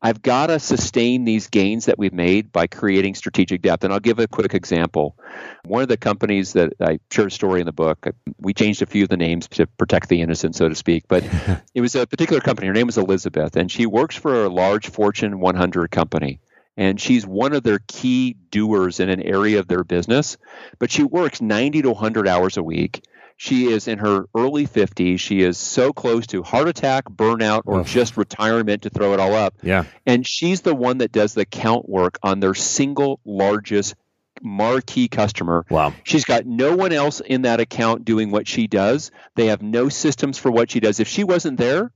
I've 0.03 0.21
got 0.21 0.47
to 0.47 0.59
sustain 0.59 1.25
these 1.25 1.47
gains 1.47 1.85
that 1.85 1.99
we've 1.99 2.13
made 2.13 2.51
by 2.51 2.65
creating 2.65 3.13
strategic 3.13 3.61
depth. 3.61 3.83
And 3.83 3.93
I'll 3.93 3.99
give 3.99 4.17
a 4.17 4.27
quick 4.27 4.55
example. 4.55 5.15
One 5.63 5.83
of 5.83 5.89
the 5.89 5.97
companies 5.97 6.53
that 6.53 6.73
I 6.81 6.99
share 7.11 7.27
a 7.27 7.31
story 7.31 7.59
in 7.59 7.67
the 7.67 7.71
book, 7.71 8.07
we 8.39 8.53
changed 8.53 8.81
a 8.81 8.87
few 8.87 9.03
of 9.03 9.09
the 9.09 9.17
names 9.17 9.47
to 9.49 9.67
protect 9.67 10.09
the 10.09 10.21
innocent, 10.21 10.55
so 10.55 10.67
to 10.67 10.75
speak, 10.75 11.03
but 11.07 11.23
it 11.75 11.81
was 11.81 11.95
a 11.95 12.07
particular 12.07 12.41
company. 12.41 12.67
Her 12.67 12.73
name 12.73 12.87
was 12.87 12.97
Elizabeth, 12.97 13.55
and 13.55 13.71
she 13.71 13.85
works 13.85 14.15
for 14.15 14.43
a 14.43 14.49
large 14.49 14.89
Fortune 14.89 15.39
100 15.39 15.91
company. 15.91 16.39
And 16.77 16.99
she's 16.99 17.27
one 17.27 17.53
of 17.53 17.63
their 17.63 17.79
key 17.87 18.37
doers 18.49 18.99
in 18.99 19.09
an 19.09 19.21
area 19.21 19.59
of 19.59 19.67
their 19.67 19.83
business, 19.83 20.37
but 20.79 20.89
she 20.89 21.03
works 21.03 21.41
90 21.41 21.83
to 21.83 21.91
100 21.91 22.27
hours 22.27 22.57
a 22.57 22.63
week 22.63 23.03
she 23.41 23.71
is 23.71 23.87
in 23.87 23.97
her 23.97 24.25
early 24.35 24.67
50s. 24.67 25.19
She 25.19 25.41
is 25.41 25.57
so 25.57 25.93
close 25.93 26.27
to 26.27 26.43
heart 26.43 26.67
attack, 26.67 27.05
burnout, 27.05 27.63
or 27.65 27.83
just 27.83 28.15
retirement 28.15 28.83
to 28.83 28.91
throw 28.91 29.13
it 29.15 29.19
all 29.19 29.33
up. 29.33 29.55
Yeah. 29.63 29.85
And 30.05 30.27
she's 30.27 30.61
the 30.61 30.75
one 30.75 30.99
that 30.99 31.11
does 31.11 31.33
the 31.33 31.43
count 31.43 31.89
work 31.89 32.19
on 32.21 32.39
their 32.39 32.53
single 32.53 33.19
largest 33.25 33.95
marquee 34.43 35.07
customer. 35.07 35.65
Wow. 35.71 35.91
She's 36.03 36.23
got 36.23 36.45
no 36.45 36.75
one 36.75 36.93
else 36.93 37.19
in 37.19 37.41
that 37.41 37.59
account 37.59 38.05
doing 38.05 38.29
what 38.29 38.47
she 38.47 38.67
does. 38.67 39.09
They 39.33 39.47
have 39.47 39.63
no 39.63 39.89
systems 39.89 40.37
for 40.37 40.51
what 40.51 40.69
she 40.69 40.79
does. 40.79 40.99
If 40.99 41.07
she 41.07 41.23
wasn't 41.23 41.57
there 41.57 41.91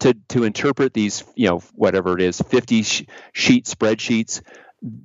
to 0.00 0.14
to 0.28 0.44
interpret 0.44 0.92
these, 0.92 1.24
you 1.34 1.48
know, 1.48 1.60
whatever 1.72 2.18
it 2.18 2.20
is, 2.20 2.38
50 2.38 2.82
sh- 2.82 3.04
sheet 3.32 3.64
spreadsheets, 3.64 4.42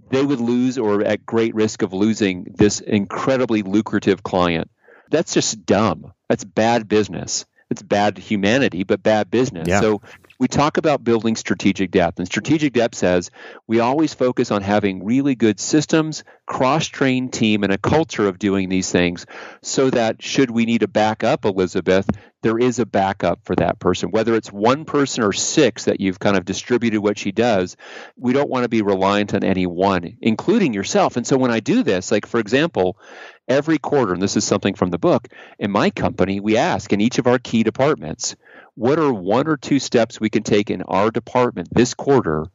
they 0.09 0.25
would 0.25 0.41
lose 0.41 0.77
or 0.77 1.01
at 1.05 1.25
great 1.25 1.55
risk 1.55 1.81
of 1.81 1.93
losing 1.93 2.53
this 2.57 2.81
incredibly 2.81 3.61
lucrative 3.61 4.21
client. 4.21 4.69
That's 5.09 5.33
just 5.33 5.65
dumb. 5.65 6.13
That's 6.29 6.43
bad 6.43 6.87
business. 6.87 7.45
It's 7.69 7.81
bad 7.81 8.17
humanity, 8.17 8.83
but 8.83 9.03
bad 9.03 9.29
business. 9.29 9.67
Yeah. 9.67 9.81
So 9.81 10.01
we 10.39 10.47
talk 10.47 10.77
about 10.77 11.03
building 11.03 11.35
strategic 11.35 11.91
depth, 11.91 12.19
and 12.19 12.27
strategic 12.27 12.73
depth 12.73 12.95
says 12.95 13.31
we 13.65 13.79
always 13.79 14.13
focus 14.13 14.51
on 14.51 14.61
having 14.61 15.03
really 15.03 15.35
good 15.35 15.59
systems, 15.59 16.23
cross-trained 16.45 17.33
team, 17.33 17.63
and 17.63 17.73
a 17.73 17.77
culture 17.77 18.27
of 18.27 18.39
doing 18.39 18.69
these 18.69 18.91
things, 18.91 19.25
so 19.61 19.89
that 19.89 20.21
should 20.21 20.51
we 20.51 20.65
need 20.65 20.83
a 20.83 20.87
backup, 20.87 21.45
Elizabeth, 21.45 22.07
there 22.43 22.59
is 22.59 22.77
a 22.77 22.85
backup 22.85 23.43
for 23.43 23.55
that 23.55 23.79
person. 23.79 24.11
Whether 24.11 24.35
it's 24.35 24.51
one 24.51 24.85
person 24.85 25.23
or 25.23 25.33
six 25.33 25.85
that 25.85 25.99
you've 25.99 26.19
kind 26.19 26.37
of 26.37 26.45
distributed 26.45 27.01
what 27.01 27.17
she 27.17 27.31
does, 27.31 27.75
we 28.15 28.31
don't 28.31 28.49
want 28.49 28.63
to 28.63 28.69
be 28.69 28.83
reliant 28.83 29.33
on 29.33 29.43
any 29.43 29.65
one, 29.65 30.17
including 30.21 30.73
yourself. 30.73 31.17
And 31.17 31.25
so 31.25 31.37
when 31.37 31.51
I 31.51 31.59
do 31.59 31.81
this, 31.81 32.11
like 32.11 32.27
for 32.27 32.39
example, 32.39 32.99
every 33.47 33.79
quarter, 33.79 34.13
and 34.13 34.21
this 34.21 34.37
is 34.37 34.45
something 34.45 34.75
from 34.75 34.91
the 34.91 34.99
book, 34.99 35.27
in 35.57 35.71
my 35.71 35.89
company, 35.89 36.39
we 36.39 36.57
ask 36.57 36.93
in 36.93 37.01
each 37.01 37.17
of 37.17 37.25
our 37.25 37.39
key 37.39 37.63
departments, 37.63 38.35
what 38.77 38.99
are 38.99 39.11
one 39.11 39.47
or 39.47 39.57
two 39.57 39.79
steps 39.79 40.19
we 40.19 40.29
can 40.29 40.43
take 40.43 40.69
in 40.69 40.83
our 40.83 41.09
department 41.09 41.67
this 41.71 41.95
quarter 41.95 42.45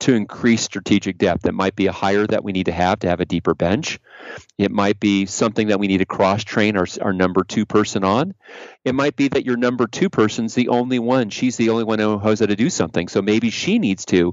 to 0.00 0.12
increase 0.12 0.62
strategic 0.62 1.18
depth? 1.18 1.46
It 1.46 1.54
might 1.54 1.76
be 1.76 1.86
a 1.86 1.92
hire 1.92 2.26
that 2.26 2.42
we 2.42 2.50
need 2.50 2.66
to 2.66 2.72
have 2.72 2.98
to 3.00 3.08
have 3.08 3.20
a 3.20 3.24
deeper 3.24 3.54
bench. 3.54 4.00
It 4.58 4.72
might 4.72 4.98
be 4.98 5.24
something 5.26 5.68
that 5.68 5.78
we 5.78 5.86
need 5.86 5.98
to 5.98 6.04
cross 6.04 6.42
train 6.42 6.76
our, 6.76 6.86
our 7.00 7.12
number 7.12 7.44
two 7.44 7.64
person 7.64 8.02
on. 8.02 8.34
It 8.84 8.96
might 8.96 9.14
be 9.14 9.28
that 9.28 9.46
your 9.46 9.56
number 9.56 9.86
two 9.86 10.10
person's 10.10 10.56
the 10.56 10.68
only 10.68 10.98
one. 10.98 11.30
She's 11.30 11.56
the 11.56 11.68
only 11.70 11.84
one 11.84 12.00
who 12.00 12.18
knows 12.18 12.40
how 12.40 12.46
to 12.46 12.56
do 12.56 12.68
something. 12.68 13.06
So 13.06 13.22
maybe 13.22 13.50
she 13.50 13.78
needs 13.78 14.04
to 14.06 14.32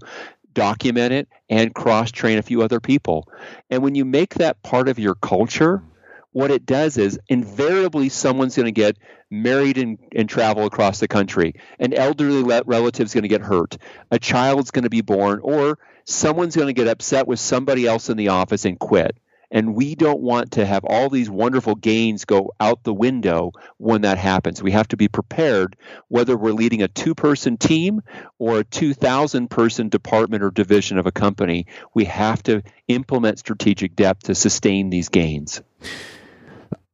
document 0.56 1.13
it 1.13 1.28
and 1.48 1.76
cross 1.76 2.10
train 2.10 2.39
a 2.39 2.42
few 2.42 2.63
other 2.63 2.80
people. 2.80 3.28
And 3.70 3.84
when 3.84 3.94
you 3.94 4.04
make 4.04 4.34
that 4.36 4.63
part 4.63 4.89
of 4.89 4.98
your 4.98 5.13
culture, 5.13 5.84
what 6.32 6.52
it 6.52 6.65
does 6.65 6.98
is 6.98 7.20
invariably 7.28 8.10
someone's 8.10 8.56
going 8.56 8.65
to 8.65 8.72
get 8.72 8.98
married 9.30 9.78
and, 9.78 9.98
and 10.15 10.30
travel 10.30 10.65
across 10.65 11.00
the 11.00 11.08
country. 11.08 11.56
An 11.80 11.94
elderly 11.94 12.44
relative's 12.65 13.13
going 13.13 13.24
to 13.24 13.30
get 13.30 13.42
hurt. 13.42 13.78
A 14.12 14.20
child's 14.20 14.72
going 14.72 14.84
to 14.84 14.89
be 14.89 15.02
born, 15.02 15.39
or 15.42 15.80
someone's 16.06 16.56
going 16.56 16.68
to 16.68 16.74
get 16.74 16.88
upset 16.88 17.28
with 17.28 17.39
somebody 17.39 17.88
else 17.88 18.10
in 18.10 18.18
the 18.18 18.30
office 18.30 18.65
and 18.65 18.80
quit. 18.80 19.18
And 19.52 19.74
we 19.74 19.96
don't 19.96 20.20
want 20.20 20.52
to 20.52 20.65
have 20.65 20.86
all 20.86 21.10
these 21.10 21.28
wonderful 21.28 21.74
gains 21.74 22.26
go 22.26 22.54
out 22.60 22.84
the 22.84 22.94
window 22.94 23.52
when 23.78 24.02
that 24.02 24.20
happens. 24.20 24.62
We 24.62 24.72
have 24.72 24.88
to 24.89 24.98
be 24.98 25.08
prepared, 25.08 25.76
whether 26.08 26.38
we're 26.38 26.52
leading 26.52 26.84
a 26.84 26.88
two 26.88 27.15
person 27.15 27.58
team 27.58 28.02
or 28.38 28.60
a 28.60 28.63
2,000 28.63 29.50
person 29.50 29.89
department 29.89 30.44
or 30.44 30.52
division 30.52 31.00
of 31.00 31.08
a 31.08 31.12
company. 31.12 31.65
We 31.96 32.06
have 32.06 32.44
to 32.44 32.62
implement 32.88 33.39
strategic 33.39 33.96
depth 33.96 34.26
to 34.26 34.36
sustain 34.36 34.92
these 34.92 35.10
gains. 35.10 35.63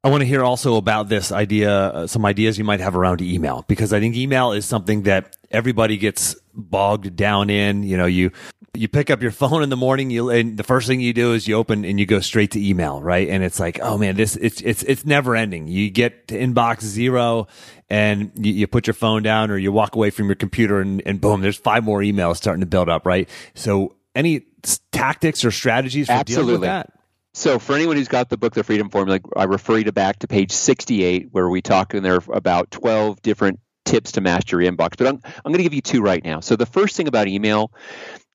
I 0.05 0.09
want 0.09 0.21
to 0.21 0.27
hear 0.27 0.43
also 0.43 0.75
about 0.75 1.09
this 1.09 1.31
idea, 1.31 1.71
uh, 1.71 2.05
some 2.05 2.27
ideas 2.27 2.59
you 2.59 2.63
might 2.63 2.79
have 2.79 2.95
around 2.95 3.23
email, 3.23 3.65
because 3.67 3.91
I 3.91 3.99
think 3.99 4.15
email 4.15 4.51
is 4.51 4.63
something 4.63 5.01
that 5.03 5.35
everybody 5.49 5.97
gets 5.97 6.35
bogged 6.53 7.15
down 7.15 7.49
in. 7.49 7.81
You 7.81 7.97
know, 7.97 8.05
you 8.05 8.29
you 8.75 8.87
pick 8.87 9.09
up 9.09 9.23
your 9.23 9.31
phone 9.31 9.63
in 9.63 9.69
the 9.69 9.75
morning, 9.75 10.11
you 10.11 10.29
and 10.29 10.57
the 10.57 10.63
first 10.63 10.87
thing 10.87 11.01
you 11.01 11.11
do 11.11 11.33
is 11.33 11.47
you 11.47 11.55
open 11.55 11.83
and 11.83 11.99
you 11.99 12.05
go 12.05 12.19
straight 12.19 12.51
to 12.51 12.63
email, 12.63 13.01
right? 13.01 13.27
And 13.27 13.43
it's 13.43 13.59
like, 13.59 13.79
oh 13.81 13.97
man, 13.97 14.15
this 14.15 14.35
it's 14.35 14.61
it's 14.61 14.83
it's 14.83 15.05
never 15.05 15.35
ending. 15.35 15.67
You 15.67 15.89
get 15.89 16.27
to 16.27 16.39
inbox 16.39 16.81
zero, 16.83 17.47
and 17.89 18.31
you, 18.35 18.53
you 18.53 18.67
put 18.67 18.85
your 18.85 18.93
phone 18.93 19.23
down 19.23 19.49
or 19.49 19.57
you 19.57 19.71
walk 19.71 19.95
away 19.95 20.11
from 20.11 20.27
your 20.27 20.35
computer, 20.35 20.81
and, 20.81 21.01
and 21.07 21.19
boom, 21.19 21.41
there's 21.41 21.57
five 21.57 21.83
more 21.83 22.01
emails 22.01 22.35
starting 22.35 22.61
to 22.61 22.67
build 22.67 22.89
up, 22.89 23.07
right? 23.07 23.27
So, 23.55 23.95
any 24.13 24.45
tactics 24.91 25.43
or 25.43 25.49
strategies 25.49 26.05
for 26.05 26.13
Absolutely. 26.13 26.45
dealing 26.45 26.61
with 26.61 26.67
that? 26.69 26.94
So, 27.35 27.59
for 27.59 27.75
anyone 27.75 27.97
who's 27.97 28.07
got 28.07 28.29
the 28.29 28.37
book, 28.37 28.53
The 28.53 28.63
Freedom 28.63 28.89
Formula, 28.89 29.19
I 29.35 29.43
refer 29.43 29.77
you 29.77 29.83
to 29.83 29.91
back 29.91 30.19
to 30.19 30.27
page 30.27 30.53
68, 30.53 31.27
where 31.31 31.49
we 31.49 31.61
talk 31.61 31.93
in 31.93 32.01
there 32.01 32.21
about 32.31 32.71
12 32.71 33.21
different 33.21 33.59
tips 33.83 34.13
to 34.13 34.21
master 34.21 34.61
your 34.61 34.71
inbox. 34.71 34.97
But 34.97 35.07
I'm, 35.07 35.21
I'm 35.25 35.51
going 35.51 35.57
to 35.57 35.63
give 35.63 35.73
you 35.73 35.81
two 35.81 36.01
right 36.01 36.23
now. 36.23 36.39
So, 36.39 36.55
the 36.55 36.65
first 36.65 36.95
thing 36.95 37.09
about 37.09 37.27
email 37.27 37.73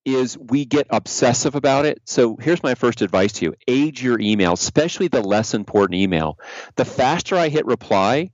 is 0.05 0.37
we 0.37 0.67
get 0.67 0.87
obsessive 0.91 1.55
about 1.55 1.87
it. 1.87 2.03
So, 2.05 2.37
here's 2.37 2.63
my 2.63 2.75
first 2.75 3.01
advice 3.01 3.33
to 3.33 3.47
you 3.47 3.55
age 3.67 4.03
your 4.03 4.21
email, 4.21 4.53
especially 4.53 5.09
the 5.09 5.23
less 5.23 5.55
important 5.55 5.99
email. 5.99 6.39
The 6.77 6.85
faster 6.85 7.37
I 7.37 7.49
hit 7.49 7.65
reply, 7.65 8.33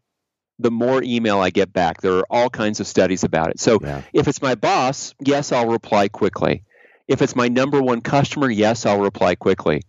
the 0.59 0.72
more 0.72 1.00
email 1.00 1.38
I 1.38 1.50
get 1.50 1.72
back. 1.72 2.00
There 2.00 2.18
are 2.18 2.26
all 2.29 2.50
kinds 2.50 2.81
of 2.81 2.88
studies 2.88 3.22
about 3.22 3.50
it. 3.50 3.61
So, 3.61 3.79
yeah. 3.81 4.02
if 4.12 4.26
it's 4.26 4.42
my 4.42 4.57
boss, 4.57 5.14
yes, 5.20 5.52
I'll 5.52 5.68
reply 5.68 6.09
quickly. 6.09 6.64
If 7.07 7.22
it's 7.22 7.37
my 7.37 7.46
number 7.46 7.81
one 7.81 8.00
customer, 8.00 8.50
yes, 8.50 8.85
I'll 8.85 9.00
reply 9.00 9.37
quickly. 9.37 9.83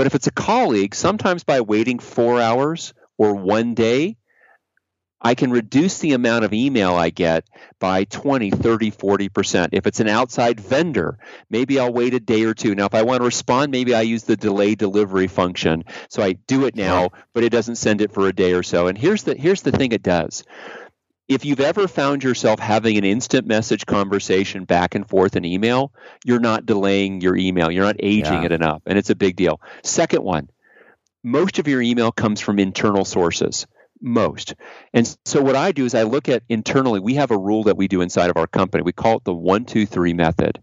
But 0.00 0.06
if 0.06 0.14
it's 0.14 0.28
a 0.28 0.32
colleague, 0.32 0.94
sometimes 0.94 1.44
by 1.44 1.60
waiting 1.60 1.98
four 1.98 2.40
hours 2.40 2.94
or 3.18 3.34
one 3.34 3.74
day, 3.74 4.16
I 5.20 5.34
can 5.34 5.50
reduce 5.50 5.98
the 5.98 6.14
amount 6.14 6.46
of 6.46 6.54
email 6.54 6.94
I 6.94 7.10
get 7.10 7.46
by 7.78 8.04
20, 8.04 8.50
30, 8.50 8.92
40%. 8.92 9.68
If 9.72 9.86
it's 9.86 10.00
an 10.00 10.08
outside 10.08 10.58
vendor, 10.58 11.18
maybe 11.50 11.78
I'll 11.78 11.92
wait 11.92 12.14
a 12.14 12.18
day 12.18 12.44
or 12.44 12.54
two. 12.54 12.74
Now, 12.74 12.86
if 12.86 12.94
I 12.94 13.02
want 13.02 13.20
to 13.20 13.26
respond, 13.26 13.72
maybe 13.72 13.94
I 13.94 14.00
use 14.00 14.22
the 14.22 14.38
delay 14.38 14.74
delivery 14.74 15.26
function. 15.26 15.84
So 16.08 16.22
I 16.22 16.32
do 16.32 16.64
it 16.64 16.74
now, 16.74 17.10
but 17.34 17.44
it 17.44 17.50
doesn't 17.50 17.76
send 17.76 18.00
it 18.00 18.14
for 18.14 18.26
a 18.26 18.32
day 18.32 18.54
or 18.54 18.62
so. 18.62 18.86
And 18.86 18.96
here's 18.96 19.24
the 19.24 19.34
here's 19.34 19.60
the 19.60 19.72
thing 19.72 19.92
it 19.92 20.02
does 20.02 20.44
if 21.30 21.44
you've 21.44 21.60
ever 21.60 21.86
found 21.86 22.24
yourself 22.24 22.58
having 22.58 22.98
an 22.98 23.04
instant 23.04 23.46
message 23.46 23.86
conversation 23.86 24.64
back 24.64 24.96
and 24.96 25.08
forth 25.08 25.36
in 25.36 25.44
email, 25.44 25.92
you're 26.24 26.40
not 26.40 26.66
delaying 26.66 27.20
your 27.20 27.36
email. 27.36 27.70
You're 27.70 27.84
not 27.84 28.00
aging 28.00 28.42
yeah. 28.42 28.46
it 28.46 28.52
enough. 28.52 28.82
And 28.84 28.98
it's 28.98 29.10
a 29.10 29.14
big 29.14 29.36
deal. 29.36 29.60
Second 29.84 30.24
one, 30.24 30.50
most 31.22 31.60
of 31.60 31.68
your 31.68 31.80
email 31.80 32.10
comes 32.10 32.40
from 32.40 32.58
internal 32.58 33.04
sources. 33.04 33.68
Most. 34.02 34.56
And 34.92 35.16
so 35.24 35.40
what 35.40 35.54
I 35.54 35.70
do 35.70 35.84
is 35.84 35.94
I 35.94 36.02
look 36.02 36.28
at 36.28 36.42
internally, 36.48 36.98
we 36.98 37.14
have 37.14 37.30
a 37.30 37.38
rule 37.38 37.62
that 37.64 37.76
we 37.76 37.86
do 37.86 38.00
inside 38.00 38.30
of 38.30 38.36
our 38.36 38.48
company. 38.48 38.82
We 38.82 38.92
call 38.92 39.18
it 39.18 39.24
the 39.24 39.32
one, 39.32 39.66
two, 39.66 39.86
three 39.86 40.14
method. 40.14 40.60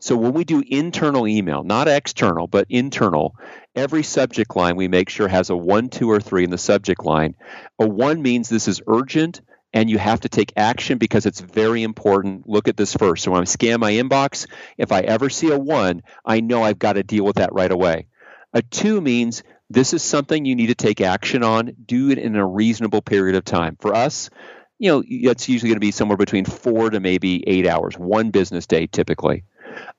So 0.00 0.16
when 0.16 0.34
we 0.34 0.44
do 0.44 0.62
internal 0.66 1.26
email, 1.26 1.64
not 1.64 1.88
external, 1.88 2.46
but 2.46 2.66
internal, 2.68 3.36
every 3.74 4.02
subject 4.02 4.54
line 4.54 4.76
we 4.76 4.86
make 4.86 5.08
sure 5.08 5.28
has 5.28 5.48
a 5.48 5.56
one, 5.56 5.88
two, 5.88 6.10
or 6.10 6.20
three 6.20 6.44
in 6.44 6.50
the 6.50 6.58
subject 6.58 7.06
line. 7.06 7.36
A 7.78 7.88
one 7.88 8.20
means 8.20 8.50
this 8.50 8.68
is 8.68 8.82
urgent 8.86 9.40
and 9.72 9.88
you 9.88 9.98
have 9.98 10.20
to 10.20 10.28
take 10.28 10.52
action 10.56 10.98
because 10.98 11.26
it's 11.26 11.40
very 11.40 11.82
important. 11.82 12.48
Look 12.48 12.68
at 12.68 12.76
this 12.76 12.94
first. 12.94 13.24
So 13.24 13.30
when 13.30 13.40
I 13.40 13.44
scan 13.44 13.80
my 13.80 13.92
inbox, 13.92 14.46
if 14.76 14.92
I 14.92 15.00
ever 15.00 15.30
see 15.30 15.50
a 15.50 15.58
one, 15.58 16.02
I 16.24 16.40
know 16.40 16.62
I've 16.62 16.78
got 16.78 16.94
to 16.94 17.02
deal 17.02 17.24
with 17.24 17.36
that 17.36 17.52
right 17.52 17.70
away. 17.70 18.06
A 18.52 18.62
two 18.62 19.00
means 19.00 19.42
this 19.68 19.94
is 19.94 20.02
something 20.02 20.44
you 20.44 20.56
need 20.56 20.66
to 20.66 20.74
take 20.74 21.00
action 21.00 21.44
on. 21.44 21.76
Do 21.86 22.10
it 22.10 22.18
in 22.18 22.34
a 22.34 22.44
reasonable 22.44 23.02
period 23.02 23.36
of 23.36 23.44
time. 23.44 23.76
For 23.80 23.94
us, 23.94 24.28
you 24.78 24.90
know, 24.90 25.04
it's 25.06 25.48
usually 25.48 25.68
going 25.68 25.76
to 25.76 25.80
be 25.80 25.92
somewhere 25.92 26.16
between 26.16 26.44
four 26.44 26.90
to 26.90 26.98
maybe 26.98 27.44
eight 27.46 27.66
hours, 27.66 27.96
one 27.96 28.30
business 28.30 28.66
day 28.66 28.86
typically. 28.86 29.44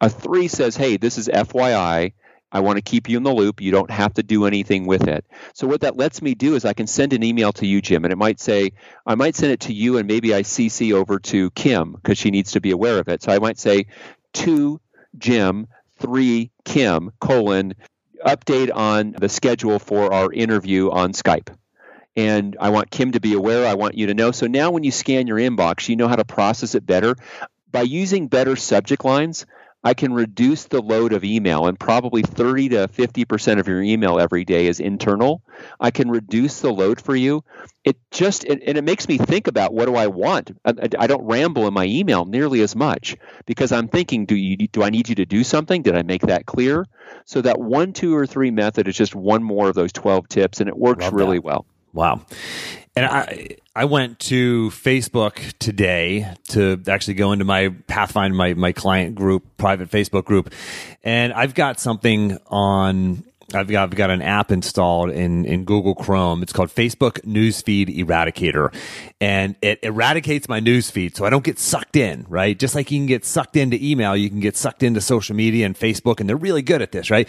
A 0.01 0.09
three 0.09 0.47
says, 0.47 0.75
hey, 0.75 0.97
this 0.97 1.17
is 1.17 1.29
FYI. 1.29 2.13
I 2.51 2.59
want 2.59 2.77
to 2.77 2.81
keep 2.81 3.09
you 3.09 3.17
in 3.17 3.23
the 3.23 3.33
loop. 3.33 3.61
You 3.61 3.71
don't 3.71 3.91
have 3.91 4.13
to 4.15 4.23
do 4.23 4.45
anything 4.45 4.85
with 4.85 5.07
it. 5.07 5.25
So 5.53 5.67
what 5.67 5.81
that 5.81 5.97
lets 5.97 6.21
me 6.21 6.35
do 6.35 6.55
is 6.55 6.65
I 6.65 6.73
can 6.73 6.87
send 6.87 7.13
an 7.13 7.23
email 7.23 7.53
to 7.53 7.65
you, 7.65 7.81
Jim, 7.81 8.03
and 8.03 8.11
it 8.11 8.17
might 8.17 8.39
say, 8.39 8.73
I 9.05 9.15
might 9.15 9.35
send 9.35 9.51
it 9.51 9.61
to 9.61 9.73
you 9.73 9.97
and 9.97 10.07
maybe 10.07 10.33
I 10.33 10.43
CC 10.43 10.93
over 10.93 11.19
to 11.19 11.49
Kim 11.51 11.93
because 11.93 12.17
she 12.17 12.31
needs 12.31 12.51
to 12.51 12.61
be 12.61 12.71
aware 12.71 12.99
of 12.99 13.07
it. 13.07 13.23
So 13.23 13.31
I 13.31 13.39
might 13.39 13.59
say, 13.59 13.87
to 14.33 14.79
Jim, 15.17 15.67
three 15.99 16.51
Kim, 16.65 17.11
colon, 17.19 17.75
update 18.25 18.73
on 18.73 19.13
the 19.13 19.29
schedule 19.29 19.79
for 19.79 20.13
our 20.13 20.31
interview 20.31 20.89
on 20.89 21.13
Skype. 21.13 21.55
And 22.15 22.57
I 22.59 22.69
want 22.69 22.91
Kim 22.91 23.13
to 23.13 23.19
be 23.19 23.33
aware. 23.33 23.65
I 23.65 23.75
want 23.75 23.95
you 23.95 24.07
to 24.07 24.13
know. 24.13 24.31
So 24.31 24.47
now 24.47 24.71
when 24.71 24.83
you 24.83 24.91
scan 24.91 25.27
your 25.27 25.37
inbox, 25.37 25.87
you 25.87 25.95
know 25.95 26.07
how 26.07 26.17
to 26.17 26.25
process 26.25 26.75
it 26.75 26.85
better. 26.85 27.15
By 27.71 27.83
using 27.83 28.27
better 28.27 28.57
subject 28.57 29.05
lines, 29.05 29.45
I 29.83 29.95
can 29.95 30.13
reduce 30.13 30.65
the 30.65 30.81
load 30.81 31.11
of 31.11 31.23
email, 31.23 31.65
and 31.65 31.79
probably 31.79 32.21
30 32.21 32.69
to 32.69 32.87
50% 32.87 33.59
of 33.59 33.67
your 33.67 33.81
email 33.81 34.19
every 34.19 34.45
day 34.45 34.67
is 34.67 34.79
internal. 34.79 35.41
I 35.79 35.89
can 35.89 36.09
reduce 36.09 36.61
the 36.61 36.71
load 36.71 37.01
for 37.01 37.15
you. 37.15 37.43
It 37.83 37.97
just, 38.11 38.43
it, 38.43 38.61
and 38.65 38.77
it 38.77 38.83
makes 38.83 39.07
me 39.07 39.17
think 39.17 39.47
about 39.47 39.73
what 39.73 39.85
do 39.85 39.95
I 39.95 40.07
want? 40.07 40.51
I, 40.63 40.73
I, 40.99 41.07
don't 41.07 41.25
ramble 41.25 41.67
in 41.67 41.73
my 41.73 41.85
email 41.85 42.25
nearly 42.25 42.61
as 42.61 42.75
much 42.75 43.15
because 43.47 43.71
I'm 43.71 43.87
thinking, 43.87 44.25
do 44.27 44.35
you, 44.35 44.55
do 44.55 44.83
I 44.83 44.91
need 44.91 45.09
you 45.09 45.15
to 45.15 45.25
do 45.25 45.43
something? 45.43 45.81
Did 45.81 45.95
I 45.95 46.03
make 46.03 46.21
that 46.23 46.45
clear? 46.45 46.85
So 47.25 47.41
that 47.41 47.59
one, 47.59 47.93
two, 47.93 48.15
or 48.15 48.27
three 48.27 48.51
method 48.51 48.87
is 48.87 48.95
just 48.95 49.15
one 49.15 49.43
more 49.43 49.69
of 49.69 49.75
those 49.75 49.91
12 49.91 50.27
tips, 50.27 50.59
and 50.59 50.69
it 50.69 50.77
works 50.77 51.11
really 51.11 51.39
well. 51.39 51.65
Wow. 51.93 52.25
And 52.95 53.05
I 53.05 53.57
I 53.75 53.85
went 53.85 54.19
to 54.19 54.69
Facebook 54.71 55.57
today 55.59 56.33
to 56.49 56.81
actually 56.87 57.13
go 57.13 57.31
into 57.31 57.45
my 57.45 57.69
Pathfind 57.87 58.35
my 58.35 58.53
my 58.53 58.71
client 58.73 59.15
group, 59.15 59.45
private 59.57 59.89
Facebook 59.89 60.25
group, 60.25 60.53
and 61.03 61.31
I've 61.33 61.53
got 61.53 61.79
something 61.79 62.37
on 62.47 63.23
I've 63.53 63.67
got, 63.67 63.83
I've 63.83 63.95
got 63.95 64.09
an 64.09 64.21
app 64.21 64.51
installed 64.51 65.09
in, 65.09 65.45
in 65.45 65.65
Google 65.65 65.95
Chrome. 65.95 66.41
It's 66.41 66.53
called 66.53 66.69
Facebook 66.69 67.21
Newsfeed 67.21 67.95
Eradicator. 67.97 68.73
And 69.19 69.55
it 69.61 69.79
eradicates 69.83 70.47
my 70.47 70.59
newsfeed 70.59 71.15
so 71.15 71.25
I 71.25 71.29
don't 71.29 71.43
get 71.43 71.59
sucked 71.59 71.95
in, 71.95 72.25
right? 72.29 72.57
Just 72.57 72.75
like 72.75 72.91
you 72.91 72.99
can 72.99 73.07
get 73.07 73.25
sucked 73.25 73.57
into 73.57 73.77
email, 73.81 74.15
you 74.15 74.29
can 74.29 74.39
get 74.39 74.55
sucked 74.55 74.83
into 74.83 75.01
social 75.01 75.35
media 75.35 75.65
and 75.65 75.77
Facebook, 75.77 76.19
and 76.19 76.29
they're 76.29 76.37
really 76.37 76.61
good 76.61 76.81
at 76.81 76.91
this, 76.91 77.09
right? 77.09 77.27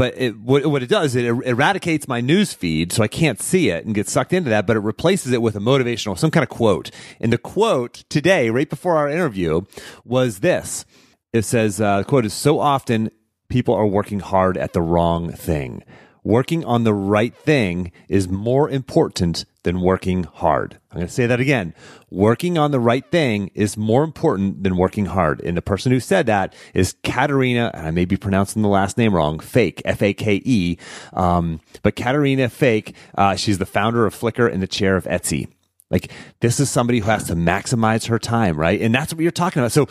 But 0.00 0.14
it, 0.16 0.40
what, 0.40 0.64
what, 0.64 0.82
it 0.82 0.88
does, 0.88 1.14
it 1.14 1.26
er, 1.28 1.44
eradicates 1.44 2.08
my 2.08 2.22
news 2.22 2.54
feed 2.54 2.90
so 2.90 3.02
I 3.02 3.06
can't 3.06 3.38
see 3.38 3.68
it 3.68 3.84
and 3.84 3.94
get 3.94 4.08
sucked 4.08 4.32
into 4.32 4.48
that, 4.48 4.66
but 4.66 4.76
it 4.76 4.80
replaces 4.80 5.30
it 5.32 5.42
with 5.42 5.56
a 5.56 5.58
motivational, 5.58 6.18
some 6.18 6.30
kind 6.30 6.42
of 6.42 6.48
quote. 6.48 6.90
And 7.20 7.30
the 7.30 7.36
quote 7.36 8.04
today, 8.08 8.48
right 8.48 8.70
before 8.70 8.96
our 8.96 9.10
interview, 9.10 9.60
was 10.06 10.38
this. 10.38 10.86
It 11.34 11.42
says, 11.42 11.82
uh, 11.82 11.98
the 11.98 12.04
quote 12.06 12.24
is 12.24 12.32
so 12.32 12.60
often 12.60 13.10
people 13.50 13.74
are 13.74 13.86
working 13.86 14.20
hard 14.20 14.56
at 14.56 14.72
the 14.72 14.80
wrong 14.80 15.32
thing. 15.32 15.84
Working 16.22 16.64
on 16.64 16.84
the 16.84 16.94
right 16.94 17.34
thing 17.34 17.92
is 18.08 18.28
more 18.28 18.68
important 18.68 19.44
than 19.62 19.80
working 19.80 20.24
hard. 20.24 20.78
I'm 20.90 20.96
going 20.96 21.06
to 21.06 21.12
say 21.12 21.26
that 21.26 21.40
again. 21.40 21.74
Working 22.10 22.58
on 22.58 22.70
the 22.70 22.80
right 22.80 23.04
thing 23.10 23.50
is 23.54 23.76
more 23.76 24.04
important 24.04 24.62
than 24.62 24.76
working 24.76 25.06
hard. 25.06 25.40
And 25.42 25.56
the 25.56 25.62
person 25.62 25.92
who 25.92 26.00
said 26.00 26.26
that 26.26 26.54
is 26.74 26.94
Caterina, 27.02 27.70
and 27.74 27.86
I 27.86 27.90
may 27.90 28.04
be 28.04 28.16
pronouncing 28.16 28.62
the 28.62 28.68
last 28.68 28.98
name 28.98 29.14
wrong, 29.14 29.38
Fake, 29.38 29.82
F 29.84 30.02
A 30.02 30.14
K 30.14 30.40
E. 30.44 30.78
Um, 31.12 31.60
but 31.82 31.96
Caterina 31.96 32.48
Fake, 32.48 32.94
uh, 33.16 33.36
she's 33.36 33.58
the 33.58 33.66
founder 33.66 34.06
of 34.06 34.14
Flickr 34.14 34.50
and 34.52 34.62
the 34.62 34.66
chair 34.66 34.96
of 34.96 35.04
Etsy. 35.04 35.48
Like, 35.90 36.10
this 36.40 36.60
is 36.60 36.70
somebody 36.70 37.00
who 37.00 37.10
has 37.10 37.24
to 37.24 37.34
maximize 37.34 38.06
her 38.06 38.18
time, 38.18 38.56
right? 38.56 38.80
And 38.80 38.94
that's 38.94 39.12
what 39.12 39.22
you're 39.22 39.32
talking 39.32 39.60
about. 39.60 39.72
So, 39.72 39.88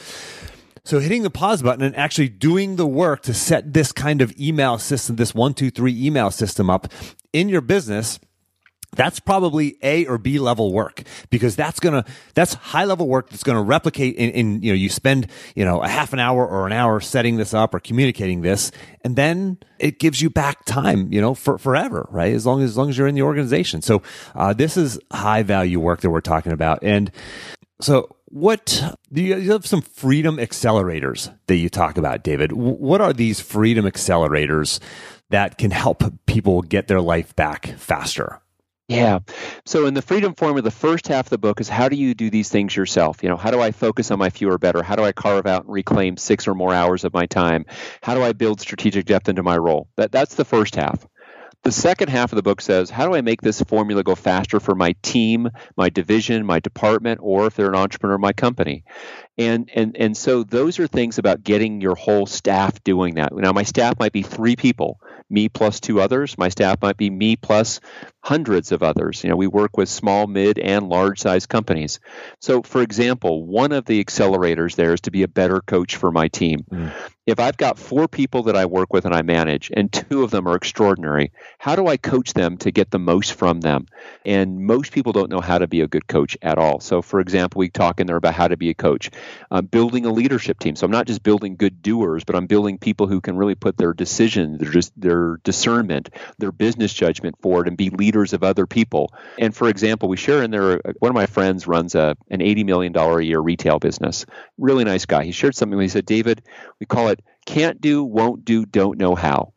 so 0.90 0.98
hitting 0.98 1.22
the 1.22 1.30
pause 1.30 1.62
button 1.62 1.84
and 1.84 1.96
actually 1.96 2.30
doing 2.30 2.76
the 2.76 2.88
work 2.88 3.22
to 3.22 3.34
set 3.36 3.74
this 3.74 3.92
kind 3.92 4.24
of 4.24 4.36
email 4.40 4.80
system, 4.80 5.18
this 5.18 5.36
one, 5.36 5.54
two, 5.54 5.70
three 5.70 5.96
email 6.04 6.32
system 6.32 6.68
up 6.68 6.88
in 7.32 7.48
your 7.48 7.62
business 7.62 8.20
that's 8.96 9.20
probably 9.20 9.78
A 9.84 10.08
or 10.08 10.18
B 10.18 10.40
level 10.40 10.74
work 10.74 11.04
because 11.30 11.56
that's 11.56 11.80
gonna 11.80 12.06
that's 12.34 12.56
high 12.56 12.86
level 12.86 13.08
work 13.08 13.30
that's 13.30 13.44
gonna 13.44 13.62
replicate 13.62 14.16
in, 14.16 14.32
in 14.32 14.62
you 14.64 14.72
know 14.72 14.76
you 14.76 14.90
spend 14.90 15.28
you 15.56 15.64
know 15.64 15.84
a 15.84 15.88
half 15.88 16.12
an 16.12 16.18
hour 16.18 16.44
or 16.44 16.66
an 16.66 16.74
hour 16.74 17.00
setting 17.00 17.38
this 17.38 17.54
up 17.54 17.76
or 17.76 17.80
communicating 17.80 18.42
this 18.42 18.72
and 19.04 19.16
then 19.16 19.60
it 19.78 20.00
gives 20.00 20.24
you 20.24 20.32
back 20.32 20.66
time 20.66 21.14
you 21.14 21.22
know 21.22 21.36
for 21.36 21.60
forever 21.60 22.08
right? 22.10 22.34
As 22.34 22.48
long 22.48 22.64
as, 22.64 22.72
as 22.72 22.78
long 22.78 22.90
as 22.90 22.98
you're 22.98 23.08
in 23.08 23.14
the 23.14 23.22
organization. 23.22 23.84
So 23.84 24.02
uh, 24.34 24.54
this 24.54 24.76
is 24.76 25.00
high 25.12 25.44
value 25.44 25.80
work 25.80 26.02
that 26.02 26.10
we're 26.10 26.22
talking 26.22 26.52
about. 26.52 26.80
And 26.82 27.12
so 27.82 28.16
what 28.32 28.82
do 29.12 29.22
you, 29.22 29.36
you 29.38 29.52
have 29.52 29.66
some 29.66 29.82
freedom 29.82 30.38
accelerators 30.38 31.36
that 31.48 31.56
you 31.56 31.70
talk 31.70 31.98
about 31.98 32.24
david 32.24 32.52
what 32.52 33.02
are 33.02 33.14
these 33.14 33.40
freedom 33.40 33.86
accelerators 33.86 34.80
that 35.30 35.58
can 35.58 35.72
help 35.72 36.04
people 36.26 36.62
get 36.62 36.88
their 36.88 37.02
life 37.02 37.36
back 37.36 37.68
faster 37.78 38.42
yeah. 38.90 39.20
So 39.68 39.86
in 39.86 39.94
the 39.94 40.02
freedom 40.02 40.34
formula, 40.34 40.64
the 40.64 40.72
first 40.72 41.08
half 41.08 41.28
of 41.28 41.30
the 41.30 41.38
book 41.38 41.62
is 41.62 41.70
how 41.70 41.90
do 41.90 41.96
you 41.96 42.16
do 42.16 42.32
these 42.32 42.50
things 42.50 42.76
yourself? 42.76 43.22
You 43.22 43.30
know, 43.30 43.38
how 43.38 43.52
do 43.52 43.62
I 43.62 43.70
focus 43.72 44.10
on 44.10 44.18
my 44.18 44.32
fewer 44.32 44.58
better? 44.58 44.82
How 44.82 44.96
do 44.96 45.04
I 45.04 45.12
carve 45.12 45.46
out 45.46 45.66
and 45.66 45.72
reclaim 45.72 46.18
six 46.18 46.48
or 46.48 46.56
more 46.56 46.74
hours 46.74 47.04
of 47.04 47.14
my 47.14 47.28
time? 47.28 47.68
How 48.02 48.16
do 48.16 48.24
I 48.24 48.34
build 48.34 48.60
strategic 48.60 49.06
depth 49.06 49.30
into 49.30 49.44
my 49.44 49.58
role? 49.58 49.88
That 49.96 50.12
that's 50.12 50.36
the 50.36 50.44
first 50.44 50.76
half. 50.76 51.08
The 51.64 51.72
second 51.74 52.08
half 52.10 52.32
of 52.32 52.38
the 52.38 52.42
book 52.42 52.62
says, 52.62 52.90
how 52.90 53.06
do 53.06 53.14
I 53.14 53.22
make 53.22 53.42
this 53.42 53.62
formula 53.62 54.02
go 54.02 54.16
faster 54.16 54.60
for 54.62 54.76
my 54.76 54.96
team, 55.02 55.50
my 55.76 55.90
division, 55.90 56.46
my 56.46 56.60
department, 56.60 57.20
or 57.22 57.48
if 57.48 57.56
they're 57.56 57.70
an 57.70 57.76
entrepreneur, 57.76 58.18
my 58.18 58.32
company? 58.32 58.86
And 59.40 59.72
and 59.74 59.96
and 59.98 60.16
so 60.16 60.44
those 60.44 60.80
are 60.80 60.88
things 60.88 61.18
about 61.18 61.44
getting 61.44 61.80
your 61.80 61.96
whole 61.96 62.26
staff 62.26 62.84
doing 62.84 63.16
that. 63.16 63.34
Now 63.34 63.54
my 63.54 63.64
staff 63.64 63.98
might 63.98 64.12
be 64.12 64.22
three 64.22 64.56
people 64.56 65.00
me 65.30 65.48
plus 65.50 65.80
two 65.80 66.02
others. 66.02 66.38
My 66.38 66.50
staff 66.50 66.82
might 66.82 66.98
be 66.98 67.10
me 67.10 67.36
plus 67.36 67.80
hundreds 68.22 68.72
of 68.72 68.84
others. 68.84 69.24
You 69.24 69.30
know, 69.30 69.36
we 69.36 69.48
work 69.48 69.78
with 69.78 69.88
small, 69.88 70.28
mid, 70.28 70.60
and 70.60 70.90
large 70.90 71.20
size 71.20 71.46
companies. 71.46 72.00
So, 72.40 72.62
for 72.64 72.82
example, 72.82 73.46
one 73.46 73.72
of 73.72 73.86
the 73.86 74.04
accelerators 74.04 74.76
there 74.76 74.94
is 74.94 75.02
to 75.02 75.12
be 75.12 75.24
a 75.24 75.28
better 75.28 75.62
coach 75.62 75.96
for 75.96 76.12
my 76.12 76.28
team. 76.28 76.66
Mm. 76.72 76.92
If 77.26 77.40
I've 77.40 77.58
got 77.58 77.78
four 77.78 78.08
people 78.08 78.44
that 78.44 78.56
I 78.56 78.66
work 78.66 78.92
with 78.92 79.06
and 79.06 79.14
I 79.14 79.22
manage, 79.22 79.72
and 79.76 79.94
two 79.94 80.24
of 80.24 80.32
them 80.32 80.48
are 80.48 80.56
extraordinary, 80.56 81.32
how 81.60 81.76
do 81.76 81.86
I 81.86 81.96
coach 81.96 82.34
them 82.34 82.58
to 82.58 82.72
get 82.72 82.90
the 82.90 82.98
most 82.98 83.34
from 83.34 83.62
them? 83.62 83.86
And 84.26 84.66
most 84.66 84.92
people 84.92 85.14
don't 85.14 85.30
know 85.30 85.40
how 85.40 85.60
to 85.60 85.68
be 85.68 85.82
a 85.82 85.88
good 85.88 86.08
coach 86.08 86.36
at 86.42 86.58
all. 86.58 86.80
So, 86.80 87.04
for 87.04 87.20
example, 87.20 87.60
we 87.60 87.70
talk 87.70 88.00
in 88.00 88.08
there 88.08 88.16
about 88.16 88.34
how 88.34 88.48
to 88.48 88.58
be 88.58 88.72
a 88.72 88.74
coach, 88.74 89.12
uh, 89.52 89.62
building 89.62 90.06
a 90.06 90.12
leadership 90.12 90.60
team. 90.60 90.76
So, 90.76 90.86
I'm 90.86 90.92
not 90.92 91.08
just 91.08 91.24
building 91.24 91.56
good 91.56 91.82
doers, 91.82 92.24
but 92.24 92.36
I'm 92.36 92.48
building 92.48 92.78
people 92.78 93.08
who 93.08 93.22
can 93.22 93.38
really 93.38 93.56
put 93.56 93.78
their 93.78 93.94
decision, 93.94 94.58
their, 94.58 94.82
their 94.98 95.38
discernment, 95.44 96.10
their 96.38 96.52
business 96.52 96.94
judgment 96.94 97.42
forward 97.42 97.68
and 97.68 97.78
be 97.78 97.90
leaders 97.90 98.34
of 98.34 98.44
other 98.44 98.66
people. 98.66 99.14
And 99.38 99.56
for 99.56 99.68
example, 99.70 100.10
we 100.10 100.18
share 100.18 100.44
in 100.44 100.52
there, 100.52 100.74
uh, 100.86 100.94
one 101.00 101.10
of 101.10 101.16
my 101.16 101.26
friends 101.26 101.68
runs 101.68 101.96
a, 101.96 102.16
an 102.30 102.40
$80 102.40 102.66
million 102.66 102.96
a 102.96 103.22
year 103.22 103.40
retail 103.40 103.80
business. 103.80 104.26
Really 104.58 104.84
nice 104.84 105.06
guy. 105.06 105.24
He 105.24 105.32
shared 105.32 105.56
something. 105.56 105.80
He 105.80 105.88
said, 105.88 106.06
David, 106.06 106.42
we 106.80 106.86
call 106.86 107.10
it 107.10 107.22
can't 107.46 107.82
do, 107.82 108.04
won't 108.04 108.46
do, 108.46 108.66
don't 108.66 108.98
know 108.98 109.16
how. 109.16 109.54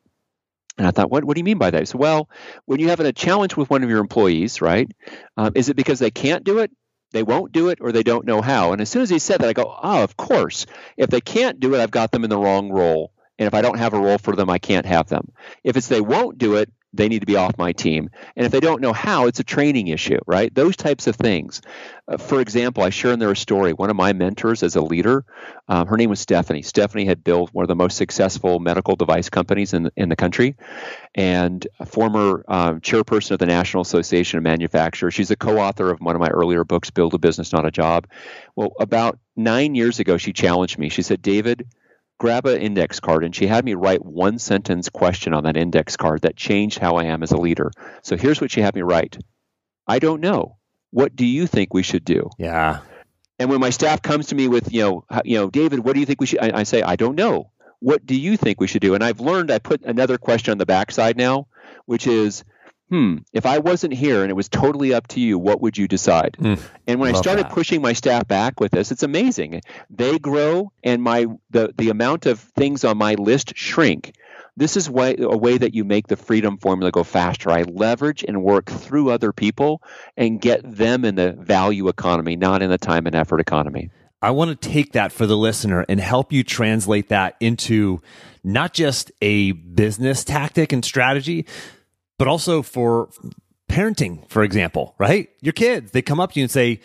And 0.79 0.87
I 0.87 0.91
thought, 0.91 1.11
what, 1.11 1.25
what 1.25 1.35
do 1.35 1.41
you 1.41 1.45
mean 1.45 1.59
by 1.59 1.71
that? 1.71 1.81
He 1.81 1.87
said, 1.87 2.01
well, 2.01 2.31
when 2.65 2.81
you 2.81 2.89
have 2.89 3.01
a 3.01 3.13
challenge 3.13 3.57
with 3.57 3.69
one 3.69 3.83
of 3.83 3.91
your 3.91 4.01
employees, 4.01 4.63
right, 4.63 4.91
um, 5.37 5.53
is 5.55 5.69
it 5.69 5.77
because 5.77 5.99
they 5.99 6.11
can't 6.11 6.45
do 6.45 6.61
it, 6.61 6.71
they 7.13 7.23
won't 7.23 7.53
do 7.53 7.69
it, 7.69 7.79
or 7.81 7.93
they 7.93 8.03
don't 8.03 8.27
know 8.27 8.43
how? 8.43 8.73
And 8.73 8.81
as 8.81 8.91
soon 8.91 9.03
as 9.03 9.11
he 9.11 9.19
said 9.19 9.41
that, 9.41 9.49
I 9.49 9.53
go, 9.53 9.75
oh, 9.83 10.03
of 10.03 10.17
course. 10.17 10.67
If 10.97 11.11
they 11.11 11.21
can't 11.21 11.61
do 11.61 11.75
it, 11.75 11.81
I've 11.81 11.91
got 11.91 12.11
them 12.11 12.25
in 12.25 12.31
the 12.31 12.39
wrong 12.39 12.71
role. 12.71 13.13
And 13.39 13.47
if 13.47 13.55
I 13.55 13.63
don't 13.63 13.79
have 13.79 13.95
a 13.95 14.01
role 14.01 14.19
for 14.19 14.37
them, 14.37 14.51
I 14.51 14.59
can't 14.59 14.87
have 14.87 15.09
them. 15.09 15.33
If 15.65 15.77
it's 15.77 15.89
they 15.89 16.01
won't 16.01 16.39
do 16.39 16.57
it, 16.57 16.71
they 16.93 17.09
need 17.09 17.21
to 17.21 17.27
be 17.27 17.37
off 17.37 17.57
my 17.57 17.73
team. 17.73 18.11
And 18.37 18.45
if 18.45 18.53
they 18.53 18.61
don't 18.61 18.81
know 18.81 18.93
how, 18.93 19.27
it's 19.27 19.41
a 19.41 19.45
training 19.45 19.89
issue, 19.89 20.19
right? 20.27 20.55
Those 20.55 20.77
types 20.77 21.07
of 21.07 21.17
things. 21.17 21.63
Uh, 22.07 22.19
for 22.19 22.41
example, 22.41 22.83
I 22.83 22.91
share 22.91 23.13
in 23.13 23.19
there 23.19 23.31
a 23.31 23.37
story. 23.37 23.73
One 23.73 23.91
of 23.91 23.97
my 23.97 24.13
mentors 24.13 24.63
as 24.63 24.77
a 24.77 24.83
leader, 24.83 25.25
um, 25.69 25.87
her 25.87 25.97
name 25.97 26.11
was 26.11 26.21
Stephanie. 26.21 26.63
Stephanie 26.63 27.07
had 27.07 27.25
built 27.25 27.51
one 27.53 27.65
of 27.65 27.69
the 27.69 27.77
most 27.77 27.97
successful 27.97 28.59
medical 28.59 28.97
device 28.97 29.31
companies 29.31 29.73
in 29.73 29.85
the, 29.85 29.93
in 29.97 30.09
the 30.09 30.17
country 30.17 30.57
and 31.15 31.67
a 31.81 31.87
former 31.87 32.45
um, 32.49 32.81
chairperson 32.81 33.33
of 33.33 33.39
the 33.39 33.47
National 33.47 33.83
Association 33.83 34.39
of 34.39 34.45
Manufacturers. 34.45 35.15
She's 35.15 35.31
a 35.31 35.37
co 35.37 35.59
author 35.59 35.91
of 35.91 36.01
one 36.01 36.15
of 36.15 36.21
my 36.21 36.29
earlier 36.29 36.65
books, 36.65 36.91
Build 36.91 37.15
a 37.15 37.19
Business, 37.19 37.53
Not 37.53 37.67
a 37.67 37.71
Job. 37.71 38.07
Well, 38.57 38.73
about 38.79 39.19
nine 39.37 39.75
years 39.75 39.99
ago, 39.99 40.19
she 40.19 40.33
challenged 40.33 40.79
me. 40.79 40.89
She 40.91 41.03
said, 41.03 41.23
David, 41.23 41.67
grab 42.23 42.47
an 42.47 42.63
index 42.63 43.01
card 43.01 43.25
and 43.25 43.35
she 43.35 43.49
had 43.49 43.65
me 43.65 43.75
write 43.75 44.05
one 44.05 44.39
sentence 44.39 44.89
question 44.89 45.35
on 45.35 45.43
that 45.43 45.57
index 45.57 45.97
card 45.97 46.23
that 46.23 46.37
changed 46.37 46.79
how 46.79 46.95
I 46.95 47.07
am 47.07 47.25
as 47.25 47.33
a 47.33 47.37
leader. 47.37 47.73
So 48.03 48.17
here's 48.17 48.41
what 48.41 48.53
she 48.53 48.61
had 48.61 48.77
me 48.77 48.83
write. 48.83 49.19
I 49.89 49.99
don't 49.99 50.21
know. 50.21 50.57
What 50.93 51.17
do 51.17 51.27
you 51.27 51.49
think 51.49 51.75
we 51.75 51.83
should 51.83 52.05
do? 52.05 52.31
Yeah. 52.39 52.79
And 53.41 53.51
when 53.51 53.59
my 53.59 53.71
staff 53.71 54.03
comes 54.03 54.29
to 54.29 54.37
me 54.37 54.47
with, 54.47 54.73
you 54.73 54.83
know, 54.83 55.05
you 55.25 55.37
know, 55.37 55.51
David, 55.51 55.81
what 55.81 55.95
do 55.95 56.01
you 56.01 56.07
think 56.07 56.21
we 56.21 56.29
should 56.29 56.39
I, 56.39 56.61
I 56.61 56.63
say 56.63 56.81
I 56.81 56.95
don't 56.95 57.17
know. 57.17 57.51
What 57.81 58.07
do 58.07 58.15
you 58.15 58.37
think 58.37 58.61
we 58.61 58.69
should 58.69 58.83
do? 58.83 58.95
And 58.95 59.03
I've 59.03 59.19
learned 59.19 59.51
I 59.51 59.59
put 59.59 59.83
another 59.83 60.17
question 60.17 60.53
on 60.53 60.59
the 60.59 60.67
backside 60.67 61.17
now, 61.17 61.49
which 61.87 62.07
is 62.07 62.45
hmm, 62.93 63.17
if 63.33 63.47
I 63.47 63.59
wasn't 63.59 63.95
here 63.95 64.21
and 64.21 64.31
it 64.31 64.35
was 64.35 64.51
totally 64.51 64.93
up 64.93 65.09
to 65.09 65.21
you, 65.21 65.39
what 65.39 65.63
would 65.63 65.79
you 65.79 65.89
decide? 65.89 66.37
Mm, 66.39 66.61
and 66.87 67.01
when 67.01 67.15
I 67.15 67.19
started 67.19 67.47
that. 67.47 67.53
pushing 67.53 67.81
my 67.81 67.95
staff 67.95 68.29
back 68.29 68.61
with 68.61 68.71
this, 68.71 68.93
it's 68.93 69.03
amazing. 69.03 69.63
They 69.89 70.19
grow 70.19 70.73
and 70.85 71.03
my 71.03 71.25
the, 71.49 71.73
the 71.79 71.89
amount 71.89 72.27
of 72.27 72.39
things 72.39 72.85
on 72.85 72.99
my 72.99 73.15
list 73.15 73.57
shrink. 73.57 74.15
This 74.59 74.77
is 74.77 74.91
way, 74.91 75.17
a 75.19 75.35
way 75.35 75.57
that 75.57 75.75
you 75.75 75.85
make 75.85 76.09
the 76.09 76.19
freedom 76.19 76.59
formula 76.59 76.91
go 76.91 77.03
faster. 77.03 77.51
I 77.51 77.63
leverage 77.63 78.27
and 78.29 78.43
work 78.43 78.71
through 78.71 79.11
other 79.11 79.33
people 79.33 79.81
and 80.15 80.39
get 80.39 80.61
them 80.63 81.07
in 81.07 81.15
the 81.15 81.33
value 81.33 81.89
economy, 81.89 82.37
not 82.37 82.61
in 82.61 82.69
the 82.69 82.77
time 82.77 83.07
and 83.07 83.17
effort 83.17 83.41
economy. 83.41 83.89
I 84.21 84.33
want 84.33 84.51
to 84.61 84.69
take 84.69 84.93
that 84.93 85.13
for 85.13 85.25
the 85.25 85.39
listener 85.39 85.87
and 85.89 85.99
help 85.99 86.31
you 86.31 86.45
translate 86.45 87.09
that 87.09 87.37
into 87.41 88.03
not 88.45 88.75
just 88.75 89.11
a 89.23 89.53
business 89.53 90.25
tactic 90.25 90.75
and 90.75 90.85
strategy, 90.85 91.47
but 92.19 92.29
also 92.29 92.63
for 92.63 93.09
parenting, 93.69 94.29
for 94.29 94.43
example, 94.43 94.95
right? 94.99 95.29
Your 95.41 95.53
kids, 95.53 95.93
they 95.93 96.03
come 96.03 96.21
up 96.21 96.33
to 96.33 96.41
you 96.41 96.45
and 96.45 96.51
say, 96.51 96.81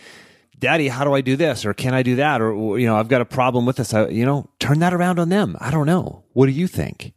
Daddy, 0.59 0.87
how 0.87 1.03
do 1.03 1.13
I 1.13 1.21
do 1.21 1.35
this? 1.35 1.65
Or 1.65 1.73
can 1.73 1.93
I 1.93 2.01
do 2.01 2.15
that? 2.15 2.41
Or, 2.41 2.79
you 2.79 2.87
know, 2.87 2.97
I've 2.97 3.09
got 3.09 3.21
a 3.21 3.25
problem 3.25 3.65
with 3.65 3.75
this. 3.75 3.93
I, 3.93 4.07
you 4.07 4.25
know, 4.25 4.49
turn 4.59 4.79
that 4.79 4.93
around 4.93 5.19
on 5.19 5.29
them. 5.29 5.55
I 5.59 5.69
don't 5.69 5.85
know. 5.85 6.23
What 6.33 6.47
do 6.47 6.51
you 6.51 6.67
think? 6.67 7.13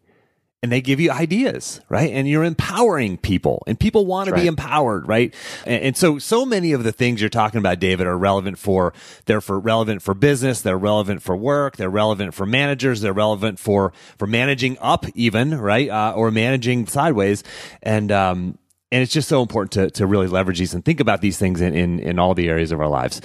And 0.62 0.70
they 0.70 0.82
give 0.82 1.00
you 1.00 1.10
ideas, 1.10 1.80
right? 1.88 2.10
And 2.12 2.28
you're 2.28 2.44
empowering 2.44 3.16
people 3.16 3.62
and 3.66 3.80
people 3.80 4.04
want 4.04 4.26
to 4.26 4.32
right. 4.32 4.42
be 4.42 4.46
empowered, 4.46 5.08
right? 5.08 5.34
And, 5.64 5.82
and, 5.82 5.96
so, 5.96 6.18
so 6.18 6.44
many 6.44 6.72
of 6.72 6.84
the 6.84 6.92
things 6.92 7.20
you're 7.20 7.30
talking 7.30 7.58
about, 7.58 7.78
David, 7.78 8.06
are 8.06 8.16
relevant 8.16 8.58
for, 8.58 8.92
they're 9.24 9.40
for 9.40 9.58
relevant 9.58 10.02
for 10.02 10.12
business. 10.12 10.60
They're 10.60 10.76
relevant 10.76 11.22
for 11.22 11.34
work. 11.34 11.76
They're 11.76 11.88
relevant 11.88 12.34
for 12.34 12.44
managers. 12.44 13.00
They're 13.00 13.14
relevant 13.14 13.58
for, 13.58 13.94
for 14.18 14.26
managing 14.26 14.76
up 14.80 15.06
even, 15.14 15.58
right? 15.58 15.88
Uh, 15.88 16.12
or 16.14 16.30
managing 16.30 16.86
sideways. 16.86 17.42
And, 17.82 18.12
um, 18.12 18.58
and 18.92 19.02
it's 19.02 19.12
just 19.12 19.28
so 19.28 19.40
important 19.40 19.72
to, 19.72 19.90
to 19.98 20.06
really 20.06 20.26
leverage 20.26 20.58
these 20.58 20.74
and 20.74 20.84
think 20.84 21.00
about 21.00 21.22
these 21.22 21.38
things 21.38 21.62
in, 21.62 21.74
in, 21.74 22.00
in 22.00 22.18
all 22.18 22.34
the 22.34 22.48
areas 22.48 22.70
of 22.70 22.80
our 22.80 22.88
lives. 22.88 23.22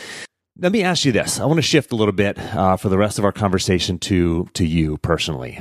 Let 0.57 0.71
me 0.71 0.83
ask 0.83 1.03
you 1.03 1.11
this. 1.11 1.41
I 1.41 1.45
want 1.45 1.57
to 1.57 1.63
shift 1.63 1.91
a 1.91 1.97
little 1.97 2.13
bit 2.13 2.39
uh, 2.39 2.77
for 2.77 2.87
the 2.87 2.97
rest 2.97 3.19
of 3.19 3.25
our 3.25 3.33
conversation 3.33 3.99
to 3.99 4.47
to 4.53 4.65
you 4.65 4.95
personally 4.99 5.59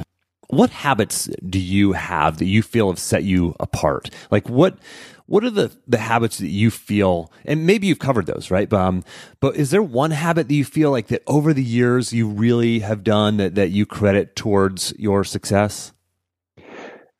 what 0.54 0.70
habits 0.70 1.28
do 1.48 1.58
you 1.58 1.92
have 1.92 2.38
that 2.38 2.46
you 2.46 2.62
feel 2.62 2.88
have 2.88 2.98
set 2.98 3.24
you 3.24 3.54
apart? 3.60 4.10
Like 4.30 4.48
what 4.48 4.78
what 5.26 5.44
are 5.44 5.50
the 5.50 5.74
the 5.86 5.98
habits 5.98 6.38
that 6.38 6.48
you 6.48 6.70
feel 6.70 7.32
and 7.44 7.66
maybe 7.66 7.86
you've 7.86 7.98
covered 7.98 8.26
those 8.26 8.50
right 8.50 8.68
but, 8.68 8.80
um, 8.80 9.04
but 9.40 9.56
is 9.56 9.70
there 9.70 9.82
one 9.82 10.10
habit 10.10 10.48
that 10.48 10.54
you 10.54 10.64
feel 10.64 10.90
like 10.90 11.06
that 11.08 11.22
over 11.26 11.54
the 11.54 11.62
years 11.62 12.12
you 12.12 12.28
really 12.28 12.80
have 12.80 13.02
done 13.02 13.38
that, 13.38 13.54
that 13.54 13.70
you 13.70 13.86
credit 13.86 14.36
towards 14.36 14.92
your 14.98 15.24
success 15.24 15.92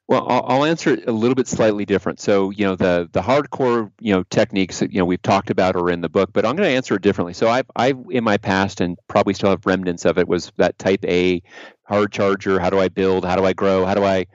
well, 0.07 0.27
I'll 0.29 0.67
answer 0.67 0.93
it 0.93 1.09
a 1.09 1.13
little 1.13 1.35
bit 1.35 1.49
slightly 1.49 1.87
different. 1.87 2.21
So, 2.21 2.51
you 2.51 2.67
know, 2.67 2.77
the 2.77 3.09
the 3.11 3.23
hardcore, 3.23 3.91
you 4.01 4.13
know, 4.13 4.23
techniques 4.25 4.81
that 4.81 4.93
you 4.93 4.99
know 4.99 5.07
we've 5.07 5.23
talked 5.23 5.49
about 5.49 5.77
are 5.77 5.89
in 5.89 6.03
the 6.03 6.11
book, 6.11 6.31
but 6.31 6.45
I'm 6.45 6.57
going 6.57 6.69
to 6.69 6.75
answer 6.75 6.95
it 6.95 7.03
differently. 7.03 7.33
So, 7.33 7.49
I've 7.49 7.71
I've 7.75 7.99
in 8.11 8.23
my 8.23 8.37
past 8.37 8.83
and 8.83 8.99
probably 9.09 9.33
still 9.33 9.49
have 9.49 9.65
remnants 9.65 10.05
of 10.05 10.19
it 10.19 10.29
was 10.29 10.53
that 10.59 10.79
Type 10.79 11.07
A 11.07 11.43
hard 11.85 12.13
charger. 12.13 12.59
How 12.59 12.71
do 12.71 12.79
I 12.79 12.89
build? 12.89 13.25
How 13.25 13.37
do 13.37 13.45
I 13.45 13.53
grow? 13.53 13.85
How 13.85 13.95
do 13.95 14.05
I? 14.05 14.27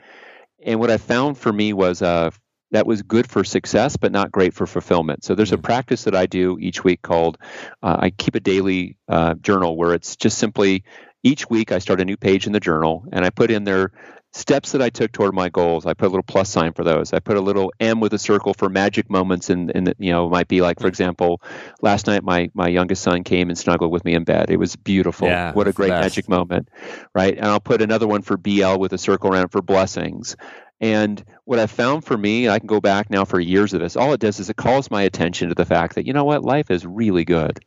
And 0.63 0.79
what 0.79 0.91
I 0.91 0.97
found 0.97 1.37
for 1.37 1.51
me 1.51 1.73
was 1.73 2.01
uh, 2.01 2.31
that 2.71 2.85
was 2.85 3.01
good 3.01 3.29
for 3.29 3.43
success, 3.43 3.97
but 3.97 4.11
not 4.11 4.31
great 4.31 4.53
for 4.53 4.67
fulfillment. 4.67 5.23
So 5.23 5.35
there's 5.35 5.51
a 5.51 5.57
mm. 5.57 5.63
practice 5.63 6.03
that 6.03 6.15
I 6.15 6.25
do 6.25 6.57
each 6.59 6.83
week 6.83 7.01
called 7.01 7.37
uh, 7.81 7.97
I 7.99 8.09
keep 8.11 8.35
a 8.35 8.39
daily 8.39 8.97
uh, 9.07 9.35
journal 9.35 9.75
where 9.75 9.93
it's 9.93 10.15
just 10.15 10.37
simply 10.37 10.83
each 11.23 11.49
week 11.49 11.71
I 11.71 11.79
start 11.79 12.01
a 12.01 12.05
new 12.05 12.17
page 12.17 12.47
in 12.47 12.53
the 12.53 12.59
journal 12.59 13.05
and 13.11 13.25
I 13.25 13.29
put 13.29 13.51
in 13.51 13.63
there 13.63 13.91
steps 14.31 14.73
that 14.73 14.81
I 14.81 14.89
took 14.89 15.11
toward 15.11 15.33
my 15.33 15.49
goals. 15.49 15.85
I 15.85 15.93
put 15.93 16.05
a 16.05 16.09
little 16.09 16.23
plus 16.23 16.49
sign 16.49 16.73
for 16.73 16.83
those. 16.83 17.13
I 17.13 17.19
put 17.19 17.37
a 17.37 17.41
little 17.41 17.73
M 17.79 17.99
with 17.99 18.13
a 18.13 18.19
circle 18.19 18.53
for 18.53 18.69
magic 18.69 19.09
moments, 19.09 19.49
and 19.49 19.71
and 19.73 19.93
you 19.97 20.11
know 20.11 20.29
might 20.29 20.47
be 20.47 20.61
like 20.61 20.79
for 20.79 20.85
mm. 20.85 20.89
example, 20.89 21.41
last 21.81 22.07
night 22.07 22.23
my 22.23 22.49
my 22.53 22.67
youngest 22.67 23.01
son 23.01 23.23
came 23.23 23.49
and 23.49 23.57
snuggled 23.57 23.91
with 23.91 24.05
me 24.05 24.13
in 24.13 24.23
bed. 24.23 24.49
It 24.49 24.57
was 24.57 24.75
beautiful. 24.75 25.27
Yeah, 25.27 25.53
what 25.53 25.67
a 25.67 25.73
great 25.73 25.89
magic 25.89 26.29
moment, 26.29 26.69
right? 27.13 27.35
And 27.35 27.45
I'll 27.45 27.59
put 27.59 27.81
another 27.81 28.07
one 28.07 28.21
for 28.21 28.37
BL 28.37 28.77
with 28.77 28.93
a 28.93 28.97
circle 28.97 29.31
around 29.31 29.49
for 29.49 29.61
blessings. 29.61 30.35
And 30.81 31.23
what 31.43 31.59
I've 31.59 31.71
found 31.71 32.05
for 32.05 32.17
me, 32.17 32.47
I 32.47 32.59
can 32.59 32.67
go 32.67 32.79
back 32.79 33.09
now 33.09 33.25
for 33.25 33.39
years 33.39 33.73
of 33.73 33.81
this, 33.81 33.97
all 33.97 34.13
it 34.13 34.19
does 34.21 34.39
is 34.39 34.49
it 34.49 34.55
calls 34.55 34.89
my 34.89 35.01
attention 35.03 35.49
to 35.49 35.55
the 35.55 35.65
fact 35.65 35.95
that, 35.95 36.05
you 36.05 36.13
know 36.13 36.23
what, 36.23 36.43
life 36.43 36.71
is 36.71 36.85
really 36.85 37.25
good. 37.25 37.59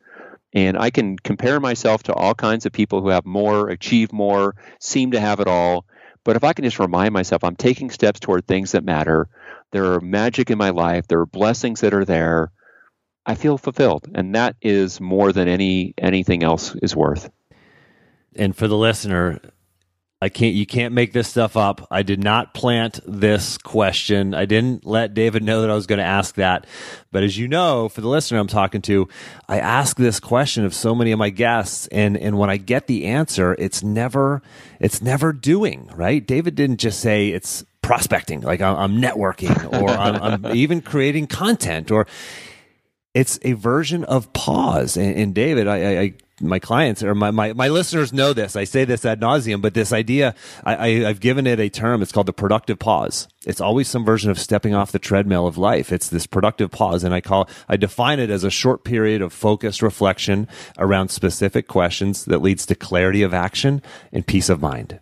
And 0.55 0.79
I 0.79 0.91
can 0.91 1.19
compare 1.19 1.61
myself 1.61 2.03
to 2.05 2.15
all 2.15 2.35
kinds 2.35 2.67
of 2.67 2.73
people 2.73 3.01
who 3.01 3.09
have 3.09 3.25
more, 3.25 3.69
achieve 3.69 4.13
more, 4.13 4.55
seem 4.81 5.13
to 5.13 5.21
have 5.21 5.41
it 5.41 5.49
all. 5.49 5.87
But 6.25 6.37
if 6.37 6.45
I 6.45 6.53
can 6.53 6.65
just 6.65 6.79
remind 6.79 7.13
myself 7.13 7.43
I'm 7.43 7.57
taking 7.57 7.91
steps 7.91 8.21
toward 8.21 8.47
things 8.47 8.73
that 8.73 8.85
matter, 8.85 9.29
there 9.73 9.93
are 9.93 10.01
magic 10.01 10.51
in 10.51 10.59
my 10.59 10.71
life, 10.71 11.09
there 11.09 11.21
are 11.21 11.27
blessings 11.27 11.81
that 11.81 11.95
are 11.95 12.05
there, 12.05 12.53
I 13.27 13.35
feel 13.35 13.59
fulfilled. 13.59 14.09
And 14.15 14.35
that 14.35 14.57
is 14.61 15.01
more 15.01 15.33
than 15.33 15.49
any 15.49 15.95
anything 15.99 16.43
else 16.43 16.75
is 16.77 16.95
worth. 16.95 17.31
And 18.37 18.57
for 18.57 18.69
the 18.69 18.77
listener, 18.77 19.41
I 20.23 20.29
can't 20.29 20.55
you 20.55 20.67
can't 20.67 20.95
make 20.95 21.13
this 21.13 21.27
stuff 21.27 21.57
up. 21.57 21.85
I 21.91 22.05
did 22.05 22.23
not 22.23 22.55
plant 22.55 23.01
this 23.05 23.59
question. 23.59 24.35
I 24.35 24.45
didn't 24.45 24.87
let 24.87 25.15
David 25.15 25.43
know 25.43 25.63
that 25.63 25.71
I 25.71 25.75
was 25.75 25.89
going 25.89 25.99
to 25.99 26.05
ask 26.05 26.37
that. 26.37 26.65
But 27.11 27.25
as 27.25 27.37
you 27.37 27.49
know, 27.49 27.89
for 27.89 28.03
the 28.03 28.09
listener 28.09 28.39
I'm 28.39 28.47
talking 28.47 28.83
to, 28.83 29.09
I 29.49 29.59
ask 29.59 29.97
this 29.97 30.21
question 30.21 30.65
of 30.65 30.75
so 30.75 30.95
many 30.95 31.11
of 31.11 31.19
my 31.19 31.31
guests 31.31 31.89
and 31.89 32.17
and 32.17 32.39
when 32.39 32.51
I 32.51 32.57
get 32.57 32.87
the 32.87 33.07
answer, 33.07 33.57
it's 33.59 33.83
never 33.83 34.43
it's 34.79 35.03
never 35.03 35.33
doing, 35.33 35.91
right? 35.93 36.25
David 36.25 36.55
didn't 36.55 36.79
just 36.79 37.01
say 37.01 37.31
it's 37.31 37.65
prospecting, 37.83 38.43
like 38.43 38.61
I'm, 38.61 38.77
I'm 38.77 39.03
networking 39.03 39.83
or 39.83 39.91
I'm, 39.91 40.45
I'm 40.45 40.55
even 40.55 40.83
creating 40.83 41.27
content 41.27 41.91
or 41.91 42.07
it's 43.13 43.41
a 43.43 43.55
version 43.55 44.05
of 44.05 44.33
pause. 44.33 44.97
And, 44.97 45.17
and 45.17 45.35
David, 45.35 45.67
I, 45.67 46.01
I, 46.01 46.15
my 46.43 46.59
clients 46.59 47.03
or 47.03 47.15
my, 47.15 47.31
my, 47.31 47.53
my 47.53 47.69
listeners 47.69 48.13
know 48.13 48.33
this. 48.33 48.57
I 48.57 48.65
say 48.65 48.85
this 48.85 49.05
ad 49.05 49.21
nauseum, 49.21 49.63
but 49.63 49.75
this 49.75 49.93
idea, 49.93 50.35
I, 50.65 50.77
I, 50.77 50.89
have 51.01 51.21
given 51.21 51.47
it 51.47 51.61
a 51.61 51.69
term. 51.69 52.03
It's 52.03 52.13
called 52.13 52.27
the 52.27 52.33
productive 52.33 52.79
pause. 52.79 53.29
It's 53.47 53.61
always 53.61 53.89
some 53.89 54.05
version 54.05 54.31
of 54.31 54.39
stepping 54.39 54.75
off 54.75 54.93
the 54.93 54.99
treadmill 54.99 55.47
of 55.47 55.59
life. 55.59 55.93
It's 55.93 56.09
this 56.09 56.27
productive 56.27 56.71
pause. 56.71 57.05
And 57.05 57.15
I 57.15 57.21
call, 57.21 57.49
I 57.69 57.77
define 57.77 58.21
it 58.21 58.31
as 58.31 58.45
a 58.45 58.51
short 58.51 58.85
period 58.85 59.23
of 59.23 59.33
focused 59.33 59.83
reflection 59.83 60.49
around 60.79 61.09
specific 61.09 61.69
questions 61.69 62.25
that 62.27 62.43
leads 62.43 62.67
to 62.67 62.75
clarity 62.75 63.23
of 63.23 63.35
action 63.35 63.83
and 64.13 64.27
peace 64.27 64.49
of 64.49 64.61
mind. 64.61 65.01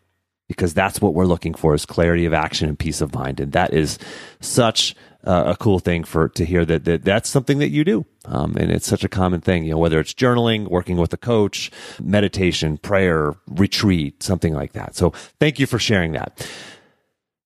Because 0.48 0.74
that's 0.74 1.00
what 1.00 1.14
we're 1.14 1.26
looking 1.26 1.54
for 1.54 1.74
is 1.74 1.86
clarity 1.86 2.24
of 2.26 2.32
action 2.34 2.68
and 2.68 2.78
peace 2.78 3.00
of 3.00 3.14
mind. 3.14 3.38
And 3.38 3.52
that 3.52 3.72
is 3.72 3.98
such 4.40 4.96
uh, 5.24 5.44
a 5.46 5.56
cool 5.56 5.78
thing 5.78 6.04
for 6.04 6.28
to 6.30 6.44
hear 6.44 6.64
that, 6.64 6.84
that 6.84 7.04
that's 7.04 7.28
something 7.28 7.58
that 7.58 7.68
you 7.70 7.84
do. 7.84 8.06
Um, 8.24 8.56
and 8.56 8.70
it's 8.70 8.86
such 8.86 9.04
a 9.04 9.08
common 9.08 9.40
thing, 9.40 9.64
you 9.64 9.72
know, 9.72 9.78
whether 9.78 10.00
it's 10.00 10.14
journaling, 10.14 10.68
working 10.68 10.96
with 10.96 11.12
a 11.12 11.16
coach, 11.16 11.70
meditation, 12.00 12.78
prayer, 12.78 13.34
retreat, 13.46 14.22
something 14.22 14.54
like 14.54 14.72
that. 14.72 14.94
So 14.94 15.10
thank 15.38 15.58
you 15.58 15.66
for 15.66 15.78
sharing 15.78 16.12
that. 16.12 16.46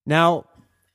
Now, 0.07 0.47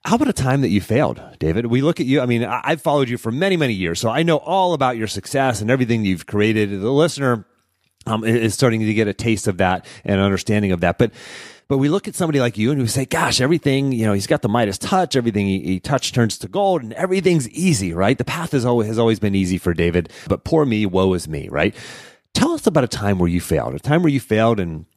how 0.05 0.15
about 0.15 0.29
a 0.29 0.33
time 0.33 0.61
that 0.61 0.69
you 0.69 0.79
failed, 0.79 1.21
David? 1.39 1.65
We 1.65 1.81
look 1.81 1.99
at 1.99 2.05
you. 2.05 2.21
I 2.21 2.25
mean, 2.25 2.43
I've 2.45 2.81
followed 2.81 3.09
you 3.09 3.17
for 3.17 3.31
many, 3.31 3.57
many 3.57 3.73
years, 3.73 3.99
so 3.99 4.09
I 4.09 4.23
know 4.23 4.37
all 4.37 4.73
about 4.73 4.97
your 4.97 5.07
success 5.07 5.61
and 5.61 5.69
everything 5.69 6.05
you've 6.05 6.25
created. 6.25 6.71
The 6.71 6.91
listener 6.91 7.45
um, 8.05 8.23
is 8.23 8.53
starting 8.53 8.79
to 8.79 8.93
get 8.93 9.07
a 9.07 9.13
taste 9.13 9.47
of 9.47 9.57
that 9.57 9.85
and 10.05 10.21
understanding 10.21 10.71
of 10.71 10.79
that. 10.81 10.97
But 10.97 11.11
but 11.69 11.77
we 11.77 11.87
look 11.87 12.07
at 12.07 12.15
somebody 12.15 12.39
like 12.39 12.57
you 12.57 12.71
and 12.71 12.81
we 12.81 12.87
say, 12.87 13.05
gosh, 13.05 13.39
everything, 13.39 13.91
you 13.91 14.03
know, 14.03 14.13
he's 14.13 14.25
got 14.25 14.41
the 14.41 14.49
Midas 14.49 14.79
touch. 14.79 15.15
Everything 15.15 15.45
he, 15.45 15.59
he 15.61 15.79
touch 15.79 16.11
turns 16.11 16.37
to 16.39 16.47
gold 16.47 16.81
and 16.81 16.93
everything's 16.93 17.47
easy, 17.49 17.93
right? 17.93 18.17
The 18.17 18.25
path 18.25 18.53
has 18.53 18.65
always, 18.65 18.87
has 18.87 18.97
always 18.97 19.19
been 19.19 19.35
easy 19.35 19.59
for 19.59 19.75
David, 19.75 20.11
but 20.27 20.43
poor 20.43 20.65
me, 20.65 20.87
woe 20.87 21.13
is 21.13 21.27
me, 21.27 21.47
right? 21.49 21.75
Tell 22.33 22.51
us 22.53 22.65
about 22.65 22.83
a 22.83 22.87
time 22.87 23.19
where 23.19 23.29
you 23.29 23.39
failed, 23.39 23.75
a 23.75 23.79
time 23.79 24.01
where 24.01 24.11
you 24.11 24.19
failed 24.19 24.59
and 24.59 24.87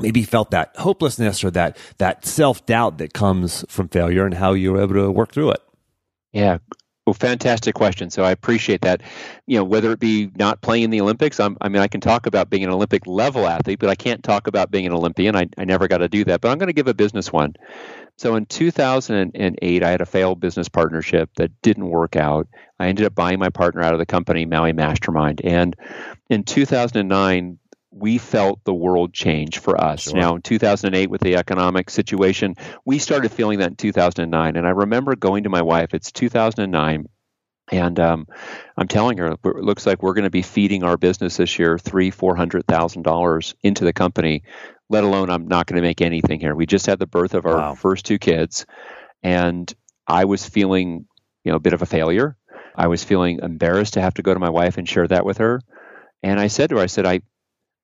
maybe 0.00 0.22
felt 0.22 0.52
that 0.52 0.76
hopelessness 0.76 1.42
or 1.42 1.50
that, 1.50 1.76
that 1.98 2.24
self 2.24 2.64
doubt 2.66 2.98
that 2.98 3.12
comes 3.12 3.64
from 3.68 3.88
failure 3.88 4.24
and 4.24 4.34
how 4.34 4.52
you 4.52 4.72
were 4.72 4.80
able 4.80 4.94
to 4.94 5.10
work 5.10 5.32
through 5.32 5.50
it. 5.50 5.60
Yeah, 6.32 6.58
well, 7.06 7.14
fantastic 7.14 7.74
question. 7.74 8.10
So 8.10 8.22
I 8.22 8.30
appreciate 8.30 8.82
that. 8.82 9.02
You 9.46 9.58
know, 9.58 9.64
whether 9.64 9.90
it 9.90 9.98
be 9.98 10.30
not 10.36 10.60
playing 10.60 10.84
in 10.84 10.90
the 10.90 11.00
Olympics, 11.00 11.40
I'm, 11.40 11.56
i 11.60 11.68
mean, 11.68 11.82
I 11.82 11.88
can 11.88 12.00
talk 12.00 12.26
about 12.26 12.48
being 12.48 12.62
an 12.62 12.70
Olympic 12.70 13.06
level 13.06 13.48
athlete, 13.48 13.80
but 13.80 13.90
I 13.90 13.96
can't 13.96 14.22
talk 14.22 14.46
about 14.46 14.70
being 14.70 14.86
an 14.86 14.92
Olympian. 14.92 15.34
I, 15.34 15.48
I 15.58 15.64
never 15.64 15.88
got 15.88 15.98
to 15.98 16.08
do 16.08 16.24
that. 16.24 16.40
But 16.40 16.50
I'm 16.50 16.58
going 16.58 16.68
to 16.68 16.72
give 16.72 16.86
a 16.86 16.94
business 16.94 17.32
one. 17.32 17.54
So 18.18 18.36
in 18.36 18.46
2008, 18.46 19.82
I 19.82 19.90
had 19.90 20.00
a 20.00 20.06
failed 20.06 20.38
business 20.38 20.68
partnership 20.68 21.30
that 21.36 21.50
didn't 21.62 21.88
work 21.88 22.14
out. 22.14 22.46
I 22.78 22.86
ended 22.86 23.06
up 23.06 23.16
buying 23.16 23.40
my 23.40 23.48
partner 23.48 23.82
out 23.82 23.94
of 23.94 23.98
the 23.98 24.06
company, 24.06 24.44
Maui 24.44 24.72
Mastermind. 24.72 25.40
And 25.42 25.74
in 26.30 26.44
2009, 26.44 27.58
we 27.92 28.18
felt 28.18 28.64
the 28.64 28.74
world 28.74 29.12
change 29.12 29.58
for 29.58 29.78
us. 29.80 30.02
Sure. 30.02 30.16
Now, 30.18 30.34
in 30.36 30.42
2008, 30.42 31.10
with 31.10 31.20
the 31.20 31.36
economic 31.36 31.90
situation, 31.90 32.56
we 32.84 32.98
started 32.98 33.30
feeling 33.30 33.58
that 33.58 33.70
in 33.70 33.76
2009. 33.76 34.56
And 34.56 34.66
I 34.66 34.70
remember 34.70 35.14
going 35.14 35.44
to 35.44 35.50
my 35.50 35.62
wife, 35.62 35.92
it's 35.92 36.10
2009. 36.10 37.08
And 37.70 38.00
um, 38.00 38.26
I'm 38.76 38.88
telling 38.88 39.18
her, 39.18 39.32
it 39.32 39.44
looks 39.44 39.86
like 39.86 40.02
we're 40.02 40.14
going 40.14 40.24
to 40.24 40.30
be 40.30 40.42
feeding 40.42 40.82
our 40.82 40.96
business 40.96 41.36
this 41.36 41.58
year 41.58 41.78
three, 41.78 42.10
four 42.10 42.34
hundred 42.34 42.66
thousand 42.66 43.02
dollars 43.02 43.54
into 43.62 43.84
the 43.84 43.92
company. 43.92 44.42
Let 44.88 45.04
alone, 45.04 45.30
I'm 45.30 45.46
not 45.46 45.66
going 45.66 45.76
to 45.80 45.86
make 45.86 46.02
anything 46.02 46.40
here. 46.40 46.54
We 46.54 46.66
just 46.66 46.86
had 46.86 46.98
the 46.98 47.06
birth 47.06 47.34
of 47.34 47.46
our 47.46 47.56
wow. 47.56 47.74
first 47.74 48.04
two 48.04 48.18
kids, 48.18 48.66
and 49.22 49.72
I 50.06 50.24
was 50.24 50.44
feeling, 50.44 51.06
you 51.44 51.52
know, 51.52 51.56
a 51.56 51.60
bit 51.60 51.72
of 51.72 51.82
a 51.82 51.86
failure. 51.86 52.36
I 52.74 52.88
was 52.88 53.04
feeling 53.04 53.38
embarrassed 53.42 53.94
to 53.94 54.02
have 54.02 54.14
to 54.14 54.22
go 54.22 54.34
to 54.34 54.40
my 54.40 54.50
wife 54.50 54.76
and 54.76 54.88
share 54.88 55.06
that 55.06 55.24
with 55.24 55.38
her. 55.38 55.60
And 56.22 56.38
I 56.38 56.48
said 56.48 56.70
to 56.70 56.76
her, 56.76 56.82
I 56.82 56.86
said, 56.86 57.06
I, 57.06 57.20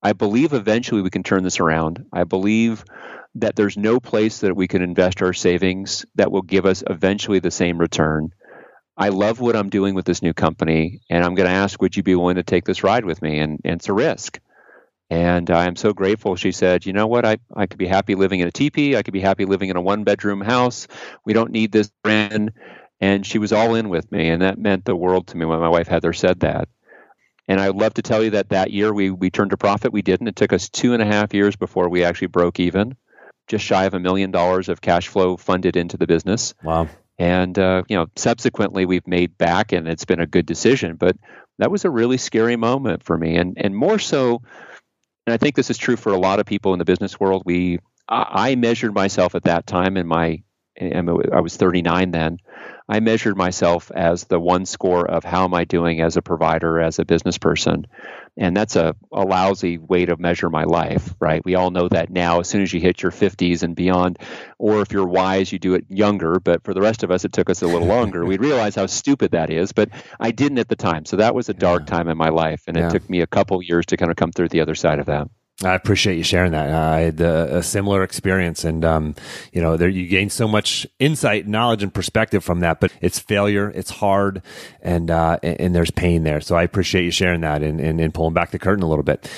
I 0.03 0.13
believe 0.13 0.53
eventually 0.53 1.03
we 1.03 1.11
can 1.11 1.23
turn 1.23 1.43
this 1.43 1.61
around. 1.61 2.07
I 2.13 2.25
believe 2.25 2.85
that 3.35 3.57
there's 3.57 3.77
no 3.77 4.01
place 4.01 4.41
that 4.41 4.57
we 4.57 4.69
can 4.69 4.83
invest 4.83 5.23
our 5.23 5.33
savings 5.33 6.07
that 6.15 6.33
will 6.33 6.43
give 6.43 6.67
us 6.67 6.83
eventually 6.89 7.41
the 7.41 7.51
same 7.51 7.79
return. 7.79 8.31
I 8.97 9.11
love 9.11 9.41
what 9.41 9.57
I'm 9.57 9.71
doing 9.71 9.95
with 9.95 10.05
this 10.05 10.23
new 10.23 10.35
company, 10.35 11.01
and 11.09 11.25
I'm 11.25 11.35
going 11.35 11.49
to 11.49 11.55
ask, 11.55 11.81
would 11.81 11.97
you 11.97 12.03
be 12.03 12.17
willing 12.17 12.37
to 12.37 12.43
take 12.43 12.65
this 12.65 12.83
ride 12.83 13.05
with 13.05 13.23
me? 13.23 13.39
And, 13.39 13.61
and 13.65 13.75
it's 13.75 13.89
a 13.89 13.93
risk. 13.93 14.41
And 15.11 15.51
I'm 15.51 15.77
so 15.77 15.93
grateful. 15.93 16.37
She 16.37 16.53
said, 16.53 16.85
you 16.85 16.93
know 16.93 17.07
what? 17.07 17.25
I, 17.25 17.39
I 17.55 17.67
could 17.67 17.79
be 17.79 17.87
happy 17.87 18.15
living 18.15 18.41
in 18.41 18.49
a 18.49 18.53
teepee. 18.53 18.97
I 18.97 19.03
could 19.03 19.15
be 19.15 19.21
happy 19.21 19.47
living 19.47 19.71
in 19.71 19.77
a 19.77 19.81
one 19.81 20.05
bedroom 20.05 20.41
house. 20.41 20.87
We 21.25 21.33
don't 21.33 21.53
need 21.53 21.73
this 21.73 21.91
brand. 22.03 22.53
And 23.01 23.25
she 23.25 23.39
was 23.39 23.53
all 23.53 23.75
in 23.75 23.89
with 23.89 24.11
me. 24.13 24.29
And 24.29 24.43
that 24.43 24.59
meant 24.59 24.85
the 24.85 24.97
world 24.97 25.29
to 25.29 25.37
me 25.37 25.47
when 25.47 25.61
my 25.61 25.69
wife 25.69 25.89
Heather 25.89 26.13
said 26.13 26.41
that. 26.41 26.69
And 27.49 27.59
I'd 27.59 27.75
love 27.75 27.95
to 27.95 28.03
tell 28.03 28.23
you 28.23 28.31
that 28.31 28.51
that 28.51 28.71
year 28.71 28.93
we, 28.93 29.11
we 29.11 29.31
turned 29.31 29.55
a 29.55 29.57
profit. 29.57 29.93
We 29.93 30.03
didn't. 30.03 30.29
It 30.29 30.37
took 30.37 30.53
us 30.53 30.69
two 30.69 30.93
and 30.93 31.03
a 31.03 31.07
half 31.07 31.33
years 31.33 31.57
before 31.57 31.89
we 31.89 32.05
actually 32.05 32.29
broke 32.29 32.61
even, 32.61 32.95
just 33.47 33.65
shy 33.65 33.87
of 33.87 33.95
a 33.95 34.01
million 34.01 34.31
dollars 34.31 34.69
of 34.69 34.83
cash 34.83 35.09
flow 35.09 35.39
funded 35.39 35.75
into 35.75 35.97
the 35.97 36.07
business. 36.07 36.55
Wow. 36.63 36.89
And, 37.19 37.59
uh, 37.59 37.85
you 37.89 37.97
know, 37.97 38.07
subsequently 38.17 38.85
we've 38.85 39.07
made 39.07 39.39
back 39.39 39.73
and 39.73 39.89
it's 39.89 40.05
been 40.05 40.21
a 40.21 40.27
good 40.27 40.45
decision. 40.45 40.97
But 40.97 41.17
that 41.59 41.71
was 41.71 41.87
a 41.87 41.91
really 41.91 42.19
scary 42.19 42.57
moment 42.57 43.03
for 43.03 43.17
me. 43.17 43.37
And, 43.37 43.55
and 43.57 43.75
more 43.75 43.99
so, 43.99 44.43
and 45.27 45.35
I 45.35 45.39
think 45.39 45.57
this 45.57 45.71
is 45.71 45.79
true 45.79 45.97
for 45.97 46.13
a 46.13 46.19
lot 46.19 46.41
of 46.41 46.47
people 46.47 46.75
in 46.75 46.79
the 46.79 46.85
business 46.85 47.19
world, 47.19 47.43
we, 47.47 47.81
I 48.09 48.55
measured 48.55 48.95
myself 48.95 49.35
at 49.35 49.45
that 49.45 49.67
time 49.67 49.97
in 49.97 50.07
my, 50.07 50.43
I 50.81 51.41
was 51.41 51.57
39 51.57 52.11
then. 52.11 52.39
I 52.89 53.01
measured 53.01 53.37
myself 53.37 53.91
as 53.95 54.25
the 54.25 54.41
one 54.41 54.65
score 54.65 55.09
of 55.09 55.23
how 55.23 55.45
am 55.45 55.53
I 55.53 55.65
doing 55.65 56.01
as 56.01 56.17
a 56.17 56.23
provider, 56.23 56.81
as 56.81 56.99
a 56.99 57.05
business 57.05 57.37
person. 57.37 57.87
And 58.37 58.57
that's 58.57 58.77
a, 58.77 58.95
a 59.13 59.23
lousy 59.23 59.79
way 59.79 60.07
to 60.07 60.17
measure 60.17 60.49
my 60.49 60.65
life, 60.65 61.15
right? 61.21 61.45
We 61.45 61.55
all 61.55 61.71
know 61.71 61.89
that 61.89 62.09
now 62.09 62.41
as 62.41 62.49
soon 62.49 62.63
as 62.63 62.73
you 62.73 62.81
hit 62.81 63.03
your 63.03 63.11
50s 63.11 63.63
and 63.63 63.75
beyond, 63.75 64.19
or 64.59 64.81
if 64.81 64.93
you're 64.93 65.07
wise, 65.07 65.53
you 65.53 65.59
do 65.59 65.75
it 65.75 65.85
younger. 65.89 66.39
But 66.41 66.65
for 66.65 66.73
the 66.73 66.81
rest 66.81 67.03
of 67.03 67.11
us, 67.11 67.25
it 67.25 67.33
took 67.33 67.51
us 67.51 67.63
a 67.63 67.67
little 67.67 67.89
longer. 67.97 68.25
we 68.25 68.39
realize 68.39 68.77
how 68.77 68.87
stupid 68.87 69.33
that 69.33 69.51
is, 69.51 69.73
but 69.73 69.91
I 70.19 70.31
didn't 70.31 70.59
at 70.59 70.69
the 70.69 70.77
time. 70.77 71.05
So 71.05 71.17
that 71.17 71.35
was 71.35 71.49
a 71.49 71.55
dark 71.55 71.83
yeah. 71.83 71.97
time 71.97 72.09
in 72.09 72.17
my 72.17 72.29
life. 72.29 72.63
And 72.69 72.77
yeah. 72.77 72.87
it 72.87 72.91
took 72.91 73.11
me 73.11 73.21
a 73.21 73.27
couple 73.27 73.61
years 73.63 73.87
to 73.87 73.97
kind 73.97 74.11
of 74.11 74.17
come 74.17 74.33
through 74.33 74.49
the 74.49 74.61
other 74.61 74.77
side 74.77 75.01
of 75.01 75.07
that. 75.07 75.29
I 75.65 75.75
appreciate 75.75 76.17
you 76.17 76.23
sharing 76.23 76.53
that. 76.53 76.71
Uh, 76.71 76.97
I 76.97 77.01
had 77.01 77.21
a, 77.21 77.57
a 77.57 77.63
similar 77.65 78.05
experience, 78.05 78.65
and 78.65 78.85
um, 78.85 79.17
you 79.53 79.61
know, 79.61 79.77
there 79.77 79.89
you 79.89 80.07
gain 80.07 80.31
so 80.31 80.47
much 80.47 80.87
insight, 81.01 81.49
knowledge, 81.49 81.83
and 81.83 81.93
perspective 81.93 82.45
from 82.45 82.61
that. 82.61 82.79
But 82.79 82.93
it's 83.01 83.19
failure, 83.19 83.71
it's 83.75 83.91
hard, 83.91 84.43
and 84.83 85.11
uh, 85.11 85.39
and, 85.43 85.61
and, 85.61 85.75
there's 85.75 85.91
pain 85.91 86.23
there. 86.23 86.41
So 86.41 86.55
I 86.55 86.63
appreciate 86.63 87.05
you 87.05 87.11
sharing 87.11 87.41
that 87.41 87.65
and, 87.65 87.81
and, 87.81 88.01
and 88.01 88.15
pulling 88.15 88.35
back 88.35 88.53
the 88.53 88.59
curtain 88.61 88.85
a 88.85 88.89
little 88.89 89.03
bit. 89.03 89.29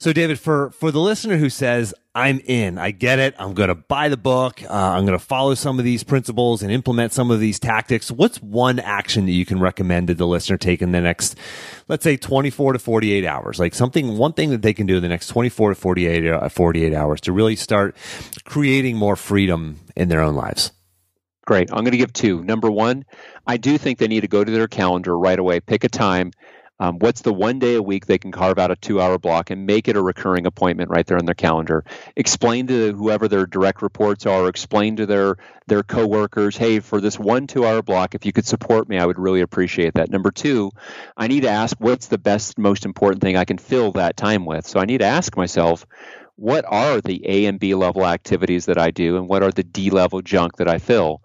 So, 0.00 0.12
David, 0.12 0.40
for 0.40 0.70
for 0.70 0.90
the 0.90 1.00
listener 1.00 1.36
who 1.36 1.50
says, 1.50 1.94
"I'm 2.18 2.40
in, 2.40 2.78
I 2.78 2.90
get 2.90 3.18
it, 3.18 3.34
I'm 3.38 3.54
going 3.54 3.68
to 3.68 3.74
buy 3.74 4.08
the 4.08 4.16
book, 4.16 4.62
uh, 4.62 4.72
I'm 4.72 5.06
going 5.06 5.18
to 5.18 5.24
follow 5.24 5.54
some 5.54 5.78
of 5.78 5.84
these 5.84 6.02
principles 6.02 6.62
and 6.62 6.72
implement 6.72 7.12
some 7.12 7.30
of 7.30 7.40
these 7.40 7.58
tactics," 7.58 8.10
what's 8.10 8.42
one 8.42 8.78
action 8.78 9.26
that 9.26 9.32
you 9.32 9.46
can 9.46 9.60
recommend 9.60 10.08
to 10.08 10.14
the 10.14 10.26
listener 10.26 10.56
take 10.56 10.82
in 10.82 10.92
the 10.92 11.00
next, 11.00 11.36
let's 11.88 12.04
say, 12.04 12.16
24 12.16 12.74
to 12.74 12.78
48 12.78 13.24
hours? 13.24 13.58
Like 13.58 13.74
something, 13.74 14.18
one 14.18 14.32
thing 14.32 14.50
that 14.50 14.62
they 14.62 14.74
can 14.74 14.86
do 14.86 14.96
in 14.96 15.02
the 15.02 15.08
next 15.08 15.28
24 15.28 15.70
to 15.70 15.74
48 15.74 16.26
uh, 16.26 16.48
48 16.48 16.94
hours 16.94 17.20
to 17.22 17.32
really 17.32 17.56
start 17.56 17.96
creating 18.44 18.96
more 18.96 19.16
freedom 19.16 19.78
in 19.96 20.08
their 20.08 20.20
own 20.20 20.34
lives. 20.34 20.72
Great. 21.46 21.70
I'm 21.70 21.78
going 21.84 21.92
to 21.92 21.98
give 21.98 22.12
two. 22.12 22.44
Number 22.44 22.70
one, 22.70 23.04
I 23.46 23.56
do 23.56 23.78
think 23.78 23.98
they 23.98 24.06
need 24.06 24.20
to 24.20 24.28
go 24.28 24.44
to 24.44 24.52
their 24.52 24.68
calendar 24.68 25.18
right 25.18 25.38
away, 25.38 25.60
pick 25.60 25.82
a 25.82 25.88
time 25.88 26.32
Um, 26.80 26.98
what's 26.98 27.22
the 27.22 27.32
one 27.32 27.58
day 27.58 27.74
a 27.74 27.82
week 27.82 28.06
they 28.06 28.18
can 28.18 28.30
carve 28.30 28.58
out 28.58 28.70
a 28.70 28.76
two 28.76 29.00
hour 29.00 29.18
block 29.18 29.50
and 29.50 29.66
make 29.66 29.88
it 29.88 29.96
a 29.96 30.02
recurring 30.02 30.46
appointment 30.46 30.90
right 30.90 31.06
there 31.06 31.18
on 31.18 31.24
their 31.24 31.34
calendar? 31.34 31.84
Explain 32.16 32.66
to 32.68 32.92
whoever 32.92 33.28
their 33.28 33.46
direct 33.46 33.82
reports 33.82 34.26
are, 34.26 34.48
explain 34.48 34.96
to 34.96 35.06
their 35.06 35.36
their 35.66 35.82
coworkers, 35.82 36.56
hey, 36.56 36.80
for 36.80 37.00
this 37.00 37.18
one 37.18 37.46
two 37.46 37.66
hour 37.66 37.82
block, 37.82 38.14
if 38.14 38.24
you 38.24 38.32
could 38.32 38.46
support 38.46 38.88
me, 38.88 38.98
I 38.98 39.06
would 39.06 39.18
really 39.18 39.40
appreciate 39.40 39.94
that. 39.94 40.10
Number 40.10 40.30
two, 40.30 40.70
I 41.16 41.26
need 41.26 41.40
to 41.42 41.48
ask 41.48 41.76
what's 41.78 42.06
the 42.06 42.18
best, 42.18 42.58
most 42.58 42.84
important 42.84 43.22
thing 43.22 43.36
I 43.36 43.44
can 43.44 43.58
fill 43.58 43.92
that 43.92 44.16
time 44.16 44.44
with. 44.44 44.66
So 44.66 44.80
I 44.80 44.84
need 44.84 44.98
to 44.98 45.06
ask 45.06 45.36
myself, 45.36 45.86
what 46.36 46.64
are 46.68 47.00
the 47.00 47.20
A 47.28 47.46
and 47.46 47.58
B 47.58 47.74
level 47.74 48.06
activities 48.06 48.66
that 48.66 48.78
I 48.78 48.92
do, 48.92 49.16
and 49.16 49.28
what 49.28 49.42
are 49.42 49.50
the 49.50 49.64
D 49.64 49.90
level 49.90 50.22
junk 50.22 50.56
that 50.56 50.68
I 50.68 50.78
fill? 50.78 51.22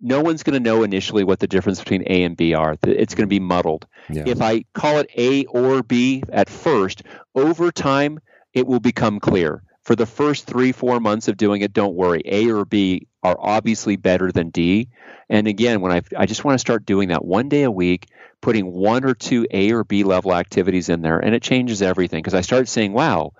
No 0.00 0.20
one's 0.20 0.42
going 0.42 0.54
to 0.54 0.60
know 0.60 0.82
initially 0.82 1.24
what 1.24 1.40
the 1.40 1.46
difference 1.46 1.78
between 1.78 2.02
A 2.06 2.22
and 2.24 2.36
B 2.36 2.54
are. 2.54 2.76
It's 2.82 3.14
going 3.14 3.26
to 3.26 3.28
be 3.28 3.40
muddled. 3.40 3.86
Yeah. 4.08 4.24
If 4.26 4.40
I 4.40 4.64
call 4.74 4.98
it 4.98 5.10
A 5.16 5.44
or 5.46 5.82
B 5.82 6.22
at 6.30 6.48
first, 6.48 7.02
over 7.34 7.72
time, 7.72 8.20
it 8.52 8.66
will 8.66 8.80
become 8.80 9.20
clear. 9.20 9.62
For 9.82 9.96
the 9.96 10.06
first 10.06 10.46
three, 10.46 10.72
four 10.72 11.00
months 11.00 11.28
of 11.28 11.36
doing 11.36 11.62
it, 11.62 11.72
don't 11.72 11.94
worry. 11.94 12.22
A 12.26 12.50
or 12.50 12.64
B 12.64 13.08
are 13.22 13.36
obviously 13.38 13.96
better 13.96 14.30
than 14.30 14.50
D. 14.50 14.88
And 15.28 15.48
again, 15.48 15.80
when 15.80 15.92
I, 15.92 16.02
I 16.16 16.26
just 16.26 16.44
want 16.44 16.54
to 16.54 16.58
start 16.58 16.86
doing 16.86 17.08
that 17.08 17.24
one 17.24 17.48
day 17.48 17.62
a 17.62 17.70
week, 17.70 18.06
putting 18.40 18.70
one 18.70 19.04
or 19.04 19.14
two 19.14 19.46
A 19.50 19.72
or 19.72 19.84
B 19.84 20.04
level 20.04 20.34
activities 20.34 20.88
in 20.88 21.02
there, 21.02 21.18
and 21.18 21.34
it 21.34 21.42
changes 21.42 21.82
everything 21.82 22.22
because 22.22 22.34
I 22.34 22.42
start 22.42 22.68
saying, 22.68 22.92
wow, 22.92 23.32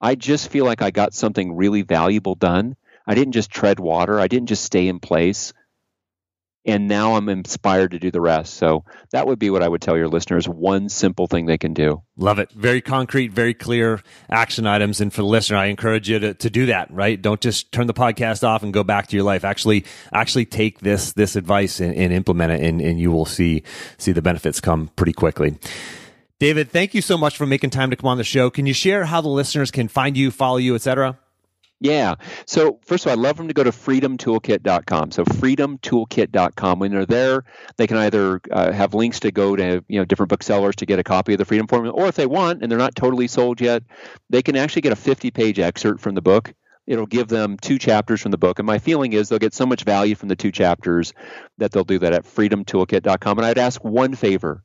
I 0.00 0.14
just 0.14 0.48
feel 0.48 0.64
like 0.64 0.80
I 0.80 0.90
got 0.90 1.12
something 1.12 1.56
really 1.56 1.82
valuable 1.82 2.36
done. 2.36 2.76
I 3.06 3.14
didn't 3.14 3.32
just 3.32 3.50
tread 3.50 3.78
water. 3.78 4.18
I 4.18 4.28
didn't 4.28 4.48
just 4.48 4.64
stay 4.64 4.88
in 4.88 5.00
place 5.00 5.52
and 6.66 6.88
now 6.88 7.14
I'm 7.14 7.28
inspired 7.28 7.92
to 7.92 7.98
do 7.98 8.10
the 8.10 8.20
rest. 8.20 8.54
So 8.54 8.84
that 9.12 9.26
would 9.26 9.38
be 9.38 9.50
what 9.50 9.62
I 9.62 9.68
would 9.68 9.80
tell 9.80 9.96
your 9.96 10.08
listeners 10.08 10.48
one 10.48 10.88
simple 10.88 11.28
thing 11.28 11.46
they 11.46 11.58
can 11.58 11.72
do. 11.72 12.02
Love 12.16 12.38
it. 12.38 12.50
Very 12.50 12.80
concrete, 12.80 13.32
very 13.32 13.54
clear 13.54 14.02
action 14.28 14.66
items. 14.66 15.00
And 15.00 15.12
for 15.12 15.22
the 15.22 15.28
listener, 15.28 15.58
I 15.58 15.66
encourage 15.66 16.10
you 16.10 16.18
to, 16.18 16.34
to 16.34 16.50
do 16.50 16.66
that, 16.66 16.90
right? 16.90 17.20
Don't 17.20 17.40
just 17.40 17.70
turn 17.70 17.86
the 17.86 17.94
podcast 17.94 18.46
off 18.46 18.62
and 18.62 18.72
go 18.72 18.82
back 18.82 19.06
to 19.08 19.16
your 19.16 19.24
life. 19.24 19.44
Actually, 19.44 19.84
actually 20.12 20.44
take 20.44 20.80
this, 20.80 21.12
this 21.12 21.36
advice 21.36 21.78
and, 21.78 21.94
and 21.94 22.12
implement 22.12 22.52
it 22.52 22.62
and, 22.62 22.80
and 22.80 22.98
you 22.98 23.12
will 23.12 23.26
see, 23.26 23.62
see 23.96 24.12
the 24.12 24.22
benefits 24.22 24.60
come 24.60 24.88
pretty 24.96 25.12
quickly. 25.12 25.56
David, 26.38 26.70
thank 26.70 26.94
you 26.94 27.00
so 27.00 27.16
much 27.16 27.36
for 27.36 27.46
making 27.46 27.70
time 27.70 27.90
to 27.90 27.96
come 27.96 28.08
on 28.08 28.18
the 28.18 28.24
show. 28.24 28.50
Can 28.50 28.66
you 28.66 28.74
share 28.74 29.06
how 29.06 29.20
the 29.20 29.28
listeners 29.28 29.70
can 29.70 29.88
find 29.88 30.16
you, 30.16 30.30
follow 30.30 30.58
you, 30.58 30.74
etc.? 30.74 31.18
Yeah. 31.78 32.14
So 32.46 32.80
first 32.84 33.04
of 33.04 33.10
all, 33.10 33.18
I'd 33.18 33.22
love 33.22 33.36
them 33.36 33.48
to 33.48 33.54
go 33.54 33.62
to 33.62 33.70
freedomtoolkit.com. 33.70 35.10
So 35.10 35.24
freedomtoolkit.com. 35.24 36.78
When 36.78 36.90
they're 36.90 37.04
there, 37.04 37.44
they 37.76 37.86
can 37.86 37.98
either 37.98 38.40
uh, 38.50 38.72
have 38.72 38.94
links 38.94 39.20
to 39.20 39.30
go 39.30 39.56
to 39.56 39.84
you 39.86 39.98
know 39.98 40.04
different 40.04 40.30
booksellers 40.30 40.76
to 40.76 40.86
get 40.86 40.98
a 40.98 41.04
copy 41.04 41.34
of 41.34 41.38
the 41.38 41.44
Freedom 41.44 41.66
Formula, 41.66 41.94
or 41.94 42.08
if 42.08 42.14
they 42.14 42.26
want 42.26 42.62
and 42.62 42.70
they're 42.70 42.78
not 42.78 42.96
totally 42.96 43.28
sold 43.28 43.60
yet, 43.60 43.82
they 44.30 44.42
can 44.42 44.56
actually 44.56 44.82
get 44.82 44.92
a 44.92 44.96
50-page 44.96 45.58
excerpt 45.58 46.00
from 46.00 46.14
the 46.14 46.22
book. 46.22 46.54
It'll 46.86 47.06
give 47.06 47.26
them 47.26 47.56
two 47.56 47.78
chapters 47.78 48.22
from 48.22 48.30
the 48.30 48.38
book, 48.38 48.58
and 48.58 48.66
my 48.66 48.78
feeling 48.78 49.12
is 49.12 49.28
they'll 49.28 49.40
get 49.40 49.54
so 49.54 49.66
much 49.66 49.82
value 49.82 50.14
from 50.14 50.28
the 50.28 50.36
two 50.36 50.52
chapters 50.52 51.12
that 51.58 51.72
they'll 51.72 51.84
do 51.84 51.98
that 51.98 52.12
at 52.12 52.24
freedomtoolkit.com. 52.24 53.38
And 53.38 53.46
I'd 53.46 53.58
ask 53.58 53.82
one 53.84 54.14
favor 54.14 54.62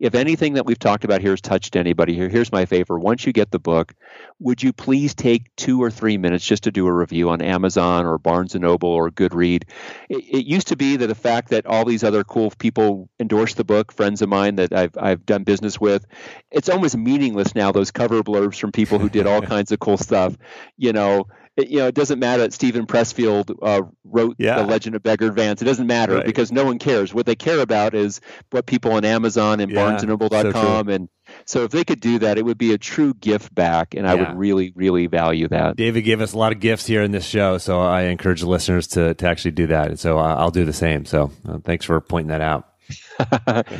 if 0.00 0.14
anything 0.14 0.54
that 0.54 0.66
we've 0.66 0.78
talked 0.78 1.04
about 1.04 1.20
here 1.20 1.30
has 1.30 1.40
touched 1.40 1.76
anybody 1.76 2.14
here, 2.14 2.28
here's 2.28 2.50
my 2.50 2.66
favor. 2.66 2.98
Once 2.98 3.24
you 3.26 3.32
get 3.32 3.50
the 3.50 3.58
book, 3.58 3.94
would 4.40 4.62
you 4.62 4.72
please 4.72 5.14
take 5.14 5.54
two 5.56 5.82
or 5.82 5.90
three 5.90 6.18
minutes 6.18 6.44
just 6.44 6.64
to 6.64 6.72
do 6.72 6.86
a 6.86 6.92
review 6.92 7.30
on 7.30 7.40
Amazon 7.40 8.04
or 8.04 8.18
Barnes 8.18 8.54
and 8.54 8.62
Noble 8.62 8.88
or 8.88 9.10
Goodread? 9.10 9.64
It, 10.08 10.24
it 10.24 10.46
used 10.46 10.68
to 10.68 10.76
be 10.76 10.96
that 10.96 11.06
the 11.06 11.14
fact 11.14 11.50
that 11.50 11.66
all 11.66 11.84
these 11.84 12.02
other 12.02 12.24
cool 12.24 12.50
people 12.58 13.08
endorse 13.20 13.54
the 13.54 13.64
book, 13.64 13.92
friends 13.92 14.20
of 14.20 14.28
mine 14.28 14.56
that 14.56 14.72
I've 14.72 14.96
I've 14.98 15.24
done 15.24 15.44
business 15.44 15.80
with, 15.80 16.04
it's 16.50 16.68
almost 16.68 16.96
meaningless 16.96 17.54
now. 17.54 17.70
Those 17.70 17.90
cover 17.90 18.22
blurbs 18.22 18.58
from 18.58 18.72
people 18.72 18.98
who 18.98 19.08
did 19.08 19.26
all 19.26 19.42
kinds 19.54 19.70
of 19.70 19.78
cool 19.78 19.96
stuff, 19.96 20.36
you 20.76 20.92
know 20.92 21.26
it, 21.56 21.68
you 21.68 21.78
know, 21.78 21.86
it 21.86 21.94
doesn't 21.94 22.18
matter 22.18 22.42
that 22.42 22.52
Steven 22.52 22.86
Pressfield 22.86 23.56
uh, 23.62 23.82
wrote 24.04 24.36
yeah. 24.38 24.56
The 24.56 24.66
Legend 24.66 24.96
of 24.96 25.02
Bagger 25.02 25.30
Vance. 25.30 25.62
It 25.62 25.66
doesn't 25.66 25.86
matter 25.86 26.16
right. 26.16 26.26
because 26.26 26.50
no 26.50 26.64
one 26.64 26.78
cares. 26.78 27.14
What 27.14 27.26
they 27.26 27.36
care 27.36 27.60
about 27.60 27.94
is 27.94 28.20
what 28.50 28.66
people 28.66 28.92
on 28.92 29.04
Amazon 29.04 29.60
and 29.60 29.70
yeah, 29.70 29.78
BarnesandNoble.com 29.78 30.86
so 30.86 30.92
and 30.92 31.08
so 31.46 31.64
if 31.64 31.70
they 31.70 31.84
could 31.84 32.00
do 32.00 32.18
that, 32.20 32.38
it 32.38 32.44
would 32.44 32.58
be 32.58 32.72
a 32.72 32.78
true 32.78 33.14
gift 33.14 33.54
back, 33.54 33.94
and 33.94 34.06
I 34.06 34.14
would 34.14 34.36
really, 34.36 34.72
really 34.74 35.06
value 35.06 35.48
that. 35.48 35.76
David 35.76 36.02
gave 36.02 36.20
us 36.20 36.32
a 36.32 36.38
lot 36.38 36.52
of 36.52 36.60
gifts 36.60 36.86
here 36.86 37.02
in 37.02 37.12
this 37.12 37.24
show, 37.24 37.58
so 37.58 37.80
I 37.80 38.02
encourage 38.02 38.40
the 38.40 38.48
listeners 38.48 38.86
to 38.88 39.14
to 39.14 39.26
actually 39.26 39.52
do 39.52 39.68
that. 39.68 39.88
And 39.88 39.98
so 39.98 40.18
uh, 40.18 40.34
I'll 40.36 40.50
do 40.50 40.64
the 40.64 40.72
same. 40.72 41.04
So 41.06 41.30
uh, 41.48 41.58
thanks 41.64 41.84
for 41.84 42.00
pointing 42.00 42.28
that 42.28 42.40
out. 42.40 42.68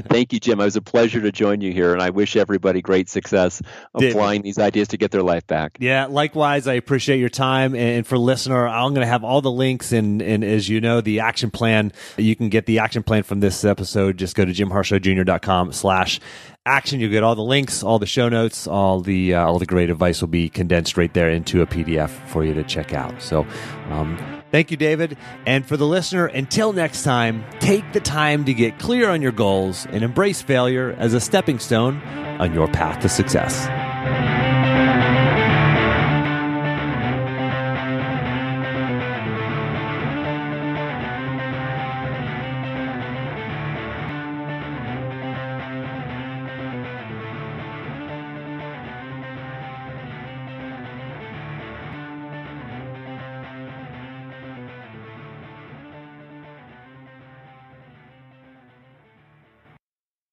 Thank 0.08 0.32
you, 0.32 0.40
Jim. 0.40 0.60
It 0.60 0.64
was 0.64 0.76
a 0.76 0.82
pleasure 0.82 1.20
to 1.20 1.32
join 1.32 1.60
you 1.60 1.72
here, 1.72 1.92
and 1.92 2.02
I 2.02 2.10
wish 2.10 2.36
everybody 2.36 2.80
great 2.80 3.08
success 3.08 3.60
applying 3.94 4.42
these 4.42 4.58
ideas 4.58 4.88
to 4.88 4.96
get 4.96 5.10
their 5.10 5.22
life 5.22 5.46
back. 5.46 5.76
Yeah, 5.80 6.06
likewise. 6.06 6.66
I 6.66 6.74
appreciate 6.74 7.18
your 7.18 7.28
time, 7.28 7.74
and 7.74 8.06
for 8.06 8.16
listener, 8.16 8.66
I'm 8.66 8.94
going 8.94 9.04
to 9.04 9.10
have 9.10 9.24
all 9.24 9.40
the 9.40 9.50
links 9.50 9.92
and 9.92 10.22
and 10.22 10.44
as 10.44 10.68
you 10.68 10.80
know, 10.80 11.00
the 11.00 11.20
action 11.20 11.50
plan. 11.50 11.92
You 12.16 12.34
can 12.36 12.48
get 12.48 12.66
the 12.66 12.78
action 12.78 13.02
plan 13.02 13.22
from 13.22 13.40
this 13.40 13.64
episode. 13.64 14.16
Just 14.16 14.36
go 14.36 14.44
to 14.44 14.52
jimharshawjr.com 14.52 15.72
slash 15.72 16.20
action. 16.66 17.00
You'll 17.00 17.10
get 17.10 17.22
all 17.22 17.34
the 17.34 17.42
links, 17.42 17.82
all 17.82 17.98
the 17.98 18.06
show 18.06 18.28
notes, 18.28 18.66
all 18.66 19.00
the 19.00 19.34
uh, 19.34 19.44
all 19.44 19.58
the 19.58 19.66
great 19.66 19.90
advice 19.90 20.20
will 20.20 20.28
be 20.28 20.48
condensed 20.48 20.96
right 20.96 21.12
there 21.12 21.30
into 21.30 21.62
a 21.62 21.66
PDF 21.66 22.10
for 22.28 22.44
you 22.44 22.54
to 22.54 22.62
check 22.64 22.94
out. 22.94 23.20
So. 23.20 23.46
Um, 23.90 24.43
Thank 24.54 24.70
you, 24.70 24.76
David. 24.76 25.16
And 25.48 25.66
for 25.66 25.76
the 25.76 25.84
listener, 25.84 26.26
until 26.26 26.72
next 26.72 27.02
time, 27.02 27.44
take 27.58 27.92
the 27.92 27.98
time 27.98 28.44
to 28.44 28.54
get 28.54 28.78
clear 28.78 29.10
on 29.10 29.20
your 29.20 29.32
goals 29.32 29.84
and 29.90 30.04
embrace 30.04 30.42
failure 30.42 30.94
as 30.96 31.12
a 31.12 31.20
stepping 31.20 31.58
stone 31.58 32.00
on 32.38 32.54
your 32.54 32.68
path 32.68 33.00
to 33.00 33.08
success. 33.08 33.66